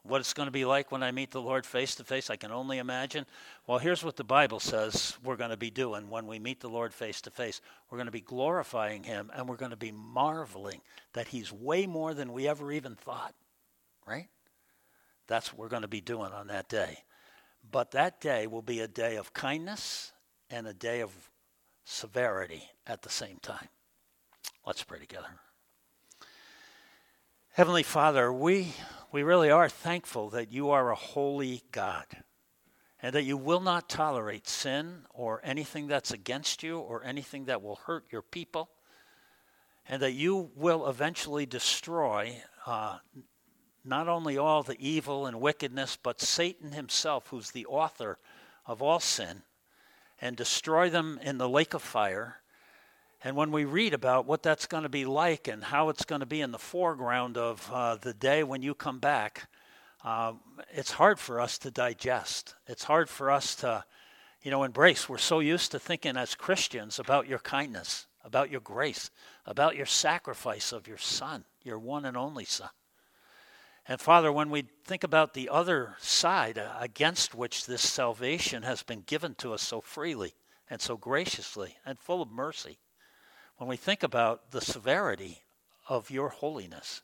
What 0.08 0.20
it's 0.20 0.34
going 0.34 0.46
to 0.46 0.52
be 0.52 0.64
like 0.64 0.92
when 0.92 1.02
I 1.02 1.10
meet 1.10 1.30
the 1.30 1.40
Lord 1.40 1.66
face 1.66 1.94
to 1.96 2.04
face, 2.04 2.30
I 2.30 2.36
can 2.36 2.52
only 2.52 2.78
imagine. 2.78 3.26
Well, 3.66 3.78
here's 3.78 4.04
what 4.04 4.16
the 4.16 4.24
Bible 4.24 4.60
says 4.60 5.16
we're 5.24 5.36
going 5.36 5.50
to 5.50 5.56
be 5.56 5.70
doing 5.70 6.10
when 6.10 6.26
we 6.26 6.38
meet 6.38 6.60
the 6.60 6.68
Lord 6.68 6.94
face 6.94 7.20
to 7.22 7.30
face. 7.30 7.60
We're 7.90 7.98
going 7.98 8.06
to 8.06 8.12
be 8.12 8.20
glorifying 8.20 9.02
Him 9.02 9.30
and 9.34 9.48
we're 9.48 9.56
going 9.56 9.70
to 9.70 9.76
be 9.76 9.92
marveling 9.92 10.80
that 11.14 11.28
He's 11.28 11.52
way 11.52 11.86
more 11.86 12.14
than 12.14 12.32
we 12.32 12.46
ever 12.48 12.72
even 12.72 12.94
thought 12.94 13.34
right? 14.06 14.28
That's 15.26 15.52
what 15.52 15.58
we're 15.58 15.68
going 15.68 15.82
to 15.82 15.88
be 15.88 16.00
doing 16.00 16.32
on 16.32 16.46
that 16.46 16.68
day. 16.68 16.98
But 17.70 17.90
that 17.90 18.20
day 18.20 18.46
will 18.46 18.62
be 18.62 18.80
a 18.80 18.88
day 18.88 19.16
of 19.16 19.32
kindness 19.32 20.12
and 20.48 20.66
a 20.66 20.72
day 20.72 21.00
of 21.00 21.10
severity 21.84 22.62
at 22.86 23.02
the 23.02 23.10
same 23.10 23.38
time. 23.42 23.68
Let's 24.64 24.84
pray 24.84 25.00
together. 25.00 25.26
Heavenly 27.56 27.84
Father, 27.84 28.30
we, 28.30 28.74
we 29.12 29.22
really 29.22 29.50
are 29.50 29.70
thankful 29.70 30.28
that 30.28 30.52
you 30.52 30.68
are 30.68 30.90
a 30.90 30.94
holy 30.94 31.62
God 31.72 32.04
and 33.00 33.14
that 33.14 33.22
you 33.22 33.38
will 33.38 33.60
not 33.60 33.88
tolerate 33.88 34.46
sin 34.46 35.06
or 35.14 35.40
anything 35.42 35.86
that's 35.86 36.10
against 36.10 36.62
you 36.62 36.78
or 36.78 37.02
anything 37.02 37.46
that 37.46 37.62
will 37.62 37.76
hurt 37.76 38.04
your 38.10 38.20
people, 38.20 38.68
and 39.88 40.02
that 40.02 40.12
you 40.12 40.50
will 40.54 40.86
eventually 40.86 41.46
destroy 41.46 42.42
uh, 42.66 42.98
not 43.86 44.06
only 44.06 44.36
all 44.36 44.62
the 44.62 44.76
evil 44.78 45.24
and 45.24 45.40
wickedness, 45.40 45.96
but 45.96 46.20
Satan 46.20 46.72
himself, 46.72 47.28
who's 47.28 47.52
the 47.52 47.64
author 47.64 48.18
of 48.66 48.82
all 48.82 49.00
sin, 49.00 49.44
and 50.20 50.36
destroy 50.36 50.90
them 50.90 51.18
in 51.22 51.38
the 51.38 51.48
lake 51.48 51.72
of 51.72 51.80
fire. 51.80 52.42
And 53.26 53.34
when 53.34 53.50
we 53.50 53.64
read 53.64 53.92
about 53.92 54.26
what 54.26 54.44
that's 54.44 54.66
going 54.66 54.84
to 54.84 54.88
be 54.88 55.04
like 55.04 55.48
and 55.48 55.64
how 55.64 55.88
it's 55.88 56.04
going 56.04 56.20
to 56.20 56.26
be 56.26 56.42
in 56.42 56.52
the 56.52 56.60
foreground 56.60 57.36
of 57.36 57.68
uh, 57.72 57.96
the 57.96 58.14
day 58.14 58.44
when 58.44 58.62
you 58.62 58.72
come 58.72 59.00
back, 59.00 59.48
uh, 60.04 60.34
it's 60.72 60.92
hard 60.92 61.18
for 61.18 61.40
us 61.40 61.58
to 61.58 61.72
digest. 61.72 62.54
It's 62.68 62.84
hard 62.84 63.08
for 63.08 63.32
us 63.32 63.56
to, 63.56 63.84
you 64.42 64.52
know, 64.52 64.62
embrace. 64.62 65.08
We're 65.08 65.18
so 65.18 65.40
used 65.40 65.72
to 65.72 65.80
thinking 65.80 66.16
as 66.16 66.36
Christians 66.36 67.00
about 67.00 67.26
your 67.26 67.40
kindness, 67.40 68.06
about 68.24 68.48
your 68.48 68.60
grace, 68.60 69.10
about 69.44 69.74
your 69.74 69.86
sacrifice 69.86 70.70
of 70.70 70.86
your 70.86 70.96
Son, 70.96 71.44
your 71.64 71.80
one 71.80 72.04
and 72.04 72.16
only 72.16 72.44
Son. 72.44 72.70
And 73.88 74.00
Father, 74.00 74.30
when 74.30 74.50
we 74.50 74.68
think 74.84 75.02
about 75.02 75.34
the 75.34 75.48
other 75.48 75.96
side 75.98 76.58
uh, 76.58 76.74
against 76.78 77.34
which 77.34 77.66
this 77.66 77.82
salvation 77.82 78.62
has 78.62 78.84
been 78.84 79.00
given 79.00 79.34
to 79.38 79.52
us 79.52 79.62
so 79.62 79.80
freely 79.80 80.34
and 80.70 80.80
so 80.80 80.96
graciously 80.96 81.76
and 81.84 81.98
full 81.98 82.22
of 82.22 82.30
mercy, 82.30 82.78
when 83.58 83.68
we 83.68 83.76
think 83.76 84.02
about 84.02 84.50
the 84.50 84.60
severity 84.60 85.42
of 85.88 86.10
your 86.10 86.28
holiness, 86.28 87.02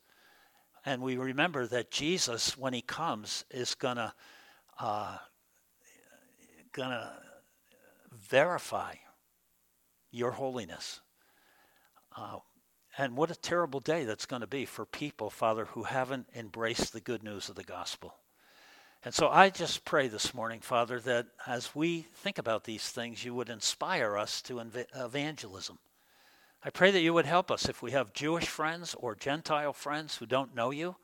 and 0.84 1.00
we 1.00 1.16
remember 1.16 1.66
that 1.66 1.90
Jesus, 1.90 2.58
when 2.58 2.72
he 2.72 2.82
comes, 2.82 3.44
is 3.50 3.74
gonna 3.74 4.14
uh, 4.78 5.16
gonna 6.72 7.12
verify 8.12 8.94
your 10.10 10.32
holiness. 10.32 11.00
Uh, 12.16 12.38
and 12.98 13.16
what 13.16 13.30
a 13.30 13.34
terrible 13.34 13.80
day 13.80 14.04
that's 14.04 14.26
going 14.26 14.42
to 14.42 14.46
be 14.46 14.66
for 14.66 14.84
people, 14.84 15.30
Father, 15.30 15.64
who 15.64 15.84
haven't 15.84 16.26
embraced 16.34 16.92
the 16.92 17.00
good 17.00 17.22
news 17.22 17.48
of 17.48 17.54
the 17.54 17.64
gospel. 17.64 18.14
And 19.02 19.14
so 19.14 19.28
I 19.28 19.48
just 19.50 19.84
pray 19.84 20.08
this 20.08 20.34
morning, 20.34 20.60
Father, 20.60 21.00
that 21.00 21.26
as 21.46 21.74
we 21.74 22.06
think 22.16 22.38
about 22.38 22.64
these 22.64 22.88
things, 22.88 23.24
you 23.24 23.34
would 23.34 23.48
inspire 23.48 24.16
us 24.16 24.42
to 24.42 24.60
evangelism. 24.94 25.78
I 26.64 26.70
pray 26.70 26.90
that 26.90 27.00
you 27.00 27.12
would 27.12 27.26
help 27.26 27.50
us 27.50 27.68
if 27.68 27.82
we 27.82 27.90
have 27.90 28.12
Jewish 28.12 28.46
friends 28.46 28.94
or 28.98 29.14
Gentile 29.14 29.72
friends 29.72 30.16
who 30.16 30.26
don't 30.26 30.54
know 30.54 30.70
you, 30.70 30.96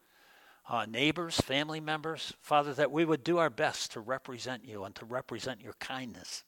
uh, 0.69 0.87
neighbors, 0.87 1.41
family 1.41 1.81
members, 1.81 2.35
Father, 2.41 2.73
that 2.75 2.93
we 2.93 3.05
would 3.05 3.25
do 3.25 3.39
our 3.39 3.51
best 3.51 3.93
to 3.93 4.01
represent 4.01 4.65
you 4.65 4.85
and 4.85 4.95
to 4.95 5.05
represent 5.05 5.61
your 5.61 5.75
kindness. 5.81 6.45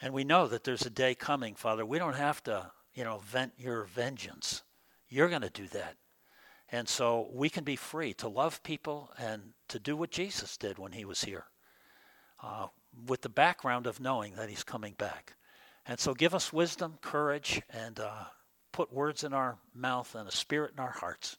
And 0.00 0.12
we 0.12 0.24
know 0.24 0.48
that 0.48 0.64
there's 0.64 0.86
a 0.86 0.90
day 0.90 1.14
coming, 1.14 1.54
Father. 1.54 1.86
We 1.86 1.98
don't 1.98 2.16
have 2.16 2.42
to 2.44 2.72
you 2.94 3.04
know, 3.04 3.18
vent 3.18 3.52
your 3.58 3.84
vengeance. 3.84 4.62
You're 5.08 5.28
going 5.28 5.42
to 5.42 5.50
do 5.50 5.66
that. 5.68 5.96
And 6.70 6.88
so 6.88 7.28
we 7.32 7.48
can 7.48 7.64
be 7.64 7.76
free 7.76 8.14
to 8.14 8.28
love 8.28 8.62
people 8.62 9.10
and 9.18 9.52
to 9.68 9.78
do 9.78 9.96
what 9.96 10.10
Jesus 10.10 10.56
did 10.56 10.78
when 10.78 10.92
he 10.92 11.04
was 11.04 11.24
here, 11.24 11.46
uh, 12.42 12.68
with 13.06 13.22
the 13.22 13.28
background 13.28 13.86
of 13.86 14.00
knowing 14.00 14.34
that 14.34 14.48
he's 14.48 14.64
coming 14.64 14.94
back. 14.94 15.34
And 15.86 15.98
so 15.98 16.14
give 16.14 16.34
us 16.34 16.52
wisdom, 16.52 16.98
courage, 17.00 17.60
and 17.70 17.98
uh, 17.98 18.24
put 18.72 18.92
words 18.92 19.24
in 19.24 19.32
our 19.32 19.58
mouth 19.74 20.14
and 20.14 20.28
a 20.28 20.32
spirit 20.32 20.72
in 20.72 20.80
our 20.80 20.92
hearts 20.92 21.38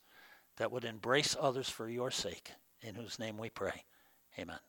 that 0.58 0.72
would 0.72 0.84
embrace 0.84 1.36
others 1.40 1.70
for 1.70 1.90
your 1.90 2.12
sake, 2.12 2.52
in 2.82 2.96
whose 2.96 3.20
name 3.20 3.38
we 3.38 3.50
pray. 3.50 3.86
Amen. 4.38 4.60